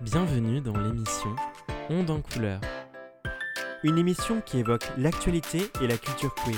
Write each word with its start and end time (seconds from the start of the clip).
Bienvenue 0.00 0.60
dans 0.60 0.78
l'émission 0.78 1.34
Onde 1.90 2.10
en 2.10 2.20
couleur. 2.20 2.60
Une 3.82 3.98
émission 3.98 4.40
qui 4.40 4.58
évoque 4.58 4.86
l'actualité 4.96 5.72
et 5.80 5.88
la 5.88 5.96
culture 5.96 6.32
queer. 6.36 6.54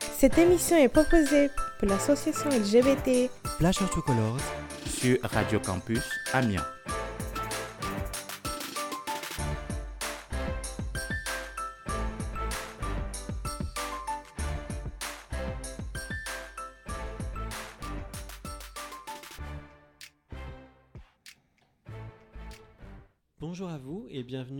Cette 0.00 0.36
émission 0.36 0.76
est 0.76 0.88
proposée 0.88 1.48
pour 1.78 1.88
l'association 1.88 2.50
LGBT 2.50 3.30
Flash 3.56 3.76
to 3.76 4.02
Colors 4.02 4.36
sur 4.86 5.16
Radio 5.22 5.58
Campus 5.60 6.02
Amiens. 6.34 6.77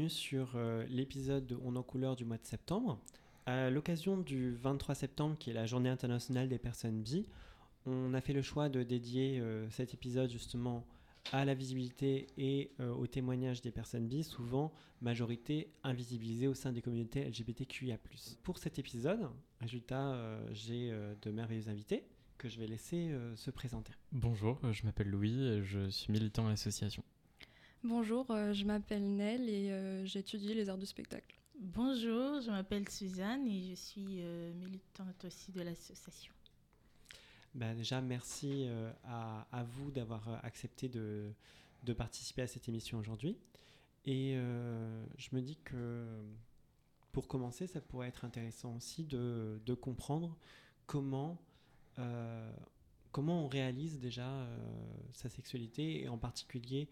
Sur 0.09 0.53
euh, 0.55 0.85
l'épisode 0.89 1.47
de 1.47 1.59
On 1.65 1.77
en 1.77 1.83
couleur 1.83 2.17
du 2.17 2.25
mois 2.25 2.39
de 2.39 2.47
septembre. 2.47 2.99
À 3.47 3.71
l'occasion 3.71 4.19
du 4.19 4.55
23 4.57 4.95
septembre, 4.95 5.37
qui 5.39 5.51
est 5.51 5.55
la 5.55 5.67
journée 5.67 5.89
internationale 5.89 6.49
des 6.49 6.59
personnes 6.59 7.03
bi, 7.03 7.29
on 7.87 8.13
a 8.15 8.21
fait 8.21 8.33
le 8.33 8.43
choix 8.43 8.69
de 8.69 8.83
dédier 8.83 9.41
euh, 9.41 9.69
cet 9.71 9.95
épisode 9.95 10.31
justement 10.31 10.85
à 11.33 11.45
la 11.45 11.55
visibilité 11.55 12.27
et 12.37 12.71
euh, 12.81 12.93
au 12.95 13.07
témoignage 13.07 13.61
des 13.61 13.71
personnes 13.71 14.07
bi, 14.07 14.23
souvent 14.23 14.73
majorité 15.01 15.71
invisibilisée 15.85 16.49
au 16.49 16.55
sein 16.55 16.73
des 16.73 16.83
communautés 16.83 17.25
LGBTQIA+. 17.25 17.99
Pour 18.43 18.59
cet 18.59 18.79
épisode, 18.79 19.29
résultat, 19.61 20.39
j'ai 20.53 20.91
de 21.23 21.31
merveilleux 21.31 21.69
invités 21.69 22.05
que 22.37 22.49
je 22.49 22.59
vais 22.59 22.67
laisser 22.67 23.15
se 23.37 23.51
présenter. 23.51 23.93
Bonjour, 24.11 24.61
je 24.73 24.85
m'appelle 24.85 25.09
Louis 25.09 25.41
et 25.41 25.63
je 25.63 25.89
suis 25.89 26.13
militant 26.13 26.47
à 26.47 26.51
l'association. 26.51 27.05
Bonjour, 27.85 28.29
euh, 28.33 28.53
je 28.53 28.65
m'appelle 28.65 29.15
Nel 29.15 29.49
et 29.49 29.71
euh, 29.71 30.05
j'étudie 30.05 30.53
les 30.53 30.69
arts 30.69 30.79
du 30.79 30.87
spectacle. 30.87 31.37
Bonjour, 31.61 32.41
je 32.41 32.51
m'appelle 32.51 32.89
Suzanne 32.89 33.47
et 33.47 33.63
je 33.71 33.75
suis 33.75 34.17
euh, 34.19 34.53
militante 34.55 35.25
aussi 35.25 35.53
de 35.53 35.63
l'association. 35.63 36.35
Bah, 37.55 37.75
déjà, 37.75 38.01
merci 38.01 38.69
à, 39.05 39.47
à, 39.53 39.63
vous 39.63 39.93
d'avoir 39.93 40.45
accepté 40.45 40.89
de, 40.89 41.31
de, 41.85 41.93
participer 41.93 42.43
à 42.43 42.47
cette 42.49 42.69
émission 42.69 42.99
aujourd'hui. 42.99 43.39
Et 44.05 44.35
je 45.17 45.29
me 45.33 45.41
dis 45.41 45.57
que 45.65 46.05
pour 47.13 47.27
commencer, 47.27 47.67
ça 47.67 47.81
pourrait 47.81 48.09
être 48.09 48.25
intéressant 48.25 48.77
aussi 48.77 49.05
de, 49.05 49.61
de 49.65 49.75
comprendre 49.75 50.37
comment, 50.87 51.41
comment 53.13 53.45
on 53.45 53.49
réalise 53.49 53.99
déjà 53.99 54.47
sa 55.15 55.29
sexualité 55.29 56.03
et 56.03 56.09
en 56.09 56.19
particulier 56.19 56.89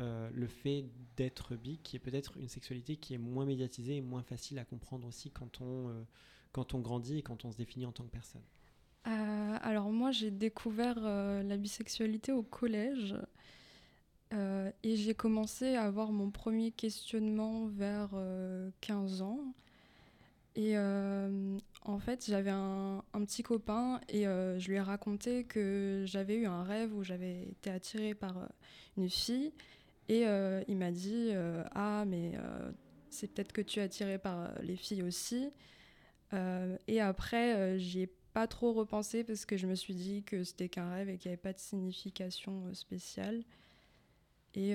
euh, 0.00 0.30
le 0.32 0.46
fait 0.46 0.86
d'être 1.16 1.56
bi, 1.56 1.78
qui 1.82 1.96
est 1.96 1.98
peut-être 1.98 2.36
une 2.38 2.48
sexualité 2.48 2.96
qui 2.96 3.12
est 3.12 3.18
moins 3.18 3.44
médiatisée 3.44 3.96
et 3.96 4.00
moins 4.00 4.22
facile 4.22 4.58
à 4.58 4.64
comprendre 4.64 5.06
aussi 5.06 5.30
quand 5.30 5.60
on, 5.60 5.88
euh, 5.88 6.02
quand 6.52 6.72
on 6.72 6.78
grandit 6.78 7.18
et 7.18 7.22
quand 7.22 7.44
on 7.44 7.52
se 7.52 7.58
définit 7.58 7.84
en 7.84 7.92
tant 7.92 8.04
que 8.04 8.10
personne 8.10 8.42
euh, 9.08 9.58
Alors 9.60 9.90
moi 9.90 10.10
j'ai 10.10 10.30
découvert 10.30 11.00
la 11.00 11.56
bisexualité 11.56 12.32
au 12.32 12.42
collège 12.42 13.14
et 14.32 14.96
j'ai 14.96 15.14
commencé 15.14 15.74
à 15.74 15.82
avoir 15.82 16.12
mon 16.12 16.30
premier 16.30 16.70
questionnement 16.70 17.66
vers 17.66 18.10
15 18.80 19.22
ans. 19.22 19.40
Et 20.54 20.78
en 20.78 21.98
fait, 21.98 22.24
j'avais 22.26 22.50
un, 22.50 23.02
un, 23.12 23.24
petit 23.24 23.42
copain 23.42 24.00
et 24.08 24.22
je 24.22 24.68
lui 24.68 24.76
ai 24.76 24.80
raconté 24.80 25.42
que 25.44 26.04
j'avais 26.06 26.36
eu 26.36 26.46
un 26.46 26.62
rêve 26.62 26.94
où 26.94 27.02
j'avais 27.02 27.42
été 27.42 27.70
attirée 27.70 28.14
par 28.14 28.48
une 28.96 29.10
fille 29.10 29.52
et 30.08 30.26
euh, 30.26 30.62
il 30.66 30.76
m'a 30.76 30.90
dit 30.90 31.30
euh, 31.32 31.62
Ah, 31.72 32.04
mais 32.06 32.32
euh, 32.34 32.72
c'est 33.10 33.28
peut-être 33.28 33.52
que 33.52 33.60
tu 33.60 33.78
es 33.78 33.82
attiré 33.82 34.18
par 34.18 34.50
les 34.62 34.76
filles 34.76 35.02
aussi. 35.02 35.50
et 36.86 37.00
après, 37.00 37.78
j'y 37.78 38.02
ai 38.02 38.06
pas 38.32 38.46
trop 38.46 38.72
repensé 38.72 39.24
parce 39.24 39.44
que 39.44 39.56
je 39.56 39.66
me 39.66 39.74
suis 39.74 39.94
dit 39.94 40.22
que 40.22 40.44
c'était 40.44 40.68
qu'un 40.68 40.90
rêve 40.90 41.08
et 41.08 41.18
qu'il 41.18 41.28
n'y 41.28 41.34
avait 41.34 41.42
pas 41.42 41.52
de 41.52 41.58
signification 41.58 42.72
spéciale. 42.74 43.42
Et 44.54 44.74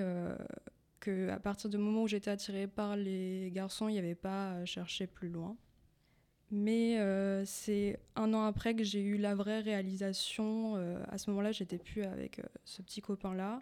que 0.99 1.29
à 1.29 1.39
partir 1.39 1.69
du 1.69 1.77
moment 1.77 2.03
où 2.03 2.07
j'étais 2.07 2.31
attirée 2.31 2.67
par 2.67 2.97
les 2.97 3.51
garçons, 3.53 3.87
il 3.87 3.93
n'y 3.93 3.99
avait 3.99 4.15
pas 4.15 4.51
à 4.51 4.65
chercher 4.65 5.07
plus 5.07 5.29
loin. 5.29 5.55
Mais 6.51 6.97
c'est 7.45 7.99
un 8.17 8.33
an 8.33 8.43
après 8.43 8.75
que 8.75 8.83
j'ai 8.83 9.01
eu 9.01 9.17
la 9.17 9.33
vraie 9.33 9.61
réalisation. 9.61 10.75
à 11.09 11.17
ce 11.17 11.29
moment-là, 11.29 11.53
j'étais 11.53 11.77
plus 11.77 12.03
avec 12.03 12.41
ce 12.65 12.81
petit 12.81 13.01
copain-là. 13.01 13.61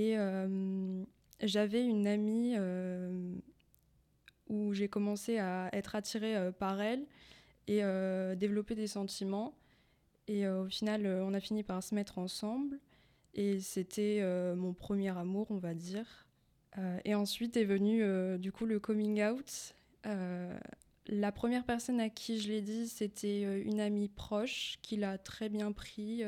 Et 0.00 0.16
euh, 0.16 1.04
j'avais 1.42 1.84
une 1.84 2.06
amie 2.06 2.54
euh, 2.56 3.34
où 4.48 4.72
j'ai 4.72 4.88
commencé 4.88 5.36
à 5.36 5.68
être 5.74 5.94
attirée 5.94 6.38
euh, 6.38 6.52
par 6.52 6.80
elle 6.80 7.04
et 7.66 7.82
développer 8.36 8.74
des 8.74 8.88
sentiments. 8.88 9.54
Et 10.26 10.48
au 10.48 10.66
final, 10.66 11.06
on 11.06 11.34
a 11.34 11.38
fini 11.38 11.62
par 11.62 11.84
se 11.84 11.94
mettre 11.94 12.18
ensemble. 12.18 12.80
Et 13.34 13.60
c'était 13.60 14.24
mon 14.56 14.72
premier 14.72 15.16
amour, 15.16 15.46
on 15.50 15.58
va 15.58 15.74
dire. 15.74 16.26
et 17.04 17.14
ensuite 17.14 17.56
est 17.56 17.64
venu 17.64 18.02
du 18.40 18.50
coup 18.50 18.66
le 18.66 18.80
coming 18.80 19.22
out. 19.22 19.72
la 21.06 21.30
première 21.30 21.64
personne 21.64 22.00
à 22.00 22.08
qui 22.08 22.40
je 22.40 22.48
l'ai 22.48 22.60
dit, 22.60 22.88
c'était 22.88 23.62
une 23.62 23.78
amie 23.78 24.08
proche 24.08 24.80
qui 24.82 24.96
l'a 24.96 25.16
très 25.16 25.48
bien 25.48 25.70
pris 25.70 26.24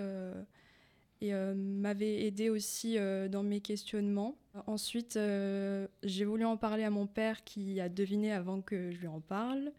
et 1.22 1.33
euh, 1.33 1.55
m'avait 1.55 2.25
aidé 2.25 2.50
aussi 2.50 2.99
euh, 2.99 3.28
dans 3.28 3.44
mes 3.44 3.60
questionnements. 3.60 4.34
Ensuite, 4.66 5.16
euh, 5.16 5.87
j'ai 6.03 6.25
voulu 6.25 6.44
en 6.44 6.56
parler 6.56 6.83
à 6.83 6.91
mon 6.91 7.06
père 7.06 7.44
qui 7.44 7.81
a 7.81 7.88
deviné 7.88 8.33
avant 8.33 8.60
que 8.60 8.91
je 8.91 8.99
lui 8.99 9.06
en 9.06 9.21
parle. 9.21 9.72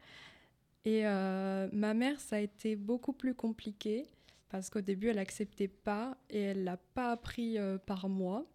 Et 0.86 1.04
ma 1.04 1.94
mère, 1.94 2.20
ça 2.20 2.36
a 2.36 2.40
été 2.40 2.76
beaucoup 2.76 3.14
plus 3.14 3.34
compliqué 3.34 4.06
parce 4.50 4.70
qu'au 4.70 4.82
début, 4.82 5.08
elle 5.08 5.16
n'acceptait 5.16 5.70
pas 5.70 6.18
et 6.30 6.42
elle 6.42 6.66
l'a 6.66 6.76
pas 6.76 7.12
appris 7.12 7.58
par 7.86 8.10
moi. 8.10 8.46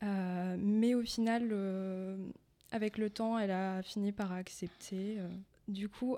mais 0.00 0.94
au 0.94 1.02
final, 1.02 1.54
avec 2.70 2.96
le 2.96 3.10
temps, 3.10 3.38
elle 3.38 3.50
a 3.50 3.82
fini 3.82 4.10
par 4.10 4.32
accepter. 4.32 5.18
Du 5.68 5.90
coup, 5.90 6.16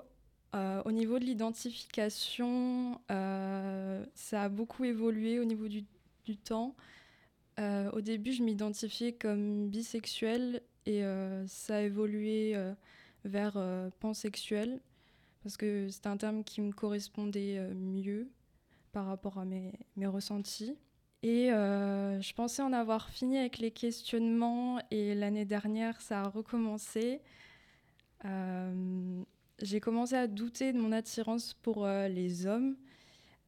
euh, 0.55 0.81
au 0.85 0.91
niveau 0.91 1.19
de 1.19 1.25
l'identification, 1.25 3.01
euh, 3.11 4.05
ça 4.13 4.43
a 4.43 4.49
beaucoup 4.49 4.85
évolué 4.85 5.39
au 5.39 5.43
niveau 5.43 5.67
du, 5.67 5.83
temps. 6.37 6.75
Euh, 7.59 7.91
au 7.91 8.01
début, 8.01 8.31
je 8.31 8.41
m'identifiais 8.41 9.13
comme 9.13 9.67
bisexuelle 9.67 10.61
et 10.85 11.03
ça 11.47 11.77
a 11.77 11.81
évolué 11.81 12.55
vers 13.23 13.57
pansexuel 13.99 14.79
parce 15.41 15.57
que 15.57 15.89
c'était 15.89 16.07
un 16.09 16.17
terme 16.17 16.43
qui 16.43 16.61
me 16.61 16.71
correspondait 16.71 17.59
mieux 17.73 18.29
par 18.91 19.07
rapport 19.07 19.39
à 19.39 19.45
mes 19.45 20.07
ressentis. 20.07 20.77
Et 21.23 21.47
je 21.47 22.33
pensais 22.33 22.61
en 22.61 22.71
avoir 22.71 23.09
fini 23.09 23.37
avec 23.37 23.57
les 23.57 23.71
questionnements 23.71 24.79
et 24.91 25.15
l'année 25.15 25.45
dernière, 25.45 26.01
ça 26.01 26.21
a 26.21 26.29
recommencé 26.29 27.19
j'ai 29.61 29.79
commencé 29.79 30.15
à 30.15 30.27
douter 30.27 30.73
de 30.73 30.79
mon 30.79 30.91
attirance 30.91 31.53
pour 31.53 31.85
euh, 31.85 32.07
les 32.07 32.45
hommes 32.45 32.75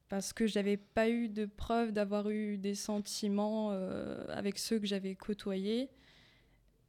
parce 0.09 0.31
que 0.31 0.47
j'avais 0.47 0.77
pas 0.77 1.09
eu 1.09 1.27
de 1.27 1.45
preuve 1.45 1.91
d'avoir 1.91 2.29
eu 2.29 2.57
des 2.57 2.75
sentiments 2.75 3.71
euh, 3.71 4.23
avec 4.29 4.57
ceux 4.57 4.79
que 4.79 4.85
j'avais 4.85 5.15
côtoyés. 5.15 5.89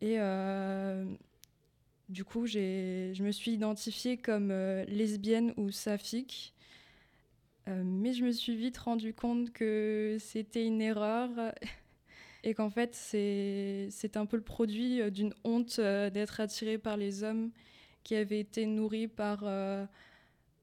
Et 0.00 0.20
euh, 0.20 1.04
du 2.08 2.24
coup, 2.24 2.46
je 2.46 3.20
me 3.20 3.32
suis 3.32 3.50
identifiée 3.50 4.18
comme 4.18 4.52
lesbienne 4.86 5.52
ou 5.56 5.72
saphique. 5.72 6.54
mais 7.66 8.12
je 8.12 8.24
me 8.24 8.30
suis 8.30 8.54
vite 8.54 8.78
rendu 8.78 9.12
compte 9.14 9.50
que 9.50 10.16
c'était 10.20 10.64
une 10.64 10.80
erreur 10.80 11.28
et 12.44 12.54
qu'en 12.54 12.70
fait, 12.70 12.94
c'est 12.94 14.16
un 14.16 14.26
peu 14.26 14.36
le 14.36 14.44
produit 14.44 15.10
d'une 15.10 15.34
honte 15.42 15.80
d'être 15.80 16.38
attirée 16.38 16.78
par 16.78 16.96
les 16.96 17.24
hommes 17.24 17.50
qui 18.08 18.14
avait 18.14 18.40
été 18.40 18.64
nourrie 18.64 19.06
par, 19.06 19.40
euh, 19.42 19.84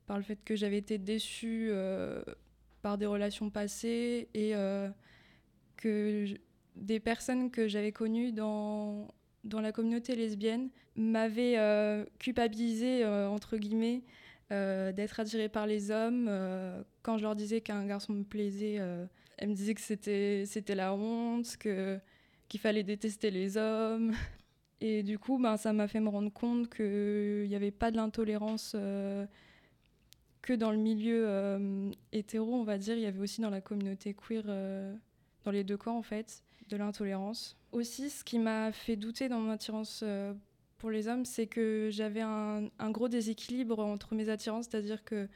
par 0.08 0.18
le 0.18 0.24
fait 0.24 0.44
que 0.44 0.56
j'avais 0.56 0.80
été 0.80 0.98
déçue 0.98 1.68
euh, 1.70 2.24
par 2.82 2.98
des 2.98 3.06
relations 3.06 3.52
passées 3.52 4.30
et 4.34 4.56
euh, 4.56 4.90
que 5.78 6.26
des 6.76 7.00
personnes 7.00 7.52
que 7.52 7.68
j'avais 7.68 7.92
connues 7.92 8.32
dans, 8.32 9.08
dans 9.44 9.62
la 9.62 9.72
communauté 9.72 10.16
lesbienne 10.16 10.70
m'avaient 10.96 12.04
culpabilisée, 12.18 13.06
entre 13.06 13.58
guillemets, 13.58 14.02
d'être 14.50 15.20
attirée 15.20 15.50
par 15.50 15.68
les 15.68 15.92
hommes. 15.92 16.28
quand 17.04 17.18
je 17.20 17.24
leur 17.24 17.36
disais 17.36 17.62
qu'un 17.62 17.86
garçon 17.86 18.14
me 18.14 18.24
plaisait, 18.24 18.80
elles 19.38 19.50
me 19.50 19.54
disaient 19.54 19.76
que 19.76 19.82
c'était, 19.82 20.76
la 20.76 20.96
honte, 20.96 21.58
que, 21.58 22.00
qu'il 22.48 22.60
fallait 22.60 22.84
détester 22.84 23.30
les 23.30 23.56
hommes. 23.56 24.14
Et 24.88 25.02
du 25.02 25.18
coup, 25.18 25.40
ben, 25.40 25.58
ça 25.58 25.74
m'a 25.74 25.88
fait 25.88 26.00
me 26.00 26.10
rendre 26.10 26.32
compte 26.32 26.70
qu'il 26.70 27.48
n'y 27.48 27.56
avait 27.56 27.72
pas 27.72 27.90
de 27.90 27.96
l'intolérance 27.96 28.74
euh, 28.76 29.26
que 30.44 30.54
dans 30.54 30.70
le 30.70 30.78
milieu 30.78 31.26
euh, 31.28 31.90
hétéro, 32.12 32.54
on 32.54 32.64
va 32.64 32.78
dire. 32.78 32.96
Il 32.96 33.02
y 33.02 33.08
avait 33.08 33.20
aussi 33.20 33.42
dans 33.42 33.50
la 33.50 33.62
communauté 33.62 34.14
queer 34.14 34.44
euh, 34.48 34.96
dans 35.44 35.50
les 35.50 35.64
deux 35.64 35.76
camps 35.76 35.98
en 35.98 36.04
fait, 36.04 36.44
de 36.70 36.78
l'intolérance. 36.78 37.58
Aussi, 37.72 38.12
ce 38.12 38.24
qui 38.24 38.38
m'a 38.38 38.72
fait 38.72 38.96
douter 38.96 39.28
dans 39.28 39.40
mon 39.40 39.50
attirance 39.50 40.02
euh, 40.04 40.36
pour 40.78 40.92
les 40.92 41.08
hommes, 41.08 41.26
c'est 41.26 41.48
que 41.48 41.90
j'avais 41.92 42.22
un, 42.22 42.70
gros 42.92 43.10
déséquilibre 43.10 43.80
entre 43.80 44.14
mes 44.14 44.30
attirances, 44.30 44.68
c'est-à-dire 44.70 45.04
que 45.04 45.28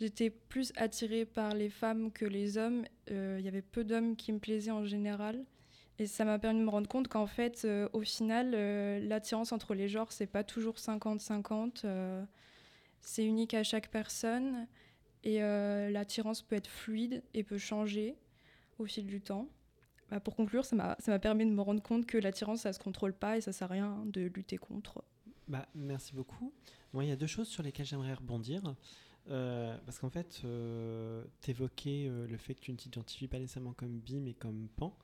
j'étais 0.00 0.30
plus 0.30 0.72
attirée 0.76 1.24
par 1.24 1.52
les 1.52 1.68
femmes 1.68 2.12
que 2.12 2.24
les 2.24 2.58
hommes. 2.58 2.84
Euh, 3.10 3.38
Il 3.40 3.44
y 3.44 3.48
avait 3.48 3.60
peu 3.60 3.82
d'hommes 3.82 4.14
qui 4.14 4.30
me 4.32 4.38
plaisaient 4.38 4.70
en 4.70 4.84
général. 4.84 5.44
Et 5.98 6.06
ça 6.06 6.24
m'a 6.24 6.38
permis 6.38 6.60
de 6.60 6.64
me 6.64 6.70
rendre 6.70 6.88
compte 6.88 7.08
qu'en 7.08 7.26
fait, 7.26 7.62
euh, 7.64 7.88
au 7.92 8.00
final, 8.00 8.52
euh, 8.54 8.98
l'attirance 9.00 9.52
entre 9.52 9.74
les 9.74 9.88
genres, 9.88 10.10
c'est 10.10 10.26
pas 10.26 10.42
toujours 10.42 10.74
50-50. 10.76 11.82
euh, 11.84 12.24
c'est 13.00 13.24
unique 13.24 13.54
à 13.54 13.62
chaque 13.62 13.90
personne. 13.90 14.66
Et 15.22 15.42
euh, 15.42 15.90
l'attirance 15.90 16.42
peut 16.42 16.56
être 16.56 16.66
fluide 16.66 17.22
et 17.32 17.44
peut 17.44 17.58
changer 17.58 18.16
au 18.78 18.86
fil 18.86 19.06
du 19.06 19.20
temps. 19.20 19.48
Bah, 20.10 20.20
pour 20.20 20.34
conclure, 20.34 20.64
ça 20.64 20.74
m'a 20.76 21.18
permis 21.18 21.46
de 21.46 21.50
me 21.50 21.62
rendre 21.62 21.82
compte 21.82 22.06
que 22.06 22.18
l'attirance, 22.18 22.62
ça 22.62 22.72
se 22.72 22.78
contrôle 22.78 23.14
pas 23.14 23.36
et 23.38 23.40
ça 23.40 23.52
sert 23.52 23.70
à 23.70 23.74
rien 23.74 24.02
de 24.06 24.22
lutter 24.22 24.58
contre. 24.58 25.04
Bah, 25.48 25.66
merci 25.74 26.12
beaucoup. 26.12 26.52
Moi, 26.92 27.04
il 27.04 27.08
y 27.08 27.12
a 27.12 27.16
deux 27.16 27.26
choses 27.26 27.48
sur 27.48 27.62
lesquelles 27.62 27.86
j'aimerais 27.86 28.14
rebondir. 28.14 28.74
Euh, 29.30 29.78
parce 29.86 29.98
qu'en 29.98 30.10
fait, 30.10 30.42
tu 31.40 31.50
évoquais 31.50 32.10
le 32.28 32.36
fait 32.36 32.54
que 32.54 32.60
tu 32.60 32.72
ne 32.72 32.76
t'identifies 32.76 33.28
pas 33.28 33.38
nécessairement 33.38 33.72
comme 33.72 34.00
bi, 34.00 34.20
mais 34.20 34.34
comme 34.34 34.68
pan. 34.76 34.94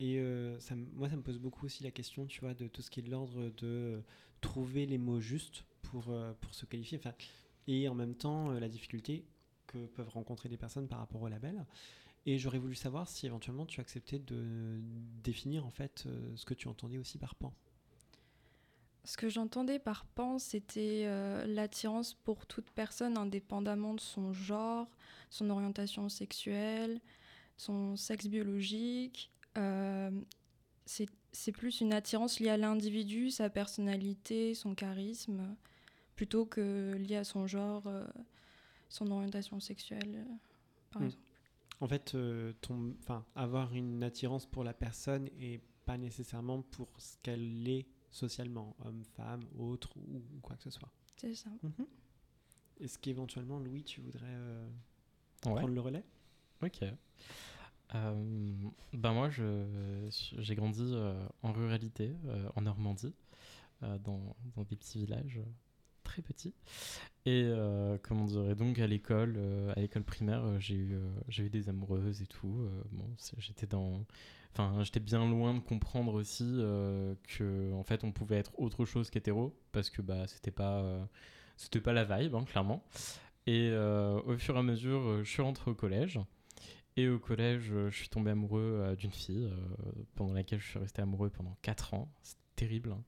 Et 0.00 0.18
euh, 0.18 0.58
moi, 0.94 1.08
ça 1.08 1.16
me 1.16 1.22
pose 1.22 1.38
beaucoup 1.38 1.66
aussi 1.66 1.84
la 1.84 1.90
question, 1.90 2.26
tu 2.26 2.40
vois, 2.40 2.54
de 2.54 2.66
tout 2.66 2.82
ce 2.82 2.90
qui 2.90 3.00
est 3.00 3.02
de 3.02 3.10
l'ordre 3.10 3.50
de 3.50 3.66
euh, 3.66 4.00
trouver 4.40 4.86
les 4.86 4.98
mots 4.98 5.20
justes 5.20 5.64
pour, 5.82 6.10
euh, 6.10 6.32
pour 6.40 6.54
se 6.54 6.66
qualifier. 6.66 6.98
Enfin, 6.98 7.14
et 7.68 7.88
en 7.88 7.94
même 7.94 8.14
temps, 8.14 8.50
la 8.50 8.68
difficulté 8.68 9.24
que 9.66 9.86
peuvent 9.86 10.08
rencontrer 10.08 10.48
les 10.48 10.56
personnes 10.56 10.88
par 10.88 10.98
rapport 10.98 11.22
au 11.22 11.28
label. 11.28 11.64
Et 12.26 12.38
j'aurais 12.38 12.58
voulu 12.58 12.74
savoir 12.74 13.08
si 13.08 13.26
éventuellement 13.26 13.66
tu 13.66 13.80
acceptais 13.80 14.18
de 14.18 14.80
définir 15.22 15.66
en 15.66 15.70
fait 15.70 16.06
ce 16.36 16.44
que 16.44 16.54
tu 16.54 16.68
entendais 16.68 16.98
aussi 16.98 17.18
par 17.18 17.34
pan. 17.34 17.52
Ce 19.04 19.18
que 19.18 19.28
j'entendais 19.28 19.78
par 19.78 20.06
pan, 20.06 20.38
c'était 20.38 21.06
l'attirance 21.46 22.14
pour 22.14 22.46
toute 22.46 22.70
personne, 22.70 23.18
indépendamment 23.18 23.94
de 23.94 24.00
son 24.00 24.32
genre, 24.32 24.88
son 25.28 25.50
orientation 25.50 26.08
sexuelle, 26.08 27.00
son 27.56 27.96
sexe 27.96 28.26
biologique. 28.26 29.30
Euh, 29.58 30.10
c'est 30.86 31.52
plus 31.52 31.80
une 31.80 31.92
attirance 31.92 32.38
liée 32.40 32.50
à 32.50 32.56
l'individu, 32.56 33.30
sa 33.30 33.50
personnalité, 33.50 34.54
son 34.54 34.74
charisme, 34.74 35.56
plutôt 36.16 36.46
que 36.46 36.94
liée 36.96 37.16
à 37.16 37.24
son 37.24 37.46
genre, 37.46 37.86
euh, 37.86 38.06
son 38.88 39.10
orientation 39.10 39.58
sexuelle, 39.60 40.26
euh, 40.28 40.34
par 40.90 41.02
Mm. 41.02 41.06
exemple. 41.06 41.24
En 41.80 41.88
fait, 41.88 42.14
euh, 42.14 42.52
ton, 42.60 42.94
avoir 43.34 43.74
une 43.74 44.02
attirance 44.04 44.46
pour 44.46 44.62
la 44.62 44.72
personne 44.74 45.28
et 45.40 45.60
pas 45.84 45.98
nécessairement 45.98 46.62
pour 46.62 46.88
ce 46.98 47.16
qu'elle 47.22 47.66
est 47.68 47.86
socialement, 48.10 48.76
homme, 48.84 49.02
femme, 49.16 49.42
autre 49.58 49.90
ou, 49.96 50.18
ou 50.18 50.40
quoi 50.40 50.56
que 50.56 50.62
ce 50.62 50.70
soit. 50.70 50.90
C'est 51.16 51.34
ça. 51.34 51.50
Est-ce 52.80 52.98
qu'éventuellement, 52.98 53.58
Louis, 53.58 53.82
tu 53.82 54.00
voudrais 54.00 54.26
euh, 54.26 54.68
Ouais. 55.46 55.54
prendre 55.54 55.74
le 55.74 55.80
relais? 55.80 56.04
Ok. 56.62 56.80
Euh, 57.94 58.52
ben 58.92 59.12
moi, 59.12 59.30
j'ai 59.30 60.54
grandi 60.54 60.82
euh, 60.82 61.14
en 61.42 61.52
ruralité, 61.52 62.12
euh, 62.26 62.48
en 62.56 62.62
Normandie, 62.62 63.14
dans, 63.82 64.34
dans 64.56 64.62
des 64.62 64.76
petits 64.76 64.98
villages 64.98 65.40
très 66.04 66.22
petits. 66.22 66.54
Et 67.26 67.50
comment 68.02 68.24
dire, 68.24 68.56
donc 68.56 68.78
à 68.78 68.86
l'école, 68.86 69.38
à 69.76 69.80
l'école 69.80 70.04
primaire, 70.04 70.58
j'ai 70.58 70.74
eu, 70.74 71.50
des 71.50 71.68
amoureuses 71.68 72.22
et 72.22 72.26
tout. 72.26 72.66
bon, 72.92 73.04
j'étais 73.38 73.66
dans, 73.66 74.06
enfin, 74.52 74.82
j'étais 74.84 75.00
bien 75.00 75.28
loin 75.28 75.52
de 75.52 75.58
comprendre 75.58 76.14
aussi 76.14 76.44
euh, 76.46 77.14
que 77.36 77.74
en 77.74 77.82
fait, 77.82 78.04
on 78.04 78.12
pouvait 78.12 78.36
être 78.36 78.58
autre 78.58 78.86
chose 78.86 79.10
qu'hétéro, 79.10 79.54
parce 79.72 79.90
que 79.90 80.00
bah, 80.00 80.26
c'était 80.28 80.50
pas, 80.50 80.82
c'était 81.58 81.80
pas 81.80 81.92
la 81.92 82.04
vibe, 82.04 82.34
hein, 82.34 82.44
clairement. 82.44 82.82
Et 83.46 83.70
au 83.70 84.38
fur 84.38 84.56
et 84.56 84.60
à 84.60 84.62
mesure, 84.62 85.22
je 85.22 85.30
suis 85.30 85.42
rentré 85.42 85.70
au 85.70 85.74
collège. 85.74 86.20
Et 86.96 87.08
au 87.08 87.18
collège, 87.18 87.70
euh, 87.72 87.90
je 87.90 87.96
suis 87.96 88.08
tombé 88.08 88.30
amoureux 88.30 88.78
euh, 88.80 88.94
d'une 88.94 89.10
fille 89.10 89.46
euh, 89.46 89.92
pendant 90.14 90.32
laquelle 90.32 90.60
je 90.60 90.68
suis 90.68 90.78
resté 90.78 91.02
amoureux 91.02 91.28
pendant 91.30 91.56
4 91.62 91.94
ans. 91.94 92.12
C'est 92.22 92.36
terrible. 92.54 92.92
hein. 92.92 93.02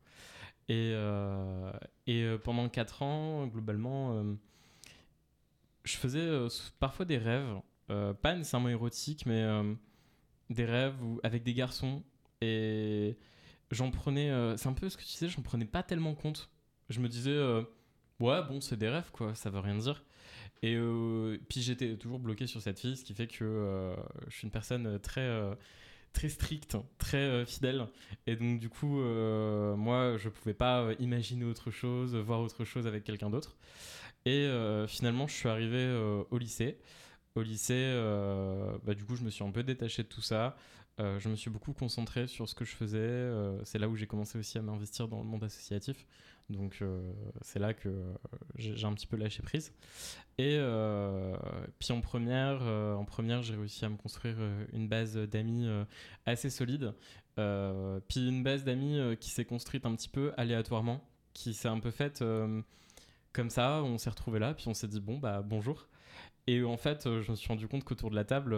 Et, 2.07 2.27
pendant 2.43 2.69
4 2.69 3.03
ans, 3.03 3.47
globalement, 3.47 4.25
je 5.85 5.97
faisais 5.97 6.29
parfois 6.81 7.05
des 7.05 7.19
rêves, 7.19 7.61
pas 7.87 8.35
nécessairement 8.35 8.69
érotiques, 8.69 9.27
mais 9.27 9.47
des 10.51 10.65
rêves 10.65 10.97
avec 11.23 11.45
des 11.45 11.55
garçons. 11.55 12.03
Et 12.41 13.17
j'en 13.71 13.93
prenais. 13.93 14.57
c'est 14.57 14.67
un 14.69 14.73
peu 14.73 14.89
ce 14.89 14.97
que 14.97 15.03
tu 15.03 15.09
disais, 15.09 15.29
j'en 15.29 15.43
prenais 15.43 15.67
pas 15.67 15.85
tellement 15.85 16.17
compte. 16.17 16.51
Je 16.89 16.99
me 16.99 17.09
disais, 17.09 17.39
ouais, 18.19 18.43
bon, 18.49 18.61
c'est 18.61 18.77
des 18.77 18.89
rêves, 18.89 19.13
quoi, 19.13 19.37
ça 19.37 19.51
veut 19.51 19.61
rien 19.61 19.77
dire. 19.77 20.03
Et 20.63 20.75
euh, 20.75 21.39
puis 21.49 21.61
j'étais 21.61 21.97
toujours 21.97 22.19
bloqué 22.19 22.47
sur 22.47 22.63
cette 22.63 22.81
fille, 22.81 22.97
ce 22.97 23.05
qui 23.05 23.15
fait 23.15 23.27
que 23.27 23.45
euh, 23.45 23.95
je 24.29 24.37
suis 24.37 24.45
une 24.45 24.51
personne 24.51 24.99
très, 25.01 25.21
euh, 25.21 25.55
très 26.13 26.29
stricte, 26.29 26.77
très 26.99 27.45
fidèle. 27.47 27.87
Et 28.27 28.37
donc 28.37 28.59
du 28.59 28.69
coup, 28.69 28.97
moi, 28.97 30.17
je 30.17 30.29
pouvais 30.29 30.55
pas 30.55 30.91
imaginer 30.99 31.45
autre 31.45 31.71
chose, 31.71 32.17
voir 32.17 32.41
autre 32.41 32.65
chose 32.65 32.87
avec 32.87 33.05
quelqu'un 33.05 33.31
d'autre. 33.31 33.57
Et 34.25 34.49
finalement, 34.89 35.27
je 35.29 35.35
suis 35.35 35.49
arrivé 35.49 36.25
au 36.31 36.39
lycée. 36.39 36.79
Au 37.35 37.43
lycée, 37.43 37.93
bah, 38.85 38.95
du 38.95 39.05
coup, 39.05 39.15
je 39.15 39.23
me 39.23 39.31
suis 39.31 39.45
un 39.45 39.51
peu 39.51 39.63
détaché 39.63 40.03
de 40.03 40.09
tout 40.09 40.23
ça. 40.23 40.57
Je 40.99 41.29
me 41.29 41.37
suis 41.37 41.51
beaucoup 41.51 41.75
concentré 41.75 42.27
sur 42.27 42.49
ce 42.49 42.55
que 42.55 42.65
je 42.65 42.75
faisais. 42.75 43.31
C'est 43.65 43.79
là 43.79 43.89
où 43.89 43.95
j'ai 43.95 44.07
commencé 44.07 44.39
aussi 44.39 44.57
à 44.59 44.63
m'investir 44.63 45.07
dans 45.07 45.19
le 45.19 45.27
monde 45.27 45.45
associatif. 45.45 46.07
Donc 46.49 46.79
euh, 46.81 47.13
c'est 47.43 47.59
là 47.59 47.75
que 47.75 47.91
j'ai 48.57 48.85
un 48.85 48.95
petit 48.95 49.07
peu 49.07 49.17
lâché 49.17 49.43
prise. 49.43 49.73
Et 50.39 50.57
euh, 50.59 51.37
puis 51.79 51.93
en 51.93 52.01
première, 52.01 52.59
euh, 52.63 52.95
en 52.95 53.05
première 53.05 53.43
j'ai 53.43 53.57
réussi 53.57 53.85
à 53.85 53.89
me 53.89 53.97
construire 53.97 54.37
une 54.73 54.89
base 54.89 55.17
d'amis 55.17 55.69
assez 56.25 56.51
solide. 56.51 56.95
Puis 57.37 58.29
une 58.29 58.43
base 58.43 58.65
d'amis 58.65 59.17
qui 59.21 59.31
s'est 59.31 59.45
construite 59.45 59.87
un 59.87 59.95
petit 59.95 60.09
peu 60.09 60.33
aléatoirement, 60.37 61.03
qui 61.35 61.53
s'est 61.53 61.69
un 61.69 61.81
peu 61.81 61.91
faite 61.91 62.23
comme 63.33 63.51
ça. 63.51 63.83
On 63.83 63.99
s'est 63.99 64.11
retrouvé 64.11 64.39
là, 64.39 64.55
puis 64.55 64.69
on 64.69 64.75
s'est 64.75 64.89
dit 64.89 65.01
bon 65.01 65.19
bah 65.19 65.43
bonjour. 65.43 65.89
Et 66.49 66.63
en 66.63 66.77
fait, 66.77 67.09
je 67.23 67.29
me 67.29 67.37
suis 67.37 67.49
rendu 67.49 67.67
compte 67.67 67.83
qu'autour 67.83 68.09
de 68.09 68.15
la 68.15 68.25
table, 68.25 68.57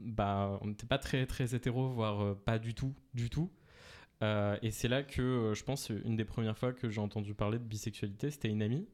bah, 0.00 0.58
on 0.60 0.66
n'était 0.66 0.88
pas 0.88 0.98
très 0.98 1.24
très 1.24 1.54
hétéro, 1.54 1.88
voire 1.88 2.36
pas 2.38 2.58
du 2.58 2.74
tout, 2.74 2.92
du 3.14 3.30
tout. 3.30 3.48
Euh, 4.22 4.56
et 4.62 4.70
c'est 4.70 4.88
là 4.88 5.02
que 5.02 5.22
euh, 5.22 5.54
je 5.54 5.64
pense 5.64 5.88
une 5.88 6.16
des 6.16 6.24
premières 6.24 6.56
fois 6.56 6.72
que 6.72 6.88
j'ai 6.88 7.00
entendu 7.00 7.34
parler 7.34 7.58
de 7.58 7.64
bisexualité, 7.64 8.30
c'était 8.30 8.48
une 8.48 8.62
amie 8.62 8.86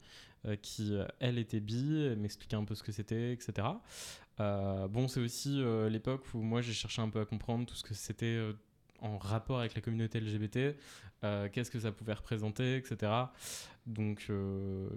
euh, 0.46 0.56
qui, 0.56 0.96
elle, 1.20 1.38
était 1.38 1.60
bi, 1.60 2.14
m'expliquait 2.16 2.56
un 2.56 2.64
peu 2.64 2.74
ce 2.74 2.82
que 2.82 2.92
c'était, 2.92 3.32
etc. 3.32 3.68
Bon, 4.38 5.08
c'est 5.08 5.20
aussi 5.20 5.62
l'époque 5.90 6.24
où 6.32 6.38
moi 6.40 6.60
j'ai 6.62 6.72
cherché 6.72 7.02
un 7.02 7.08
peu 7.08 7.20
à 7.20 7.24
comprendre 7.24 7.66
tout 7.66 7.74
ce 7.74 7.82
que 7.82 7.94
c'était 7.94 8.40
en 9.00 9.18
rapport 9.18 9.58
avec 9.58 9.74
la 9.74 9.80
communauté 9.80 10.20
LGBT, 10.20 10.76
qu'est-ce 11.52 11.70
que 11.70 11.80
ça 11.80 11.90
pouvait 11.90 12.12
représenter, 12.12 12.76
etc. 12.76 13.12
Donc, 13.86 14.30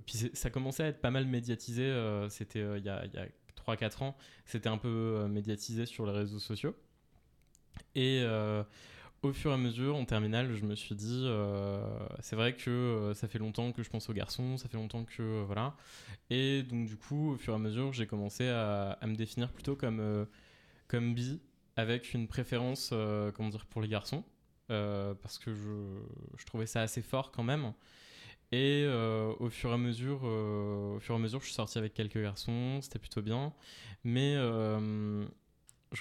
puis 0.05 0.29
ça 0.33 0.51
commençait 0.51 0.83
à 0.83 0.87
être 0.87 1.01
pas 1.01 1.09
mal 1.09 1.25
médiatisé, 1.25 1.91
c'était 2.29 2.63
il 2.77 2.85
y 2.85 2.89
a, 2.89 3.03
y 3.07 3.17
a 3.17 3.25
3-4 3.67 4.03
ans, 4.03 4.15
c'était 4.45 4.69
un 4.69 4.77
peu 4.77 5.27
médiatisé 5.27 5.87
sur 5.87 6.05
les 6.05 6.11
réseaux 6.11 6.39
sociaux. 6.39 6.75
Et 7.95 8.23
au 9.23 9.33
fur 9.33 9.51
et 9.51 9.53
à 9.53 9.57
mesure, 9.57 9.95
en 9.95 10.05
terminale, 10.05 10.55
je 10.55 10.65
me 10.65 10.75
suis 10.75 10.95
dit, 10.95 11.23
euh, 11.25 11.83
c'est 12.21 12.35
vrai 12.35 12.55
que 12.55 12.69
euh, 12.71 13.13
ça 13.13 13.27
fait 13.27 13.37
longtemps 13.37 13.71
que 13.71 13.83
je 13.83 13.89
pense 13.89 14.09
aux 14.09 14.13
garçons, 14.13 14.57
ça 14.57 14.67
fait 14.67 14.77
longtemps 14.77 15.05
que 15.05 15.21
euh, 15.21 15.43
voilà. 15.45 15.75
Et 16.31 16.63
donc 16.63 16.87
du 16.87 16.97
coup, 16.97 17.33
au 17.33 17.37
fur 17.37 17.53
et 17.53 17.55
à 17.55 17.59
mesure, 17.59 17.93
j'ai 17.93 18.07
commencé 18.07 18.47
à, 18.47 18.93
à 18.93 19.07
me 19.07 19.15
définir 19.15 19.51
plutôt 19.51 19.75
comme 19.75 20.27
comme 20.87 21.13
bi, 21.13 21.39
avec 21.75 22.13
une 22.13 22.27
préférence, 22.27 22.89
comment 23.35 23.49
dire, 23.49 23.65
pour 23.65 23.81
les 23.81 23.87
garçons, 23.87 24.23
parce 24.67 25.37
que 25.39 25.53
je, 25.53 26.01
je 26.37 26.45
trouvais 26.45 26.65
ça 26.65 26.81
assez 26.81 27.01
fort 27.01 27.31
quand 27.31 27.43
même. 27.43 27.73
Et 28.51 28.85
au 29.39 29.49
fur 29.49 29.69
et 29.71 29.73
à 29.73 29.77
mesure, 29.77 30.23
au 30.23 30.99
fur 30.99 31.15
et 31.15 31.17
à 31.17 31.21
mesure, 31.21 31.39
je 31.41 31.45
suis 31.45 31.53
sorti 31.53 31.77
avec 31.77 31.93
quelques 31.93 32.21
garçons, 32.21 32.79
c'était 32.81 32.99
plutôt 32.99 33.21
bien, 33.21 33.53
mais 34.03 34.35
je 34.35 35.25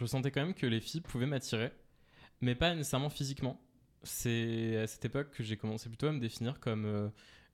ressentais 0.00 0.30
quand 0.30 0.42
même 0.44 0.54
que 0.54 0.66
les 0.66 0.80
filles 0.80 1.02
pouvaient 1.02 1.26
m'attirer 1.26 1.70
mais 2.40 2.54
pas 2.54 2.74
nécessairement 2.74 3.10
physiquement. 3.10 3.60
C'est 4.02 4.76
à 4.78 4.86
cette 4.86 5.04
époque 5.04 5.30
que 5.30 5.42
j'ai 5.42 5.56
commencé 5.56 5.88
plutôt 5.88 6.06
à 6.06 6.12
me 6.12 6.20
définir 6.20 6.58
comme 6.60 6.86
euh, 6.86 7.08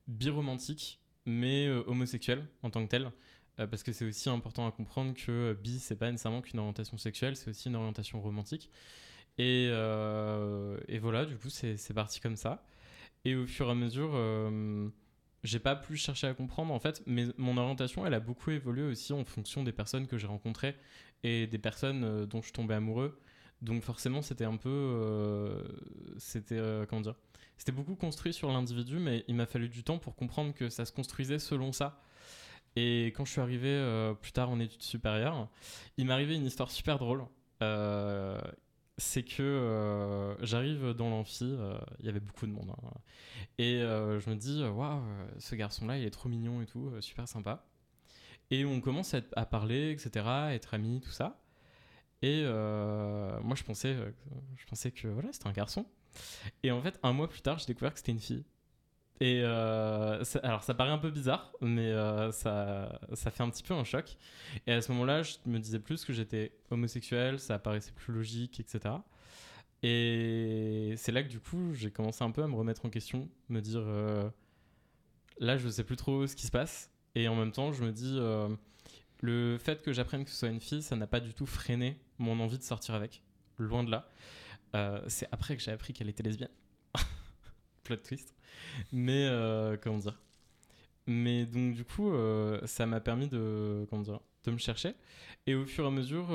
biromantique, 0.07 1.01
mais 1.25 1.67
euh, 1.67 1.83
homosexuel 1.87 2.47
en 2.63 2.69
tant 2.69 2.83
que 2.83 2.89
tel. 2.89 3.11
Euh, 3.59 3.67
parce 3.67 3.83
que 3.83 3.91
c'est 3.91 4.05
aussi 4.05 4.29
important 4.29 4.67
à 4.67 4.71
comprendre 4.71 5.13
que 5.13 5.31
euh, 5.31 5.53
bi, 5.53 5.79
c'est 5.79 5.95
pas 5.95 6.09
nécessairement 6.11 6.41
qu'une 6.41 6.59
orientation 6.59 6.97
sexuelle, 6.97 7.35
c'est 7.35 7.49
aussi 7.49 7.67
une 7.69 7.75
orientation 7.75 8.21
romantique. 8.21 8.71
Et, 9.39 9.65
et 9.67 10.97
voilà, 10.97 11.25
du 11.25 11.37
coup, 11.37 11.49
c'est 11.51 11.93
parti 11.93 12.19
comme 12.19 12.35
ça. 12.35 12.65
Et 13.23 13.35
au 13.35 13.45
fur 13.45 13.67
et 13.67 13.71
à 13.71 13.75
mesure, 13.75 14.19
j'ai 15.43 15.59
pas 15.59 15.75
plus 15.75 15.97
cherché 15.97 16.25
à 16.25 16.33
comprendre 16.33 16.73
en 16.73 16.79
fait, 16.79 17.03
mais 17.05 17.27
mon 17.37 17.55
orientation, 17.57 18.03
elle 18.07 18.15
a 18.15 18.19
beaucoup 18.19 18.49
évolué 18.49 18.81
aussi 18.81 19.13
en 19.13 19.23
fonction 19.25 19.63
des 19.63 19.71
personnes 19.71 20.07
que 20.07 20.17
j'ai 20.17 20.25
rencontrées 20.25 20.75
et 21.21 21.45
des 21.45 21.59
personnes 21.59 22.25
dont 22.25 22.41
je 22.41 22.51
tombais 22.51 22.73
amoureux. 22.73 23.21
Donc 23.61 23.81
forcément, 23.81 24.21
c'était 24.21 24.45
un 24.45 24.57
peu, 24.57 24.69
euh, 24.69 25.63
c'était 26.17 26.57
euh, 26.57 26.85
comment 26.85 27.01
dire, 27.01 27.15
c'était 27.57 27.71
beaucoup 27.71 27.95
construit 27.95 28.33
sur 28.33 28.51
l'individu, 28.51 28.99
mais 28.99 29.23
il 29.27 29.35
m'a 29.35 29.47
fallu 29.47 29.67
du 29.67 29.83
temps 29.83 29.97
pour 29.97 30.15
comprendre 30.15 30.53
que 30.53 30.69
ça 30.69 30.85
se 30.85 30.91
construisait 30.91 31.39
selon 31.39 31.71
ça. 31.71 32.01
Et 32.75 33.07
quand 33.07 33.25
je 33.25 33.31
suis 33.31 33.41
arrivé 33.41 33.69
euh, 33.69 34.13
plus 34.13 34.31
tard 34.31 34.51
en 34.51 34.59
études 34.59 34.83
supérieures, 34.83 35.49
il 35.97 36.05
m'arrivait 36.05 36.35
une 36.35 36.45
histoire 36.45 36.69
super 36.69 36.99
drôle. 36.99 37.25
C'est 38.99 39.23
que 39.23 40.35
j'arrive 40.41 40.93
dans 40.93 41.09
l'amphi, 41.09 41.55
il 41.99 42.05
y 42.05 42.09
avait 42.09 42.19
beaucoup 42.19 42.47
de 42.47 42.51
monde, 42.51 42.71
hein. 42.71 42.91
et 43.59 43.79
je 43.79 44.29
me 44.29 44.35
dis, 44.35 44.63
waouh, 44.63 45.03
ce 45.37 45.55
garçon-là, 45.55 45.97
il 45.97 46.05
est 46.05 46.11
trop 46.11 46.29
mignon 46.29 46.61
et 46.61 46.65
tout, 46.65 46.91
super 46.99 47.27
sympa. 47.27 47.65
Et 48.49 48.65
on 48.65 48.81
commence 48.81 49.13
à, 49.13 49.21
à 49.35 49.45
parler, 49.45 49.91
etc., 49.91 50.25
à 50.25 50.53
être 50.53 50.73
amis, 50.73 51.01
tout 51.01 51.11
ça. 51.11 51.39
Et 52.21 52.43
euh, 52.45 53.39
moi, 53.41 53.55
je 53.55 53.63
pensais, 53.63 53.93
euh, 53.93 54.11
je 54.55 54.65
pensais 54.65 54.91
que 54.91 55.07
voilà, 55.07 55.29
c'était 55.31 55.47
un 55.47 55.51
garçon. 55.51 55.85
Et 56.63 56.71
en 56.71 56.81
fait, 56.81 56.99
un 57.03 57.13
mois 57.13 57.29
plus 57.29 57.41
tard, 57.41 57.59
j'ai 57.59 57.67
découvert 57.67 57.93
que 57.93 57.99
c'était 57.99 58.11
une 58.11 58.19
fille. 58.19 58.43
Et 59.19 59.41
euh, 59.43 60.23
alors, 60.43 60.63
ça 60.63 60.73
paraît 60.73 60.91
un 60.91 60.97
peu 60.97 61.09
bizarre, 61.09 61.51
mais 61.61 61.91
ça, 62.31 62.99
ça 63.13 63.31
fait 63.31 63.43
un 63.43 63.49
petit 63.49 63.63
peu 63.63 63.73
un 63.73 63.83
choc. 63.83 64.17
Et 64.65 64.73
à 64.73 64.81
ce 64.81 64.91
moment-là, 64.91 65.23
je 65.23 65.37
me 65.45 65.59
disais 65.59 65.79
plus 65.79 66.05
que 66.05 66.13
j'étais 66.13 66.53
homosexuel, 66.69 67.39
ça 67.39 67.59
paraissait 67.59 67.91
plus 67.91 68.13
logique, 68.13 68.59
etc. 68.59 68.95
Et 69.83 70.93
c'est 70.97 71.11
là 71.11 71.23
que 71.23 71.29
du 71.29 71.39
coup, 71.39 71.73
j'ai 71.73 71.91
commencé 71.91 72.23
un 72.23 72.31
peu 72.31 72.43
à 72.43 72.47
me 72.47 72.55
remettre 72.55 72.85
en 72.85 72.89
question, 72.89 73.27
me 73.49 73.59
dire 73.59 73.85
là, 75.39 75.57
je 75.57 75.69
sais 75.69 75.83
plus 75.83 75.97
trop 75.97 76.27
ce 76.27 76.35
qui 76.35 76.45
se 76.45 76.51
passe. 76.51 76.91
Et 77.15 77.27
en 77.27 77.35
même 77.35 77.51
temps, 77.51 77.71
je 77.73 77.83
me 77.83 77.91
dis 77.91 78.19
le 79.21 79.57
fait 79.57 79.81
que 79.81 79.93
j'apprenne 79.93 80.23
que 80.23 80.29
ce 80.29 80.37
soit 80.37 80.49
une 80.49 80.61
fille, 80.61 80.81
ça 80.81 80.95
n'a 80.95 81.07
pas 81.07 81.19
du 81.19 81.33
tout 81.33 81.45
freiné 81.45 81.99
mon 82.19 82.39
envie 82.39 82.57
de 82.57 82.63
sortir 82.63 82.95
avec. 82.95 83.21
Loin 83.57 83.83
de 83.83 83.91
là. 83.91 84.07
Euh, 84.75 85.01
c'est 85.07 85.27
après 85.31 85.55
que 85.55 85.63
j'ai 85.63 85.71
appris 85.71 85.93
qu'elle 85.93 86.09
était 86.09 86.23
lesbienne. 86.23 86.51
Plot 87.83 87.97
twist. 87.97 88.35
Mais 88.91 89.25
euh, 89.27 89.77
comment 89.81 89.97
dire? 89.97 90.19
Mais 91.07 91.45
donc 91.45 91.73
du 91.73 91.85
coup, 91.85 92.11
euh, 92.11 92.59
ça 92.65 92.85
m'a 92.85 92.99
permis 92.99 93.27
de 93.29 93.87
comment 93.89 94.03
dire 94.03 94.19
de 94.43 94.51
me 94.51 94.57
chercher. 94.57 94.93
Et 95.45 95.55
au 95.55 95.65
fur 95.65 95.85
et 95.85 95.87
à 95.87 95.91
mesure, 95.91 96.27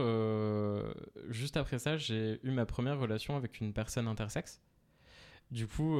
juste 1.28 1.56
après 1.56 1.78
ça, 1.78 1.96
j'ai 1.96 2.40
eu 2.42 2.50
ma 2.50 2.66
première 2.66 2.98
relation 2.98 3.36
avec 3.36 3.60
une 3.60 3.72
personne 3.72 4.08
intersexe. 4.08 4.60
Du 5.50 5.66
coup, 5.66 5.98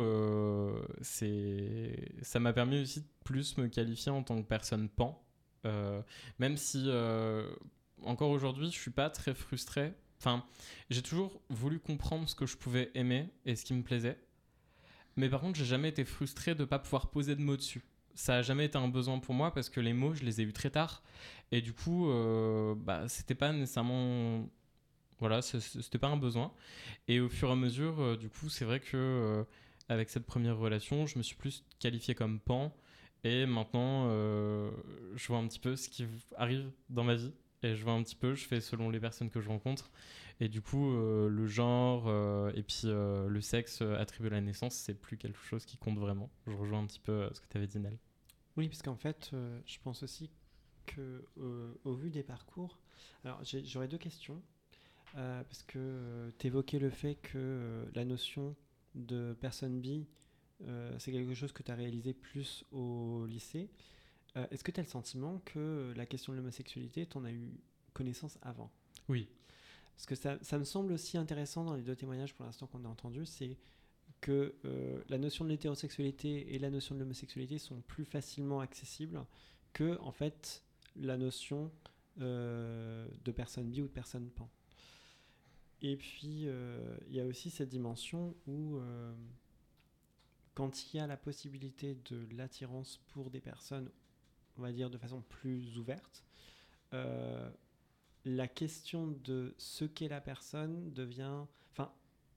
c'est 1.01 1.95
ça 2.23 2.41
m'a 2.41 2.53
permis 2.53 2.83
aussi 2.83 3.01
de 3.01 3.07
plus 3.25 3.57
me 3.57 3.69
qualifier 3.69 4.11
en 4.11 4.23
tant 4.23 4.43
que 4.43 4.47
personne 4.47 4.89
pan. 4.89 5.23
Euh, 5.65 6.03
même 6.39 6.57
si 6.57 6.85
euh, 6.87 7.49
encore 8.03 8.31
aujourd'hui, 8.31 8.67
je 8.67 8.79
suis 8.79 8.91
pas 8.91 9.11
très 9.11 9.35
frustré. 9.35 9.93
Enfin, 10.19 10.45
j'ai 10.91 11.03
toujours 11.03 11.41
voulu 11.49 11.79
comprendre 11.79 12.29
ce 12.29 12.35
que 12.35 12.47
je 12.47 12.57
pouvais 12.57 12.91
aimer 12.95 13.29
et 13.45 13.57
ce 13.57 13.65
qui 13.65 13.75
me 13.75 13.83
plaisait. 13.83 14.19
Mais 15.17 15.29
par 15.29 15.41
contre, 15.41 15.59
j'ai 15.59 15.65
jamais 15.65 15.89
été 15.89 16.05
frustré 16.05 16.55
de 16.55 16.65
pas 16.65 16.79
pouvoir 16.79 17.11
poser 17.11 17.37
de 17.37 17.43
mots 17.43 17.57
dessus. 17.57 17.85
Ça 18.15 18.37
a 18.37 18.43
jamais 18.43 18.67
été 18.67 18.77
un 18.79 18.89
besoin 18.89 19.19
pour 19.19 19.35
moi 19.35 19.53
parce 19.53 19.69
que 19.69 19.81
les 19.81 19.93
mots, 19.93 20.15
je 20.15 20.23
les 20.23 20.41
ai 20.41 20.45
eus 20.45 20.53
très 20.53 20.71
tard. 20.71 21.03
Et 21.51 21.61
du 21.61 21.73
coup, 21.73 22.11
euh, 22.11 22.75
bah, 22.77 23.09
c'était 23.09 23.35
pas 23.35 23.53
nécessairement. 23.53 24.49
Voilà, 25.19 25.41
c'était 25.43 25.99
pas 25.99 26.09
un 26.09 26.17
besoin. 26.17 26.53
Et 27.09 27.21
au 27.21 27.29
fur 27.29 27.49
et 27.49 27.53
à 27.53 27.57
mesure, 27.57 28.19
du 28.19 28.29
coup, 28.29 28.49
c'est 28.49 28.65
vrai 28.65 28.81
que 28.81 29.47
avec 29.89 30.11
cette 30.11 30.27
première 30.27 30.57
relation, 30.59 31.07
je 31.07 31.19
me 31.19 31.23
suis 31.23 31.37
plus 31.37 31.65
qualifié 31.79 32.15
comme 32.15 32.41
pan. 32.41 32.75
Et 33.25 33.47
maintenant, 33.47 34.09
euh, 34.09 34.71
je 35.15 35.27
vois 35.29 35.39
un 35.39 35.47
petit 35.47 35.61
peu 35.61 35.77
ce 35.77 35.89
qui 35.89 36.07
arrive 36.37 36.71
dans 36.91 37.05
ma 37.05 37.15
vie. 37.15 37.33
Et 37.65 37.77
je 37.77 37.85
vois 37.85 37.93
un 37.93 38.03
petit 38.03 38.17
peu, 38.17 38.35
je 38.35 38.45
fais 38.45 38.61
selon 38.61 38.91
les 38.91 38.99
personnes 38.99 39.31
que 39.31 39.41
je 39.41 39.49
rencontre. 39.49 39.93
Et 40.41 40.49
du 40.49 40.61
coup, 40.61 40.91
euh, 40.91 41.29
le 41.29 41.47
genre 41.47 42.09
euh, 42.09 42.51
et 42.57 42.63
puis 42.65 42.83
le 42.85 43.41
sexe 43.41 43.83
attribué 43.83 44.31
à 44.31 44.35
la 44.35 44.41
naissance, 44.41 44.75
c'est 44.75 44.95
plus 44.95 45.17
quelque 45.17 45.39
chose 45.39 45.65
qui 45.65 45.77
compte 45.77 45.99
vraiment. 45.99 46.29
Je 46.49 46.57
rejoins 46.57 46.81
un 46.81 46.87
petit 46.87 46.99
peu 46.99 47.29
ce 47.33 47.41
que 47.41 47.47
tu 47.49 47.57
avais 47.57 47.69
dit, 47.69 47.79
Nel. 47.79 47.97
Oui, 48.57 48.69
parce 48.69 48.83
qu'en 48.83 48.97
fait, 48.97 49.31
je 49.65 49.79
pense 49.85 50.03
aussi 50.03 50.31
que 50.87 51.25
au 51.85 51.95
vu 51.95 52.11
des 52.11 52.25
parcours, 52.25 52.81
alors 53.25 53.41
j'aurais 53.45 53.87
deux 53.87 53.99
questions, 53.99 54.43
parce 55.15 55.63
que 55.63 56.33
tu 56.39 56.49
évoquais 56.49 56.81
le 56.81 56.91
fait 56.91 57.15
que 57.15 57.87
la 57.95 58.05
notion 58.05 58.57
de 58.97 59.37
personne 59.41 59.81
bi, 59.81 60.09
c'est 60.99 61.13
quelque 61.13 61.35
chose 61.35 61.53
que 61.53 61.63
tu 61.63 61.71
as 61.71 61.75
réalisé 61.75 62.13
plus 62.13 62.65
au 62.73 63.27
lycée. 63.27 63.69
Euh, 64.37 64.47
Est-ce 64.51 64.65
que 64.65 64.71
tu 64.71 64.81
as 64.81 64.83
le 64.83 64.89
sentiment 64.89 65.41
que 65.45 65.93
la 65.97 66.07
question 66.07 66.33
de 66.33 66.39
l'homosexualité, 66.39 67.07
tu 67.07 67.19
en 67.19 67.25
as 67.25 67.33
eu 67.33 67.51
connaissance 67.93 68.39
avant? 68.43 68.71
Oui. 69.09 69.29
Parce 69.95 70.07
que 70.07 70.15
ça, 70.15 70.39
ça 70.43 70.59
me 70.59 70.65
semble 70.65 70.93
aussi 70.93 71.19
intéressant 71.19 71.65
dans 71.65 71.75
les 71.75 71.83
deux 71.83 71.97
témoignages 71.97 72.35
pour 72.35 72.47
l'instant 72.47 72.67
qu'on 72.67 72.85
a 72.85 72.89
entendus, 72.89 73.27
c'est 73.27 73.59
que 74.21 74.55
euh, 74.65 75.03
la 75.09 75.19
notion 75.19 75.45
de 75.45 75.51
l'hétérosexualité 75.51 76.55
et 76.55 76.59
la 76.59 76.71
notion 76.71 76.95
de 76.95 77.01
l'homosexualité 77.01 77.59
sont 77.59 77.81
plus 77.83 78.05
facilement 78.05 78.61
accessibles 78.61 79.25
que 79.73 79.99
en 80.01 80.13
fait 80.13 80.63
la 80.97 81.17
notion 81.17 81.71
euh, 82.21 83.07
de 83.25 83.33
personne 83.33 83.69
bi 83.71 83.83
ou 83.83 83.87
de 83.87 83.93
personne 83.93 84.31
pan. 84.31 84.49
Et 85.83 85.97
puis 85.97 86.47
euh, 86.47 86.97
il 87.09 87.17
y 87.17 87.21
a 87.21 87.27
aussi 87.27 87.51
cette 87.51 87.69
dimension 87.69 88.35
où 88.47 88.77
euh, 88.77 89.13
quand 90.55 90.93
il 90.93 90.99
y 90.99 91.01
a 91.01 91.07
la 91.07 91.17
possibilité 91.17 91.97
de 92.11 92.27
l'attirance 92.37 93.01
pour 93.09 93.31
des 93.31 93.41
personnes, 93.41 93.91
on 94.59 94.63
va 94.63 94.73
dire 94.73 94.91
de 94.91 94.99
façon 94.99 95.23
plus 95.23 95.79
ouverte, 95.79 96.23
euh, 96.95 97.51
la 98.25 98.49
question 98.49 99.09
de 99.25 99.55
ce 99.59 99.85
qu'est 99.85 100.09
la 100.09 100.21
personne 100.21 100.93
devient, 100.93 101.45
enfin, 101.73 101.93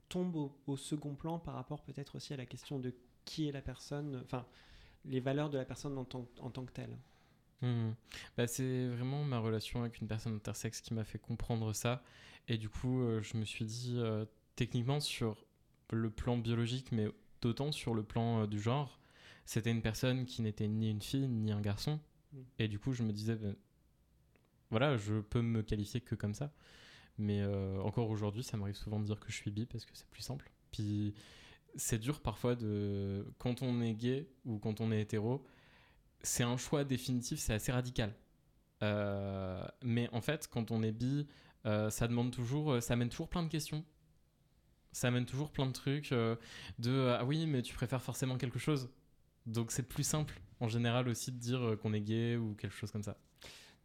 tombe 0.09 0.51
au, 0.65 0.77
second 0.77 1.15
plan 1.15 1.39
par 1.39 1.55
rapport 1.55 1.83
peut-être 1.83 2.15
aussi 2.15 2.33
à 2.33 2.37
la 2.37 2.45
question 2.45 2.79
de 2.79 2.93
qui 3.25 3.47
est 3.47 3.51
la 3.51 3.61
personne, 3.61 4.21
enfin, 4.23 4.45
les 5.03 5.19
valeurs 5.19 5.49
de 5.49 5.57
la 5.57 5.65
personne 5.65 5.97
en 5.97 6.05
tant, 6.05 6.65
que 6.65 6.71
telle. 6.71 6.97
Hmm. 7.61 7.91
Bah, 8.37 8.47
c'est 8.47 8.87
vraiment 8.87 9.23
ma 9.23 9.39
relation 9.39 9.81
avec 9.81 9.99
une 9.99 10.07
personne 10.07 10.35
intersexe 10.35 10.81
qui 10.81 10.93
m'a 10.93 11.03
fait 11.03 11.19
comprendre 11.19 11.73
ça. 11.73 12.03
Et 12.47 12.57
du 12.57 12.69
coup, 12.69 13.01
euh, 13.01 13.21
je 13.21 13.37
me 13.37 13.45
suis 13.45 13.65
dit, 13.65 13.95
euh, 13.97 14.25
techniquement, 14.55 14.99
sur 14.99 15.45
le 15.91 16.09
plan 16.09 16.37
biologique, 16.37 16.91
mais 16.91 17.07
d'autant 17.45 17.71
sur 17.71 17.93
le 17.93 18.03
plan 18.03 18.41
euh, 18.41 18.47
du 18.47 18.59
genre, 18.59 18.99
c'était 19.45 19.71
une 19.71 19.81
personne 19.81 20.25
qui 20.25 20.41
n'était 20.41 20.67
ni 20.67 20.89
une 20.89 21.01
fille 21.01 21.27
ni 21.27 21.51
un 21.51 21.61
garçon. 21.61 21.99
Mm. 22.33 22.39
Et 22.59 22.67
du 22.67 22.79
coup, 22.79 22.91
je 22.91 23.03
me 23.03 23.13
disais, 23.13 23.35
ben, 23.35 23.55
voilà, 24.71 24.97
je 24.97 25.21
peux 25.21 25.41
me 25.41 25.61
qualifier 25.61 26.01
que 26.01 26.15
comme 26.15 26.33
ça. 26.33 26.51
Mais 27.17 27.41
euh, 27.41 27.79
encore 27.81 28.09
aujourd'hui, 28.09 28.43
ça 28.43 28.57
m'arrive 28.57 28.75
souvent 28.75 28.99
de 28.99 29.05
dire 29.05 29.19
que 29.19 29.31
je 29.31 29.35
suis 29.35 29.51
bi 29.51 29.65
parce 29.65 29.85
que 29.85 29.91
c'est 29.93 30.09
plus 30.09 30.21
simple. 30.21 30.51
Puis 30.71 31.13
c'est 31.75 31.99
dur 31.99 32.21
parfois 32.21 32.55
de. 32.55 33.25
Quand 33.37 33.61
on 33.61 33.81
est 33.81 33.93
gay 33.93 34.27
ou 34.43 34.57
quand 34.57 34.81
on 34.81 34.91
est 34.91 35.01
hétéro, 35.01 35.45
c'est 36.21 36.43
un 36.43 36.57
choix 36.57 36.83
définitif, 36.83 37.39
c'est 37.39 37.53
assez 37.53 37.71
radical. 37.71 38.13
Euh, 38.83 39.65
mais 39.81 40.09
en 40.11 40.19
fait, 40.19 40.49
quand 40.51 40.71
on 40.71 40.83
est 40.83 40.91
bi, 40.91 41.27
euh, 41.65 41.89
ça 41.89 42.07
demande 42.07 42.31
toujours, 42.31 42.81
ça 42.81 42.93
amène 42.95 43.09
toujours 43.09 43.29
plein 43.29 43.43
de 43.43 43.49
questions. 43.49 43.85
Ça 44.95 45.09
amène 45.09 45.25
toujours 45.25 45.51
plein 45.51 45.65
de 45.65 45.73
trucs 45.73 46.13
euh, 46.13 46.37
de 46.79 46.89
euh, 46.89 47.17
ah 47.19 47.25
oui, 47.25 47.47
mais 47.47 47.61
tu 47.61 47.75
préfères 47.75 48.01
forcément 48.01 48.37
quelque 48.37 48.59
chose. 48.59 48.89
Donc 49.45 49.73
c'est 49.73 49.83
plus 49.83 50.05
simple 50.05 50.39
en 50.61 50.69
général 50.69 51.09
aussi 51.09 51.33
de 51.33 51.37
dire 51.37 51.61
euh, 51.61 51.75
qu'on 51.75 51.91
est 51.91 51.99
gay 51.99 52.37
ou 52.37 52.53
quelque 52.53 52.73
chose 52.73 52.91
comme 52.91 53.03
ça. 53.03 53.17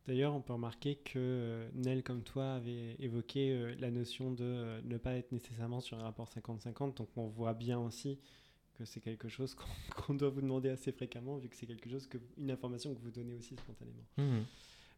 D'ailleurs, 0.07 0.33
on 0.37 0.41
peut 0.41 0.53
remarquer 0.53 0.95
que 0.95 1.69
Nel, 1.75 2.05
comme 2.05 2.23
toi, 2.23 2.53
avait 2.53 2.95
évoqué 3.01 3.75
la 3.81 3.91
notion 3.91 4.31
de 4.31 4.81
ne 4.85 4.99
pas 4.99 5.15
être 5.15 5.33
nécessairement 5.33 5.81
sur 5.81 5.99
un 5.99 6.05
rapport 6.05 6.29
50-50, 6.29 6.97
donc 6.97 7.09
on 7.17 7.27
voit 7.27 7.55
bien 7.55 7.81
aussi 7.81 8.21
que 8.75 8.85
c'est 8.85 9.01
quelque 9.01 9.29
chose 9.29 9.57
qu'on 9.97 10.15
doit 10.15 10.31
vous 10.31 10.43
demander 10.43 10.69
assez 10.69 10.93
fréquemment, 10.93 11.39
vu 11.39 11.49
que 11.49 11.57
c'est 11.57 11.67
quelque 11.67 11.91
chose 11.91 12.07
que 12.07 12.19
une 12.39 12.53
information 12.53 12.95
que 12.95 13.01
vous 13.01 13.11
donnez 13.11 13.35
aussi 13.35 13.57
spontanément. 13.57 14.07
Mhm. 14.17 14.45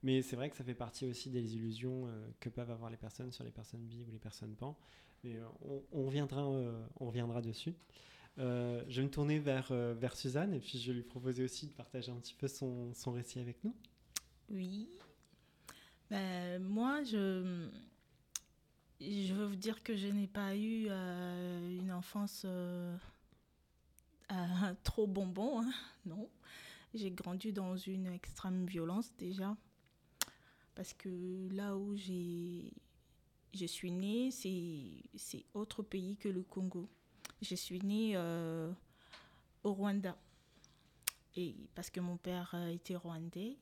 Mais 0.03 0.21
c'est 0.21 0.37
vrai 0.37 0.51
que 0.51 0.57
ça 0.57 0.65
fait 0.65 0.75
partie 0.75 1.07
aussi 1.07 1.31
des 1.31 1.55
illusions 1.55 2.07
que 2.39 2.51
peuvent 2.51 2.71
avoir 2.71 2.91
les 2.91 2.97
personnes 2.99 3.33
sur 3.33 3.45
les 3.45 3.51
personnes 3.51 3.87
bi 3.87 4.05
ou 4.07 4.11
les 4.11 4.19
personnes 4.19 4.55
pan. 4.55 4.77
Mais 5.25 5.37
euh, 5.37 5.47
on, 5.63 5.83
on 5.93 6.07
reviendra, 6.07 6.43
euh, 6.43 6.87
on 7.01 7.41
dessus. 7.41 7.75
Euh, 8.39 8.83
je 8.89 9.01
vais 9.01 9.07
me 9.07 9.11
tourner 9.11 9.39
vers, 9.39 9.73
vers 9.73 10.17
Suzanne 10.17 10.55
et 10.55 10.61
puis 10.61 10.79
je 10.79 10.89
vais 10.89 10.95
lui 10.95 11.03
proposer 11.03 11.45
aussi 11.45 11.67
de 11.67 11.73
partager 11.73 12.11
un 12.11 12.17
petit 12.17 12.35
peu 12.35 12.49
son, 12.49 12.95
son 12.95 13.13
récit 13.13 13.39
avec 13.39 13.63
nous. 13.63 13.75
Oui. 14.51 14.89
Ben, 16.11 16.63
moi, 16.63 17.03
je, 17.05 17.69
je 19.01 19.35
veux 19.35 19.47
vous 19.47 19.57
dire 19.57 19.83
que 19.83 19.97
je 19.97 20.09
n'ai 20.09 20.27
pas 20.27 20.57
eu 20.57 20.89
une 20.89 21.93
enfance 21.93 22.47
trop 24.83 25.07
bonbon, 25.07 25.61
hein, 25.61 25.73
non. 26.07 26.29
J'ai 26.95 27.11
grandi 27.11 27.53
dans 27.53 27.77
une 27.77 28.07
extrême 28.07 28.67
violence 28.67 29.15
déjà, 29.17 29.57
parce 30.75 30.93
que 30.93 31.49
là 31.51 31.75
où 31.77 31.97
j'ai, 31.97 32.71
je 33.55 33.67
suis 33.67 33.91
née, 33.91 34.31
c'est, 34.31 35.45
autre 35.55 35.83
pays 35.83 36.17
que 36.17 36.29
le 36.29 36.43
Congo. 36.43 36.89
Je 37.41 37.55
suis 37.55 37.81
née 37.81 38.13
euh, 38.17 38.73
au 39.63 39.75
Rwanda, 39.75 40.17
et 41.37 41.57
parce 41.75 41.91
que 41.91 42.01
mon 42.01 42.17
père 42.17 42.53
euh, 42.55 42.69
était 42.69 42.97
rwandais. 42.97 43.59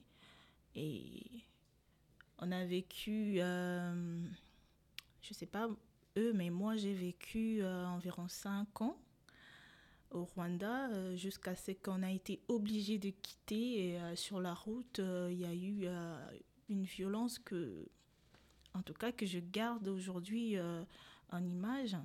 Et 0.77 1.25
on 2.39 2.53
a 2.53 2.65
vécu, 2.65 3.37
euh, 3.41 4.23
je 5.23 5.35
sais 5.35 5.47
pas, 5.47 5.69
eux, 6.17 6.33
mais 6.33 6.51
moi 6.51 6.77
j'ai 6.77 6.95
vécu 6.95 7.65
environ 7.65 8.29
5 8.29 8.83
ans 8.83 8.97
au 10.11 10.25
Rwanda 10.25 11.15
jusqu'à 11.17 11.55
ce 11.55 11.73
qu'on 11.73 12.03
a 12.03 12.11
été 12.11 12.41
obligé 12.49 12.99
de 12.99 13.11
quitter. 13.11 13.95
Et 13.95 14.17
sur 14.17 14.41
la 14.41 14.55
route, 14.55 14.99
il 14.99 15.39
y 15.39 15.45
a 15.45 15.55
eu 15.55 15.89
une 16.69 16.85
violence 16.85 17.39
que, 17.39 17.89
en 18.75 18.83
tout 18.83 18.95
cas, 18.95 19.13
que 19.13 19.27
je 19.27 19.39
garde 19.39 19.89
aujourd'hui 19.89 20.57
euh, 20.57 20.83
en 21.31 21.45
image. 21.45 21.97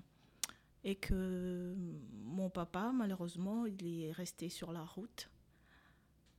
Et 0.84 0.95
que 0.95 1.75
mon 2.24 2.50
papa, 2.51 2.91
malheureusement, 2.93 3.65
il 3.65 3.88
est 3.88 4.12
resté 4.12 4.50
sur 4.50 4.72
la 4.72 4.84
route. 4.84 5.29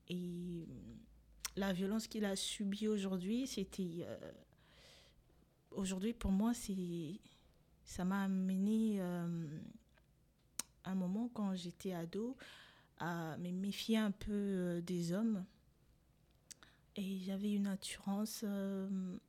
Et 0.08 0.68
la 1.56 1.72
violence 1.72 2.06
qu'il 2.06 2.24
a 2.24 2.36
subie 2.36 2.86
aujourd'hui, 2.86 3.46
c'était. 3.46 4.06
euh, 4.06 4.32
aujourd'hui, 5.72 6.12
pour 6.12 6.30
moi, 6.30 6.54
c'est. 6.54 7.20
Ça 7.84 8.04
m'a 8.04 8.24
amené 8.24 9.00
euh, 9.00 9.46
un 10.84 10.94
moment 10.94 11.30
quand 11.32 11.54
j'étais 11.54 11.92
ado 11.92 12.36
à 12.98 13.36
me 13.38 13.50
méfier 13.50 13.98
un 13.98 14.10
peu 14.10 14.32
euh, 14.32 14.80
des 14.80 15.12
hommes. 15.12 15.44
Et 16.96 17.18
j'avais 17.26 17.52
une 17.52 17.66
assurance 17.66 18.40
euh, 18.44 18.88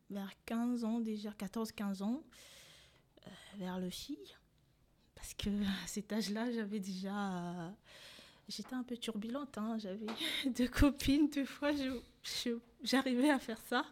vers 0.10 0.32
15 0.46 0.84
ans, 0.86 1.00
déjà 1.02 1.32
14-15 1.32 2.02
ans, 2.02 2.24
euh, 3.26 3.30
vers 3.58 3.80
le 3.80 3.90
filles. 3.90 4.36
Parce 5.16 5.34
que 5.34 5.50
cet 5.86 6.14
âge-là, 6.14 6.52
j'avais 6.52 6.80
déjà. 6.80 7.66
euh, 7.68 7.70
J'étais 8.48 8.76
un 8.76 8.84
peu 8.84 8.96
turbulente. 8.96 9.58
hein. 9.58 9.78
J'avais 9.80 10.06
deux 10.56 10.70
copines, 10.70 11.30
deux 11.30 11.44
fois, 11.46 11.72
j'arrivais 12.84 13.30
à 13.30 13.40
faire 13.40 13.60
ça. 13.68 13.86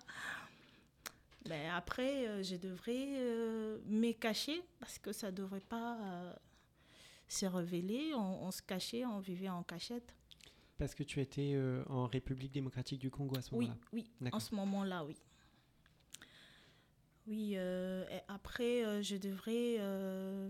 Mais 1.49 1.67
après, 1.69 2.41
je 2.43 2.55
devrais 2.55 3.05
me 3.85 4.11
cacher 4.13 4.63
parce 4.79 4.97
que 4.97 5.11
ça 5.11 5.29
ne 5.29 5.35
devrait 5.35 5.59
pas 5.59 5.97
se 7.27 7.45
révéler. 7.45 8.13
On 8.15 8.49
se 8.49 8.61
cachait, 8.63 9.05
on 9.05 9.19
vivait 9.19 9.49
en 9.49 9.61
cachette. 9.61 10.15
Parce 10.77 10.93
que 10.93 11.03
tu 11.03 11.21
étais 11.21 11.53
euh, 11.55 11.83
en 11.87 12.05
République 12.05 12.51
démocratique 12.51 12.99
du 12.99 13.09
Congo 13.09 13.37
à 13.37 13.41
ce 13.41 13.55
Oui, 13.55 13.65
moment-là. 13.67 13.87
oui, 13.93 14.05
en 14.21 14.23
D'accord. 14.25 14.41
ce 14.41 14.55
moment-là, 14.55 15.05
oui. 15.05 15.15
Oui, 17.27 17.53
euh, 17.55 18.05
et 18.09 18.19
après, 18.27 18.85
euh, 18.85 19.01
je 19.01 19.15
devrais 19.15 19.77
euh, 19.79 20.49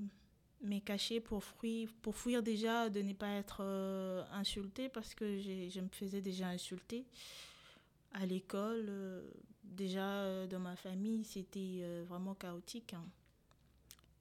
me 0.62 0.80
cacher 0.80 1.20
pour 1.22 1.44
fuir, 1.44 1.94
pour 2.02 2.16
fuir 2.16 2.42
déjà 2.44 2.90
de 2.90 3.02
ne 3.02 3.14
pas 3.14 3.30
être 3.36 3.62
insultée 4.32 4.90
parce 4.90 5.14
que 5.16 5.38
je 5.40 5.80
me 5.80 5.88
faisais 5.90 6.22
déjà 6.22 6.48
insulter 6.50 7.06
à 8.14 8.26
l'école. 8.26 8.92
déjà, 9.64 10.48
dans 10.48 10.60
ma 10.60 10.76
famille, 10.76 11.24
c'était 11.24 11.84
vraiment 12.08 12.34
chaotique. 12.34 12.94
hein. 12.94 13.06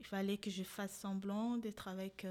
Il 0.00 0.06
fallait 0.06 0.37
que 0.37 0.50
je 0.50 0.62
fasse 0.64 0.96
semblant 0.99 1.56
d'être 1.56 1.88
avec 1.88 2.26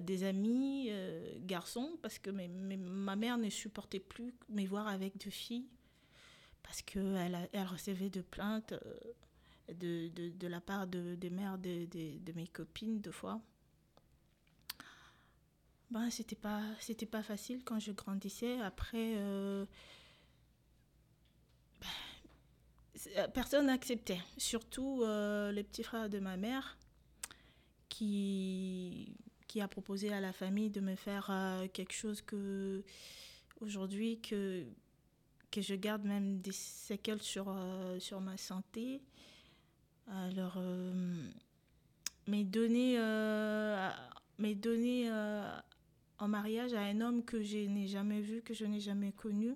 des 0.00 0.22
amis 0.24 0.86
euh, 0.90 1.34
garçons 1.40 1.98
parce 2.02 2.18
que 2.18 2.30
mes- 2.30 2.48
mes- 2.48 2.76
ma 2.76 3.16
mère 3.16 3.38
ne 3.38 3.50
supportait 3.50 3.98
plus 4.00 4.32
me 4.48 4.64
voir 4.66 4.86
avec 4.86 5.18
deux 5.18 5.30
filles 5.30 5.66
parce 6.62 6.80
qu'elle 6.82 7.48
elle 7.52 7.66
recevait 7.66 8.10
de 8.10 8.22
plaintes 8.22 8.72
euh, 8.72 9.74
de, 9.74 10.46
la 10.46 10.60
part 10.60 10.86
de, 10.86 11.14
des 11.16 11.30
mères 11.30 11.58
de, 11.58 11.88
mes 12.34 12.46
copines 12.46 13.00
deux 13.00 13.10
fois. 13.10 13.40
Ben, 15.90 16.10
c'était 16.10 16.36
pas 16.36 16.62
c'était 16.80 17.06
pas 17.06 17.22
facile 17.22 17.62
quand 17.64 17.78
je 17.78 17.92
grandissais 17.92 18.60
après 18.60 19.14
euh, 19.16 19.64
ben, 21.80 23.28
personne 23.32 23.66
n'acceptait 23.66 24.20
surtout 24.38 25.02
les 25.52 25.62
petits 25.62 25.82
frères 25.82 26.08
de 26.08 26.18
ma 26.18 26.36
mère 26.36 26.78
qui 27.88 29.14
qui 29.54 29.60
a 29.60 29.68
proposé 29.68 30.12
à 30.12 30.18
la 30.20 30.32
famille 30.32 30.68
de 30.68 30.80
me 30.80 30.96
faire 30.96 31.28
euh, 31.30 31.68
quelque 31.72 31.92
chose 31.92 32.20
que 32.22 32.82
aujourd'hui 33.60 34.18
que 34.20 34.66
que 35.52 35.60
je 35.60 35.76
garde 35.76 36.02
même 36.02 36.40
des 36.40 36.50
séquelles 36.50 37.22
sur 37.22 37.44
euh, 37.48 38.00
sur 38.00 38.20
ma 38.20 38.36
santé. 38.36 39.00
Alors 40.08 40.54
euh, 40.56 41.30
à- 43.76 43.94
mais 44.38 44.56
donner 44.56 45.08
euh, 45.08 45.56
en 46.18 46.26
mariage 46.26 46.74
à 46.74 46.80
un 46.80 47.00
homme 47.00 47.24
que 47.24 47.40
je 47.40 47.58
n'ai 47.58 47.86
jamais 47.86 48.22
vu 48.22 48.42
que 48.42 48.54
je 48.54 48.64
n'ai 48.64 48.80
jamais 48.80 49.12
connu 49.12 49.54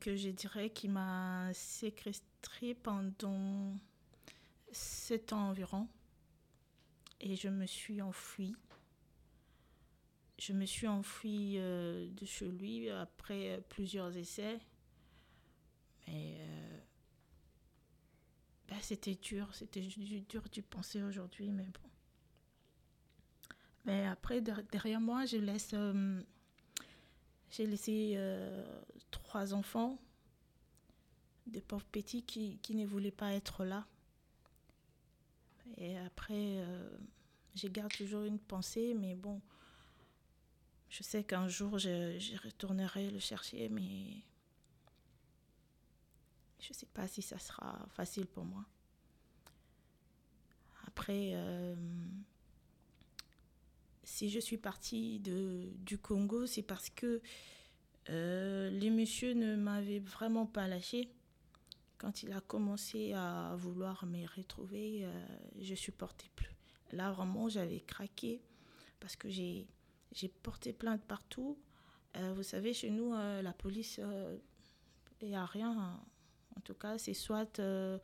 que 0.00 0.14
je 0.16 0.30
dirais 0.30 0.70
qui 0.70 0.88
m'a 0.88 1.52
séquestré 1.52 2.74
pendant 2.74 3.76
sept 4.72 5.32
ans 5.34 5.48
environ 5.50 5.88
et 7.20 7.36
je 7.36 7.48
me 7.48 7.66
suis 7.66 8.00
enfuie. 8.02 8.56
Je 10.38 10.52
me 10.52 10.66
suis 10.66 10.88
enfuie 10.88 11.54
euh, 11.58 12.08
de 12.10 12.24
chez 12.26 12.48
lui 12.48 12.90
après 12.90 13.52
euh, 13.52 13.60
plusieurs 13.68 14.16
essais. 14.16 14.58
Mais 16.06 16.36
euh, 16.40 16.78
bah, 18.68 18.76
c'était 18.82 19.14
dur, 19.14 19.54
c'était 19.54 19.80
du- 19.80 20.20
dur 20.22 20.42
d'y 20.50 20.62
penser 20.62 21.02
aujourd'hui, 21.02 21.50
mais 21.50 21.64
bon. 21.64 21.88
Mais 23.84 24.06
après, 24.06 24.40
der- 24.40 24.62
derrière 24.72 25.00
moi, 25.00 25.24
j'ai 25.26 25.40
laissé 27.66 28.18
trois 29.10 29.54
enfants, 29.54 29.98
des 31.46 31.60
pauvres 31.60 31.86
petits 31.86 32.22
qui, 32.22 32.58
qui 32.62 32.74
ne 32.74 32.86
voulaient 32.86 33.10
pas 33.10 33.32
être 33.34 33.64
là. 33.64 33.86
Et 35.76 35.98
après, 35.98 36.58
euh, 36.58 36.88
je 37.54 37.68
garde 37.68 37.92
toujours 37.92 38.24
une 38.24 38.38
pensée, 38.38 38.94
mais 38.94 39.14
bon, 39.14 39.40
je 40.88 41.02
sais 41.02 41.24
qu'un 41.24 41.48
jour, 41.48 41.78
je, 41.78 42.36
retournerai 42.42 43.10
le 43.10 43.18
chercher, 43.18 43.68
mais 43.68 44.22
je 46.60 46.68
ne 46.70 46.74
sais 46.74 46.86
pas 46.86 47.08
si 47.08 47.22
ça 47.22 47.38
sera 47.38 47.86
facile 47.90 48.26
pour 48.26 48.44
moi. 48.44 48.64
Après, 50.86 51.32
euh, 51.34 51.74
si 54.04 54.30
je 54.30 54.38
suis 54.38 54.58
partie 54.58 55.20
du 55.20 55.98
Congo, 55.98 56.46
c'est 56.46 56.62
parce 56.62 56.90
que 56.90 57.20
euh, 58.10 58.70
les 58.70 58.90
messieurs 58.90 59.34
ne 59.34 59.56
m'avaient 59.56 59.98
vraiment 59.98 60.46
pas 60.46 60.68
lâché. 60.68 61.10
Quand 62.04 62.22
il 62.22 62.32
a 62.34 62.40
commencé 62.42 63.14
à 63.14 63.54
vouloir 63.56 64.04
me 64.04 64.26
retrouver, 64.36 65.06
euh, 65.06 65.26
je 65.58 65.74
supportais 65.74 66.28
plus. 66.36 66.54
Là, 66.92 67.10
vraiment, 67.12 67.48
j'avais 67.48 67.80
craqué 67.80 68.42
parce 69.00 69.16
que 69.16 69.30
j'ai 69.30 69.66
j'ai 70.12 70.28
porté 70.28 70.74
plainte 70.74 71.02
partout. 71.06 71.58
Euh, 72.18 72.34
vous 72.34 72.42
savez, 72.42 72.74
chez 72.74 72.90
nous, 72.90 73.14
euh, 73.14 73.40
la 73.40 73.54
police, 73.54 73.98
il 75.22 75.28
n'y 75.28 75.34
a 75.34 75.46
rien. 75.46 75.98
En 76.54 76.60
tout 76.60 76.74
cas, 76.74 76.98
c'est 76.98 77.14
soit 77.14 77.58
euh, 77.58 77.98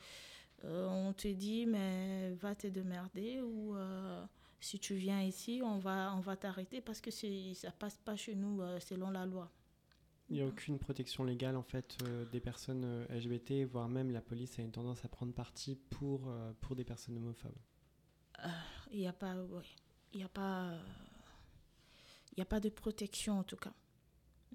euh, 0.65 0.87
on 0.89 1.13
te 1.13 1.29
dit, 1.29 1.67
mais 1.67 2.33
va 2.41 2.55
te 2.55 2.69
démerder, 2.69 3.43
ou 3.43 3.77
euh, 3.77 4.25
si 4.61 4.79
tu 4.79 4.95
viens 4.95 5.21
ici, 5.23 5.61
on 5.63 5.79
va, 5.79 6.15
on 6.17 6.21
va 6.21 6.37
t'arrêter 6.37 6.81
parce 6.81 7.03
que 7.03 7.11
c'est- 7.11 7.53
ça 7.55 7.71
passe 7.71 7.99
pas 7.99 8.17
chez 8.17 8.35
nous 8.35 8.63
euh, 8.63 8.81
selon 8.81 9.11
la 9.11 9.27
loi. 9.27 9.51
Il 10.31 10.37
n'y 10.37 10.43
a 10.43 10.47
aucune 10.47 10.79
protection 10.79 11.25
légale 11.25 11.57
en 11.57 11.63
fait 11.65 11.99
euh, 12.05 12.25
des 12.27 12.39
personnes 12.39 12.85
euh, 12.85 13.05
LGBT, 13.11 13.65
voire 13.69 13.89
même 13.89 14.13
la 14.13 14.21
police 14.21 14.61
a 14.61 14.63
une 14.63 14.71
tendance 14.71 15.05
à 15.05 15.09
prendre 15.09 15.33
parti 15.33 15.75
pour, 15.75 16.29
euh, 16.29 16.53
pour 16.61 16.77
des 16.77 16.85
personnes 16.85 17.17
homophobes. 17.17 17.59
Il 18.93 19.01
n'y 19.01 19.09
a 19.09 19.13
pas, 19.13 19.35
ouais, 19.35 19.65
il 20.15 20.21
y 20.21 20.23
a 20.23 20.29
pas, 20.29 20.73
il 22.37 22.41
a 22.41 22.45
pas 22.45 22.61
de 22.61 22.69
protection 22.69 23.41
en 23.41 23.43
tout 23.43 23.57
cas. 23.57 23.73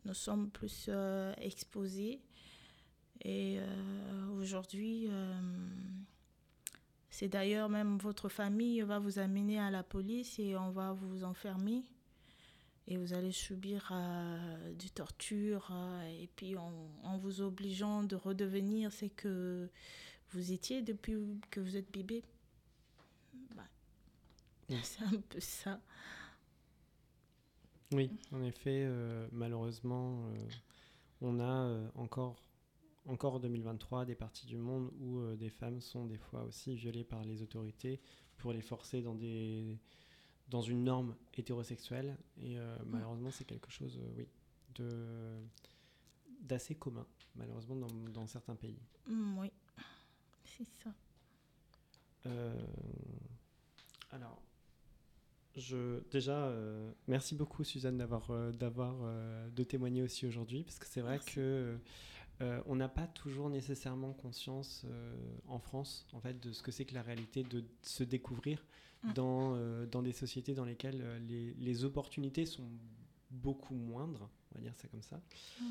Nous 0.06 0.14
sommes 0.14 0.50
plus 0.50 0.90
exposés 1.38 2.22
et 3.22 3.60
aujourd'hui, 4.40 5.10
c'est 7.10 7.28
d'ailleurs 7.28 7.70
même 7.70 7.98
votre 7.98 8.28
famille 8.28 8.82
va 8.82 8.98
vous 8.98 9.20
amener 9.20 9.60
à 9.60 9.70
la 9.70 9.84
police 9.84 10.40
et 10.40 10.56
on 10.58 10.72
va 10.72 10.94
vous 10.94 11.24
enfermer 11.24 11.84
et 12.88 12.98
vous 12.98 13.14
allez 13.14 13.32
subir 13.32 13.90
euh, 13.92 14.74
du 14.74 14.90
torture 14.92 15.70
euh, 15.72 16.22
et 16.22 16.30
puis 16.36 16.56
en, 16.56 16.72
en 17.04 17.18
vous 17.18 17.42
obligeant 17.42 18.04
de 18.04 18.16
redevenir 18.16 18.92
ce 18.92 19.06
que 19.06 19.70
vous 20.32 20.52
étiez 20.52 20.82
depuis 20.82 21.16
que 21.50 21.60
vous 21.60 21.78
êtes 21.78 21.92
bébé. 21.92 22.24
Bah, 23.56 23.64
c'est 24.84 25.04
un 25.04 25.22
peu 25.30 25.40
ça. 25.40 25.80
Oui, 27.92 28.12
en 28.32 28.44
effet, 28.44 28.84
euh, 28.86 29.28
malheureusement, 29.32 30.26
euh, 30.28 30.48
on 31.22 31.40
a 31.40 31.80
encore, 31.96 32.36
encore 33.08 33.36
en 33.36 33.40
2023 33.40 34.06
des 34.06 34.16
parties 34.16 34.46
du 34.46 34.58
monde 34.58 34.92
où 35.00 35.36
des 35.36 35.50
femmes 35.50 35.82
sont 35.82 36.06
des 36.06 36.18
fois 36.18 36.44
aussi 36.44 36.76
violées 36.76 37.04
par 37.04 37.24
les 37.24 37.42
autorités 37.42 38.00
pour 38.38 38.52
les 38.52 38.62
forcer 38.62 39.02
dans, 39.02 39.16
des, 39.16 39.80
dans 40.50 40.62
une 40.62 40.84
norme 40.84 41.16
hétérosexuelle. 41.34 42.18
Et 42.42 42.58
euh, 42.58 42.78
malheureusement, 42.86 43.32
c'est 43.32 43.46
quelque 43.46 43.72
chose, 43.72 44.00
euh, 44.02 44.14
oui, 44.18 44.28
de, 44.76 45.38
d'assez 46.42 46.76
commun, 46.76 47.06
malheureusement, 47.36 47.76
dans, 47.76 47.94
dans 48.12 48.28
certains 48.28 48.56
pays. 48.56 48.80
Mm, 49.08 49.38
oui. 49.40 49.52
c'est 50.46 50.68
ça. 50.84 50.94
Euh, 52.26 52.54
alors, 54.12 54.42
je, 55.56 56.02
déjà, 56.10 56.54
merci 57.08 57.34
beaucoup 57.34 57.64
Suzanne 57.64 57.98
d'avoir, 57.98 58.30
d'avoir 58.54 58.96
de 59.52 59.64
témoigner 59.64 60.02
aussi 60.02 60.26
aujourd'hui, 60.26 60.64
parce 60.64 60.80
que 60.80 60.86
c'est 60.86 61.00
vrai 61.02 61.14
Merci. 61.14 61.36
que 61.36 61.80
euh, 62.42 62.62
on 62.66 62.76
n'a 62.76 62.90
pas 62.90 63.08
toujours 63.08 63.50
nécessairement 63.50 64.12
conscience 64.12 64.84
euh, 64.86 65.16
en 65.48 65.60
France, 65.60 66.06
en 66.12 66.20
fait, 66.20 66.40
de 66.40 66.52
ce 66.52 66.62
que 66.62 66.72
c'est 66.72 66.84
que 66.86 66.94
la 66.94 67.02
réalité 67.02 67.44
de 67.44 67.64
se 67.82 68.04
découvrir. 68.04 68.66
Dans, 69.14 69.56
euh, 69.56 69.86
dans 69.86 70.02
des 70.02 70.12
sociétés 70.12 70.54
dans 70.54 70.66
lesquelles 70.66 71.02
euh, 71.02 71.20
les, 71.20 71.54
les 71.54 71.84
opportunités 71.84 72.46
sont 72.46 72.70
beaucoup 73.30 73.76
moindres, 73.76 74.30
on 74.52 74.56
va 74.56 74.62
dire 74.62 74.74
ça 74.76 74.88
comme 74.88 75.02
ça. 75.02 75.22
Ouais. 75.62 75.68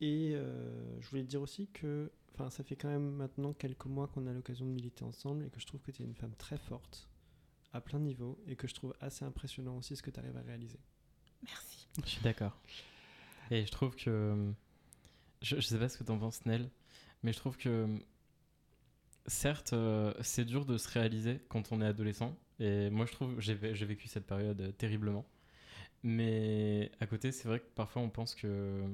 Et 0.00 0.32
euh, 0.34 1.00
je 1.00 1.08
voulais 1.08 1.22
te 1.22 1.28
dire 1.28 1.42
aussi 1.42 1.68
que, 1.68 2.10
enfin, 2.34 2.50
ça 2.50 2.64
fait 2.64 2.76
quand 2.76 2.88
même 2.88 3.10
maintenant 3.10 3.52
quelques 3.52 3.86
mois 3.86 4.08
qu'on 4.08 4.26
a 4.26 4.32
l'occasion 4.32 4.66
de 4.66 4.70
militer 4.70 5.04
ensemble 5.04 5.44
et 5.44 5.50
que 5.50 5.60
je 5.60 5.66
trouve 5.66 5.80
que 5.82 5.90
tu 5.90 6.02
es 6.02 6.06
une 6.06 6.14
femme 6.14 6.34
très 6.36 6.58
forte 6.58 7.08
à 7.72 7.80
plein 7.80 8.00
de 8.00 8.04
niveaux 8.04 8.38
et 8.46 8.56
que 8.56 8.66
je 8.66 8.74
trouve 8.74 8.94
assez 9.00 9.24
impressionnant 9.24 9.76
aussi 9.76 9.96
ce 9.96 10.02
que 10.02 10.10
tu 10.10 10.18
arrives 10.18 10.36
à 10.36 10.42
réaliser. 10.42 10.80
Merci. 11.42 11.86
Je 12.02 12.08
suis 12.08 12.22
d'accord. 12.22 12.58
Et 13.50 13.64
je 13.66 13.70
trouve 13.70 13.94
que. 13.96 14.52
Je, 15.42 15.56
je 15.56 15.60
sais 15.60 15.78
pas 15.78 15.88
ce 15.88 15.98
que 15.98 16.04
t'en 16.04 16.18
penses, 16.18 16.44
Nel, 16.46 16.70
mais 17.22 17.32
je 17.32 17.38
trouve 17.38 17.56
que. 17.56 17.86
Certes, 19.26 19.74
euh, 19.74 20.14
c'est 20.22 20.44
dur 20.44 20.64
de 20.64 20.78
se 20.78 20.88
réaliser 20.88 21.40
quand 21.48 21.72
on 21.72 21.80
est 21.82 21.86
adolescent. 21.86 22.36
Et 22.60 22.90
moi, 22.90 23.06
je 23.06 23.12
trouve. 23.12 23.40
J'ai 23.40 23.54
vé- 23.54 23.74
j'ai 23.74 23.86
vécu 23.86 24.08
cette 24.08 24.26
période 24.26 24.60
euh, 24.60 24.72
terriblement. 24.72 25.26
Mais 26.02 26.90
à 27.00 27.06
côté, 27.06 27.32
c'est 27.32 27.48
vrai 27.48 27.60
que 27.60 27.66
parfois, 27.74 28.02
on 28.02 28.10
pense 28.10 28.34
que. 28.34 28.84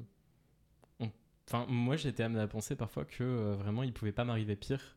on- 1.01 1.11
Enfin, 1.49 1.67
moi, 1.69 1.97
j'ai 1.97 2.09
été 2.11 2.23
amené 2.23 2.41
à 2.41 2.49
penser 2.49 2.77
parfois 2.77 3.05
que 3.05 3.23
euh, 3.25 3.57
vraiment, 3.57 3.83
il 3.83 3.93
pouvait 3.93 4.13
pas 4.13 4.25
m'arriver 4.25 4.57
pire. 4.57 4.97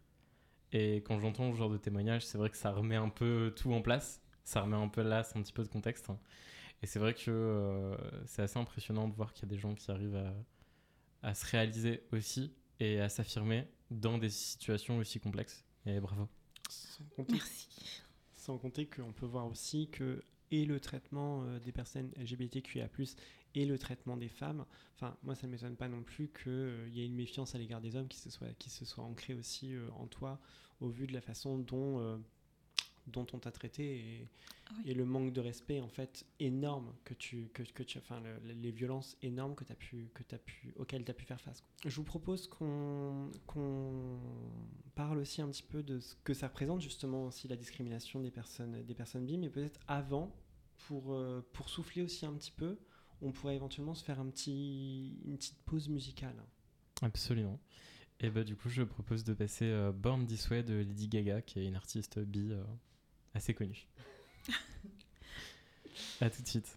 Et 0.73 0.97
quand 0.97 1.19
j'entends 1.19 1.51
ce 1.53 1.57
genre 1.57 1.69
de 1.69 1.77
témoignage, 1.77 2.25
c'est 2.25 2.37
vrai 2.37 2.49
que 2.49 2.57
ça 2.57 2.71
remet 2.71 2.95
un 2.95 3.09
peu 3.09 3.53
tout 3.55 3.73
en 3.73 3.81
place. 3.81 4.21
Ça 4.43 4.61
remet 4.61 4.77
un 4.77 4.87
peu 4.87 5.01
là, 5.03 5.23
c'est 5.23 5.37
un 5.37 5.41
petit 5.43 5.53
peu 5.53 5.63
de 5.63 5.69
contexte. 5.69 6.09
Et 6.83 6.87
c'est 6.87 6.99
vrai 6.99 7.13
que 7.13 7.29
euh, 7.31 7.97
c'est 8.25 8.41
assez 8.43 8.59
impressionnant 8.59 9.07
de 9.09 9.15
voir 9.15 9.33
qu'il 9.33 9.43
y 9.47 9.51
a 9.51 9.55
des 9.55 9.59
gens 9.59 9.75
qui 9.75 9.91
arrivent 9.91 10.15
à, 10.15 10.33
à 11.29 11.33
se 11.35 11.45
réaliser 11.47 12.03
aussi 12.13 12.53
et 12.79 12.99
à 13.01 13.09
s'affirmer 13.09 13.67
dans 13.91 14.17
des 14.17 14.29
situations 14.29 14.97
aussi 14.97 15.19
complexes. 15.19 15.65
Et 15.85 15.99
bravo. 15.99 16.27
Merci. 17.29 17.67
sans 18.39 18.57
compter 18.57 18.85
qu'on 18.87 19.13
peut 19.13 19.25
voir 19.25 19.47
aussi 19.47 19.89
que 19.89 20.23
et 20.51 20.65
le 20.65 20.79
traitement 20.79 21.43
euh, 21.43 21.59
des 21.59 21.71
personnes 21.71 22.11
LGBTQIA+, 22.17 22.89
et 23.55 23.65
le 23.65 23.77
traitement 23.77 24.17
des 24.17 24.29
femmes, 24.29 24.65
enfin, 24.95 25.15
moi, 25.23 25.35
ça 25.35 25.47
ne 25.47 25.51
m'étonne 25.51 25.75
pas 25.75 25.87
non 25.87 26.03
plus 26.03 26.29
qu'il 26.29 26.89
y 26.91 27.01
ait 27.01 27.05
une 27.05 27.15
méfiance 27.15 27.55
à 27.55 27.57
l'égard 27.57 27.81
des 27.81 27.95
hommes 27.95 28.07
qui 28.07 28.17
se 28.17 28.29
soit, 28.29 28.53
qui 28.59 28.69
se 28.69 28.85
soit 28.85 29.03
ancrée 29.03 29.33
aussi 29.33 29.73
euh, 29.73 29.87
en 29.97 30.07
toi, 30.07 30.39
au 30.81 30.89
vu 30.89 31.07
de 31.07 31.13
la 31.13 31.21
façon 31.21 31.57
dont, 31.57 31.99
euh, 31.99 32.17
dont 33.07 33.25
on 33.33 33.39
t'a 33.39 33.51
traité 33.51 34.27
Oui. 34.77 34.91
et 34.91 34.93
le 34.93 35.03
manque 35.03 35.33
de 35.33 35.41
respect, 35.41 35.81
en 35.81 35.87
fait, 35.89 36.25
énorme 36.39 36.93
que 37.03 37.15
tu, 37.15 37.49
que, 37.53 37.63
que 37.63 37.81
tu 37.81 37.97
enfin, 37.97 38.19
le- 38.21 38.53
les 38.53 38.71
violences 38.71 39.17
énormes 39.23 39.55
que 39.55 39.63
as 39.71 39.75
pu, 39.75 40.11
que 40.13 40.23
as 40.35 40.37
pu, 40.37 40.73
auxquelles 40.75 41.03
tu 41.03 41.09
as 41.11 41.13
pu 41.15 41.25
faire 41.25 41.41
face. 41.41 41.63
Je 41.85 41.95
vous 41.95 42.03
propose 42.03 42.47
qu'on 42.47 43.31
qu'on 43.47 44.19
parle 44.95 45.17
aussi 45.17 45.41
un 45.41 45.49
petit 45.49 45.63
peu 45.63 45.81
de 45.81 45.99
ce 45.99 46.15
que 46.23 46.33
ça 46.33 46.47
représente, 46.49 46.81
justement, 46.81 47.25
aussi 47.25 47.47
la 47.47 47.55
discrimination 47.55 48.19
des 48.19 48.31
personnes, 48.31 48.83
des 48.83 48.93
personnes 48.93 49.25
bi, 49.25 49.37
mais 49.37 49.49
peut-être 49.49 49.79
avant, 49.87 50.35
pour, 50.87 51.13
euh, 51.13 51.41
pour 51.53 51.69
souffler 51.69 52.03
aussi 52.03 52.25
un 52.25 52.33
petit 52.33 52.51
peu, 52.51 52.77
on 53.21 53.31
pourrait 53.31 53.55
éventuellement 53.55 53.95
se 53.95 54.03
faire 54.03 54.19
un 54.19 54.29
petit, 54.29 55.19
une 55.25 55.35
petite 55.37 55.57
pause 55.65 55.89
musicale. 55.89 56.35
Absolument. 57.01 57.59
Et 58.19 58.29
bah 58.29 58.43
du 58.43 58.55
coup, 58.55 58.69
je 58.69 58.83
propose 58.83 59.23
de 59.23 59.33
passer 59.33 59.65
euh, 59.65 59.91
Born 59.91 60.25
This 60.25 60.49
Way 60.49 60.63
de 60.63 60.75
Lady 60.75 61.07
Gaga, 61.07 61.41
qui 61.41 61.59
est 61.59 61.65
une 61.65 61.75
artiste 61.75 62.19
bi 62.19 62.51
euh, 62.51 62.63
assez 63.33 63.53
connue. 63.53 63.87
À 66.21 66.29
tout 66.29 66.41
de 66.41 66.47
suite. 66.47 66.75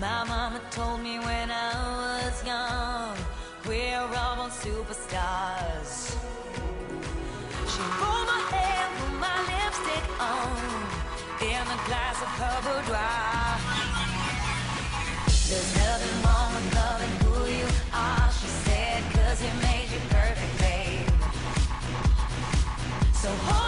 My 0.00 0.24
mama 0.24 0.60
told 0.70 1.00
me 1.02 1.18
when 1.18 1.50
I 1.50 1.72
was 2.28 2.44
young, 2.46 3.16
we're 3.66 3.98
all 3.98 4.36
born 4.36 4.50
superstars. 4.50 6.16
She 7.66 7.82
pulled 7.98 8.26
my 8.26 8.40
hair, 8.52 8.88
put 8.98 9.14
my 9.18 9.38
lipstick 9.50 10.06
on, 10.20 10.58
in 11.42 11.66
a 11.76 11.78
glass 11.86 12.22
of 12.22 12.30
her 12.40 12.56
boudoir. 12.64 13.58
There's 15.48 15.76
nothing 15.76 16.27
so 23.28 23.34
hard. 23.44 23.67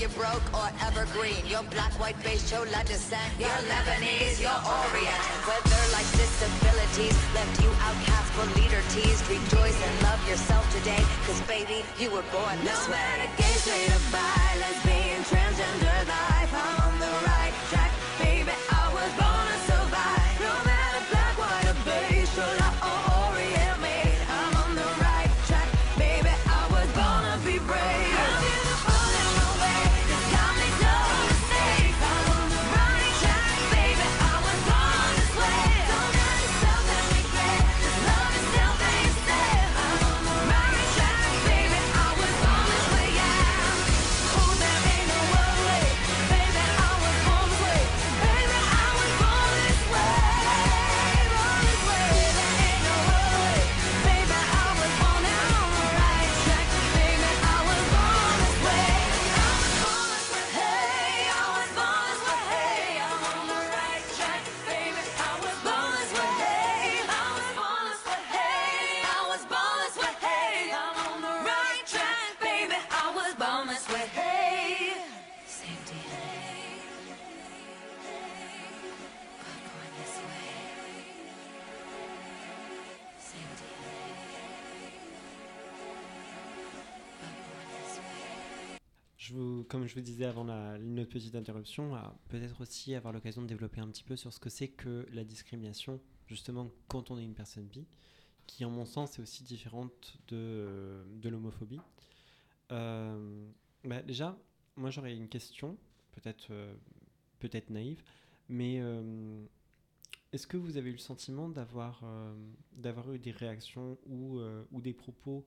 you're 0.00 0.10
broke 0.10 0.42
or 0.54 0.68
evergreen, 0.82 1.42
you're 1.46 1.62
black, 1.70 1.92
white, 2.00 2.16
beige, 2.22 2.50
chola 2.50 2.82
descent. 2.84 3.30
You're 3.38 3.48
Lebanese, 3.70 4.40
you're 4.40 4.50
Orient. 4.50 5.22
Whether 5.46 5.82
life's 5.94 6.12
disabilities 6.18 7.16
left 7.34 7.62
you 7.62 7.70
outcast 7.80 8.30
but 8.36 8.48
leader 8.56 8.82
teased, 8.90 9.22
rejoice 9.28 9.78
and 9.86 10.02
love 10.02 10.20
yourself 10.28 10.64
today. 10.76 11.02
Cause 11.26 11.40
baby, 11.42 11.84
you 11.98 12.10
were 12.10 12.26
born 12.32 12.56
this 12.64 12.86
No 12.86 12.92
way. 12.92 12.98
matter 12.98 13.30
gay, 13.36 13.54
straight 13.62 13.90
or 13.94 14.02
bi, 14.10 14.50
lesbian, 14.60 15.22
transgender 15.30 16.00
life, 16.08 16.83
comme 89.74 89.88
je 89.88 89.94
vous 89.96 90.02
disais 90.02 90.24
avant 90.24 90.44
notre 90.44 91.10
petite 91.10 91.34
interruption, 91.34 92.00
peut-être 92.28 92.60
aussi 92.60 92.94
avoir 92.94 93.12
l'occasion 93.12 93.42
de 93.42 93.48
développer 93.48 93.80
un 93.80 93.88
petit 93.88 94.04
peu 94.04 94.14
sur 94.14 94.32
ce 94.32 94.38
que 94.38 94.48
c'est 94.48 94.68
que 94.68 95.04
la 95.12 95.24
discrimination, 95.24 96.00
justement 96.28 96.70
quand 96.86 97.10
on 97.10 97.18
est 97.18 97.24
une 97.24 97.34
personne 97.34 97.64
bi, 97.64 97.84
qui 98.46 98.64
en 98.64 98.70
mon 98.70 98.84
sens 98.84 99.18
est 99.18 99.22
aussi 99.22 99.42
différente 99.42 100.16
de, 100.28 101.04
de 101.16 101.28
l'homophobie. 101.28 101.80
Euh, 102.70 103.48
bah, 103.82 104.00
déjà, 104.02 104.38
moi 104.76 104.90
j'aurais 104.90 105.16
une 105.16 105.28
question, 105.28 105.76
peut-être 106.12 106.52
euh, 106.52 106.72
peut-être 107.40 107.70
naïve, 107.70 108.04
mais 108.48 108.78
euh, 108.78 109.44
est-ce 110.32 110.46
que 110.46 110.56
vous 110.56 110.76
avez 110.76 110.90
eu 110.90 110.92
le 110.92 110.98
sentiment 110.98 111.48
d'avoir 111.48 112.00
euh, 112.04 113.12
eu 113.12 113.18
des 113.18 113.32
réactions 113.32 113.98
ou, 114.06 114.38
euh, 114.38 114.62
ou 114.70 114.80
des 114.80 114.94
propos 114.94 115.44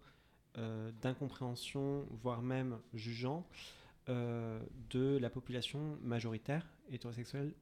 euh, 0.57 0.91
d'incompréhension, 1.01 2.05
voire 2.11 2.41
même 2.41 2.77
jugeants, 2.93 3.47
euh, 3.47 3.77
de 4.07 5.17
la 5.17 5.29
population 5.29 5.97
majoritaire 6.01 6.65
hétérosexuelle? 6.89 7.53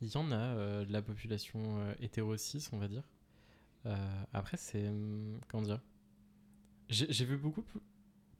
Il 0.00 0.08
y 0.08 0.16
en 0.16 0.32
a 0.32 0.36
euh, 0.36 0.84
de 0.84 0.92
la 0.92 1.02
population 1.02 1.60
euh, 1.78 1.94
hétéro-cis, 2.00 2.68
on 2.72 2.78
va 2.78 2.88
dire. 2.88 3.02
Euh, 3.86 4.22
après, 4.32 4.56
c'est. 4.56 4.88
hum, 4.88 5.38
Comment 5.48 5.64
dire? 5.64 5.80
J'ai 6.88 7.24
vu 7.24 7.36
beaucoup 7.36 7.62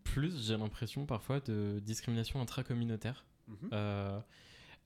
plus, 0.03 0.47
j'ai 0.47 0.57
l'impression, 0.57 1.07
parfois, 1.07 1.39
de 1.41 1.81
discrimination 1.85 2.41
intracommunautaire. 2.41 3.25
Euh, 3.73 4.21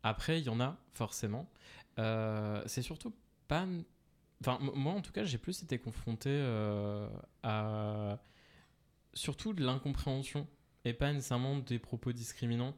après, 0.03 0.41
il 0.41 0.45
y 0.45 0.49
en 0.51 0.61
a 0.61 0.77
forcément. 0.93 1.49
Euh, 1.99 2.63
c'est 2.67 2.83
surtout 2.83 3.15
pas. 3.49 3.67
Enfin, 4.41 4.59
moi 4.75 4.93
en 4.93 5.01
tout 5.01 5.13
cas, 5.13 5.25
j'ai 5.25 5.39
plus 5.39 5.63
été 5.63 5.79
confronté 5.79 6.29
euh, 6.31 7.09
à 7.43 8.19
surtout 9.15 9.53
de 9.55 9.65
l'incompréhension 9.65 10.47
et 10.85 10.93
pas 10.93 11.13
nécessairement 11.13 11.59
des 11.59 11.79
propos 11.79 12.13
discriminants. 12.13 12.75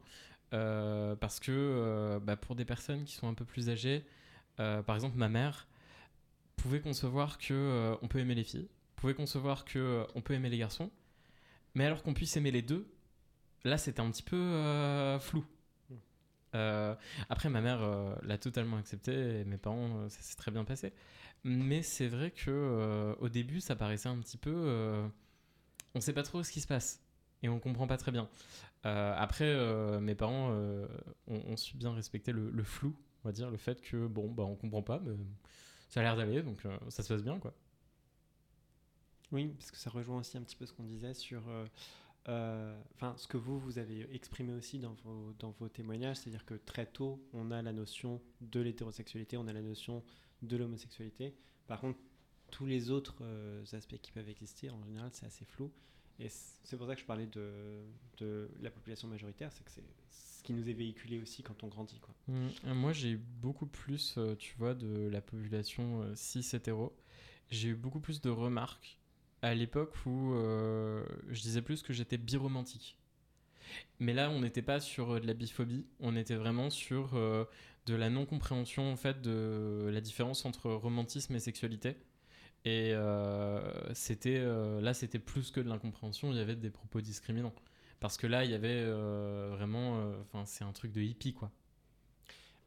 Euh, 0.53 1.15
parce 1.15 1.39
que 1.41 1.51
euh, 1.51 2.19
bah, 2.19 2.37
pour 2.37 2.55
des 2.55 2.63
personnes 2.63 3.03
qui 3.03 3.15
sont 3.15 3.27
un 3.27 3.33
peu 3.33 3.45
plus 3.45 3.69
âgées, 3.69 4.05
euh, 4.59 4.81
par 4.81 4.95
exemple 4.95 5.17
ma 5.17 5.27
mère 5.27 5.67
pouvait 6.55 6.79
concevoir 6.79 7.37
que 7.37 7.97
on 8.01 8.07
peut 8.07 8.19
aimer 8.19 8.35
les 8.35 8.43
filles, 8.43 8.69
pouvait 8.95 9.13
concevoir 9.13 9.65
que 9.65 10.05
on 10.15 10.21
peut 10.21 10.33
aimer 10.33 10.49
les 10.49 10.57
garçons, 10.57 10.89
mais 11.75 11.85
alors 11.85 12.01
qu'on 12.01 12.13
puisse 12.13 12.35
aimer 12.37 12.51
les 12.51 12.61
deux, 12.61 12.87
là 13.63 13.77
c'était 13.77 13.99
un 13.99 14.09
petit 14.09 14.23
peu 14.23 15.17
flou. 15.19 15.45
Mm. 15.89 15.95
Euh, 16.55 16.95
après, 17.29 17.49
ma 17.49 17.61
mère 17.61 17.81
l'a 18.23 18.37
totalement 18.37 18.77
accepté 18.77 19.41
et 19.41 19.43
mes 19.43 19.57
parents, 19.57 20.09
ça 20.09 20.21
s'est 20.21 20.37
très 20.37 20.49
bien 20.49 20.63
passé. 20.63 20.93
Mais 21.43 21.83
c'est 21.83 22.07
vrai 22.07 22.31
que 22.31 23.15
au 23.19 23.29
début, 23.29 23.59
ça 23.61 23.75
paraissait 23.75 24.09
un 24.09 24.17
petit 24.19 24.37
peu. 24.37 25.09
on 25.93 26.01
sait 26.01 26.13
pas 26.13 26.23
trop 26.23 26.41
ce 26.41 26.51
qui 26.51 26.61
se 26.61 26.67
passe 26.67 27.06
et 27.43 27.49
on 27.49 27.59
comprend 27.59 27.87
pas 27.87 27.97
très 27.97 28.11
bien. 28.11 28.29
Euh, 28.85 29.13
après, 29.17 29.45
euh, 29.45 29.99
mes 29.99 30.15
parents 30.15 30.49
euh, 30.51 30.87
ont, 31.27 31.57
su 31.57 31.77
bien 31.77 31.93
respecter 31.93 32.31
le, 32.31 32.49
le 32.49 32.63
flou, 32.63 32.95
on 33.23 33.29
va 33.29 33.31
dire, 33.31 33.49
le 33.49 33.57
fait 33.57 33.81
que 33.81 34.07
bon, 34.07 34.31
bah, 34.31 34.43
on 34.43 34.55
comprend 34.55 34.81
pas, 34.81 34.99
mais 34.99 35.13
ça 35.89 35.99
a 35.99 36.03
l'air 36.03 36.15
d'aller, 36.15 36.41
donc 36.41 36.61
ça 36.89 37.03
se 37.03 37.07
passe 37.07 37.23
bien, 37.23 37.39
quoi. 37.39 37.53
Oui, 39.31 39.47
parce 39.57 39.71
que 39.71 39.77
ça 39.77 39.89
rejoint 39.89 40.19
aussi 40.19 40.37
un 40.37 40.41
petit 40.41 40.55
peu 40.55 40.65
ce 40.65 40.71
qu'on 40.71 40.83
disait 40.83 41.13
sur, 41.13 41.41
enfin, 42.25 43.13
ce 43.17 43.27
que 43.27 43.37
vous 43.37 43.59
vous 43.59 43.77
avez 43.77 44.07
exprimé 44.13 44.53
aussi 44.53 44.79
dans 44.79 44.93
vos 45.03 45.33
dans 45.39 45.51
vos 45.51 45.67
témoignages, 45.67 46.17
c'est-à-dire 46.17 46.45
que 46.45 46.53
très 46.53 46.85
tôt, 46.85 47.21
on 47.33 47.51
a 47.51 47.61
la 47.61 47.73
notion 47.73 48.21
de 48.41 48.61
l'hétérosexualité, 48.61 49.37
on 49.37 49.47
a 49.47 49.53
la 49.53 49.61
notion 49.61 50.03
de 50.43 50.55
l'homosexualité. 50.55 51.35
Par 51.67 51.81
contre, 51.81 51.99
tous 52.51 52.65
les 52.65 52.89
autres 52.89 53.21
aspects 53.73 53.97
qui 54.01 54.11
peuvent 54.13 54.29
exister, 54.29 54.69
en 54.69 54.81
général, 54.85 55.09
c'est 55.11 55.25
assez 55.25 55.43
flou. 55.43 55.71
Et 56.19 56.29
c'est 56.29 56.77
pour 56.77 56.87
ça 56.87 56.95
que 56.95 57.01
je 57.01 57.05
parlais 57.05 57.27
de, 57.27 57.51
de 58.17 58.49
la 58.61 58.71
population 58.71 59.07
majoritaire, 59.07 59.51
c'est 59.51 59.63
que 59.63 59.71
c'est 59.71 59.83
ce 60.09 60.43
qui 60.43 60.53
nous 60.53 60.67
est 60.69 60.73
véhiculé 60.73 61.21
aussi 61.21 61.43
quand 61.43 61.63
on 61.63 61.67
grandit, 61.67 61.99
quoi. 61.99 62.15
Mm, 62.27 62.47
euh, 62.65 62.73
Moi, 62.73 62.93
j'ai 62.93 63.11
eu 63.11 63.17
beaucoup 63.17 63.67
plus, 63.67 64.15
euh, 64.17 64.35
tu 64.35 64.55
vois, 64.57 64.73
de 64.73 65.09
la 65.09 65.21
population 65.21 66.01
euh, 66.01 66.15
cis 66.15 66.45
hétéro. 66.55 66.95
J'ai 67.51 67.69
eu 67.69 67.75
beaucoup 67.75 67.99
plus 67.99 68.19
de 68.21 68.29
remarques 68.29 68.97
à 69.41 69.53
l'époque 69.53 69.93
où 70.05 70.33
euh, 70.33 71.05
je 71.29 71.41
disais 71.41 71.61
plus 71.61 71.83
que 71.83 71.93
j'étais 71.93 72.17
biromantique. 72.17 72.97
Mais 73.99 74.13
là, 74.13 74.29
on 74.31 74.41
n'était 74.41 74.61
pas 74.61 74.79
sur 74.79 75.11
euh, 75.11 75.19
de 75.19 75.27
la 75.27 75.33
biphobie, 75.33 75.85
on 75.99 76.15
était 76.15 76.35
vraiment 76.35 76.69
sur 76.69 77.13
de 77.13 77.95
la 77.95 78.09
non-compréhension 78.09 78.91
en 78.91 78.97
fait 78.97 79.21
de 79.21 79.89
la 79.91 80.01
différence 80.01 80.45
entre 80.45 80.71
romantisme 80.71 81.35
et 81.35 81.39
sexualité. 81.39 81.95
Et 82.65 82.91
euh, 82.93 83.93
c'était 83.93 84.37
euh, 84.39 84.81
là, 84.81 84.93
c'était 84.93 85.19
plus 85.19 85.51
que 85.51 85.59
de 85.61 85.69
l'incompréhension, 85.69 86.31
il 86.31 86.37
y 86.37 86.41
avait 86.41 86.55
des 86.55 86.69
propos 86.69 87.01
discriminants. 87.01 87.53
Parce 87.99 88.17
que 88.17 88.27
là, 88.27 88.43
il 88.45 88.51
y 88.51 88.53
avait 88.53 88.83
euh, 88.85 89.49
vraiment, 89.51 90.11
enfin, 90.21 90.45
c'est 90.45 90.63
un 90.63 90.73
truc 90.73 90.91
de 90.91 91.01
hippie 91.01 91.33
quoi. 91.33 91.51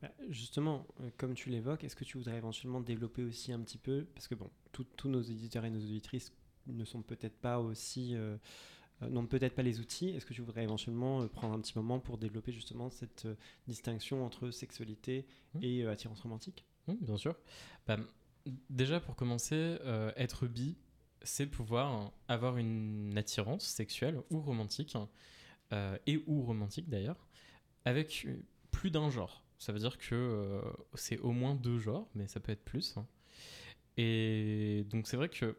Bah, 0.03 0.11
Justement, 0.31 0.87
comme 1.19 1.35
tu 1.35 1.51
l'évoques, 1.51 1.85
est-ce 1.85 1.95
que 1.97 2.05
tu 2.05 2.17
voudrais 2.17 2.37
éventuellement 2.39 2.81
développer 2.81 3.23
aussi 3.23 3.53
un 3.53 3.61
petit 3.61 3.79
peu, 3.79 4.07
parce 4.15 4.27
que 4.29 4.35
bon, 4.35 4.51
tous 4.73 5.09
nos 5.09 5.21
éditeurs 5.21 5.65
et 5.67 5.71
nos 5.71 5.81
auditrices 5.81 6.33
ne 6.67 6.85
sont 6.85 7.03
peut-être 7.03 7.37
pas 7.39 7.59
aussi, 7.61 8.17
n'ont 9.03 9.27
peut-être 9.27 9.55
pas 9.55 9.63
les 9.63 9.79
outils. 9.79 10.09
Est-ce 10.11 10.25
que 10.25 10.33
tu 10.33 10.41
voudrais 10.41 10.63
éventuellement 10.63 11.29
prendre 11.29 11.55
un 11.55 11.61
petit 11.61 11.77
moment 11.77 12.01
pour 12.01 12.17
développer 12.17 12.51
justement 12.51 12.89
cette 12.89 13.29
distinction 13.69 14.25
entre 14.25 14.51
sexualité 14.51 15.27
Mhm. 15.55 15.65
et 15.65 15.87
attirance 15.87 16.21
romantique? 16.23 16.65
Oui, 16.89 16.97
bien 17.03 17.17
sûr. 17.19 17.37
Bah, 17.87 17.99
déjà, 18.69 19.01
pour 19.01 19.17
commencer, 19.17 19.55
euh, 19.85 20.13
être 20.17 20.47
bi, 20.47 20.77
c'est 21.23 21.47
pouvoir 21.47 22.13
avoir 22.29 22.57
une 22.57 23.17
attirance 23.17 23.65
sexuelle 23.65 24.21
ou 24.31 24.41
romantique, 24.41 24.97
euh, 25.73 25.97
et 26.07 26.23
ou 26.27 26.43
romantique 26.43 26.89
d'ailleurs, 26.89 27.29
avec 27.85 28.27
plus 28.71 28.91
d'un 28.91 29.11
genre. 29.11 29.45
Ça 29.59 29.73
veut 29.73 29.79
dire 29.79 29.99
que 29.99 30.15
euh, 30.15 30.63
c'est 30.95 31.19
au 31.19 31.33
moins 31.33 31.55
deux 31.55 31.79
genres, 31.79 32.09
mais 32.15 32.27
ça 32.27 32.41
peut 32.41 32.53
être 32.53 32.65
plus. 32.65 32.97
hein. 32.97 33.07
Et 33.97 34.87
donc 34.89 35.07
c'est 35.07 35.17
vrai 35.17 35.29
que 35.29 35.57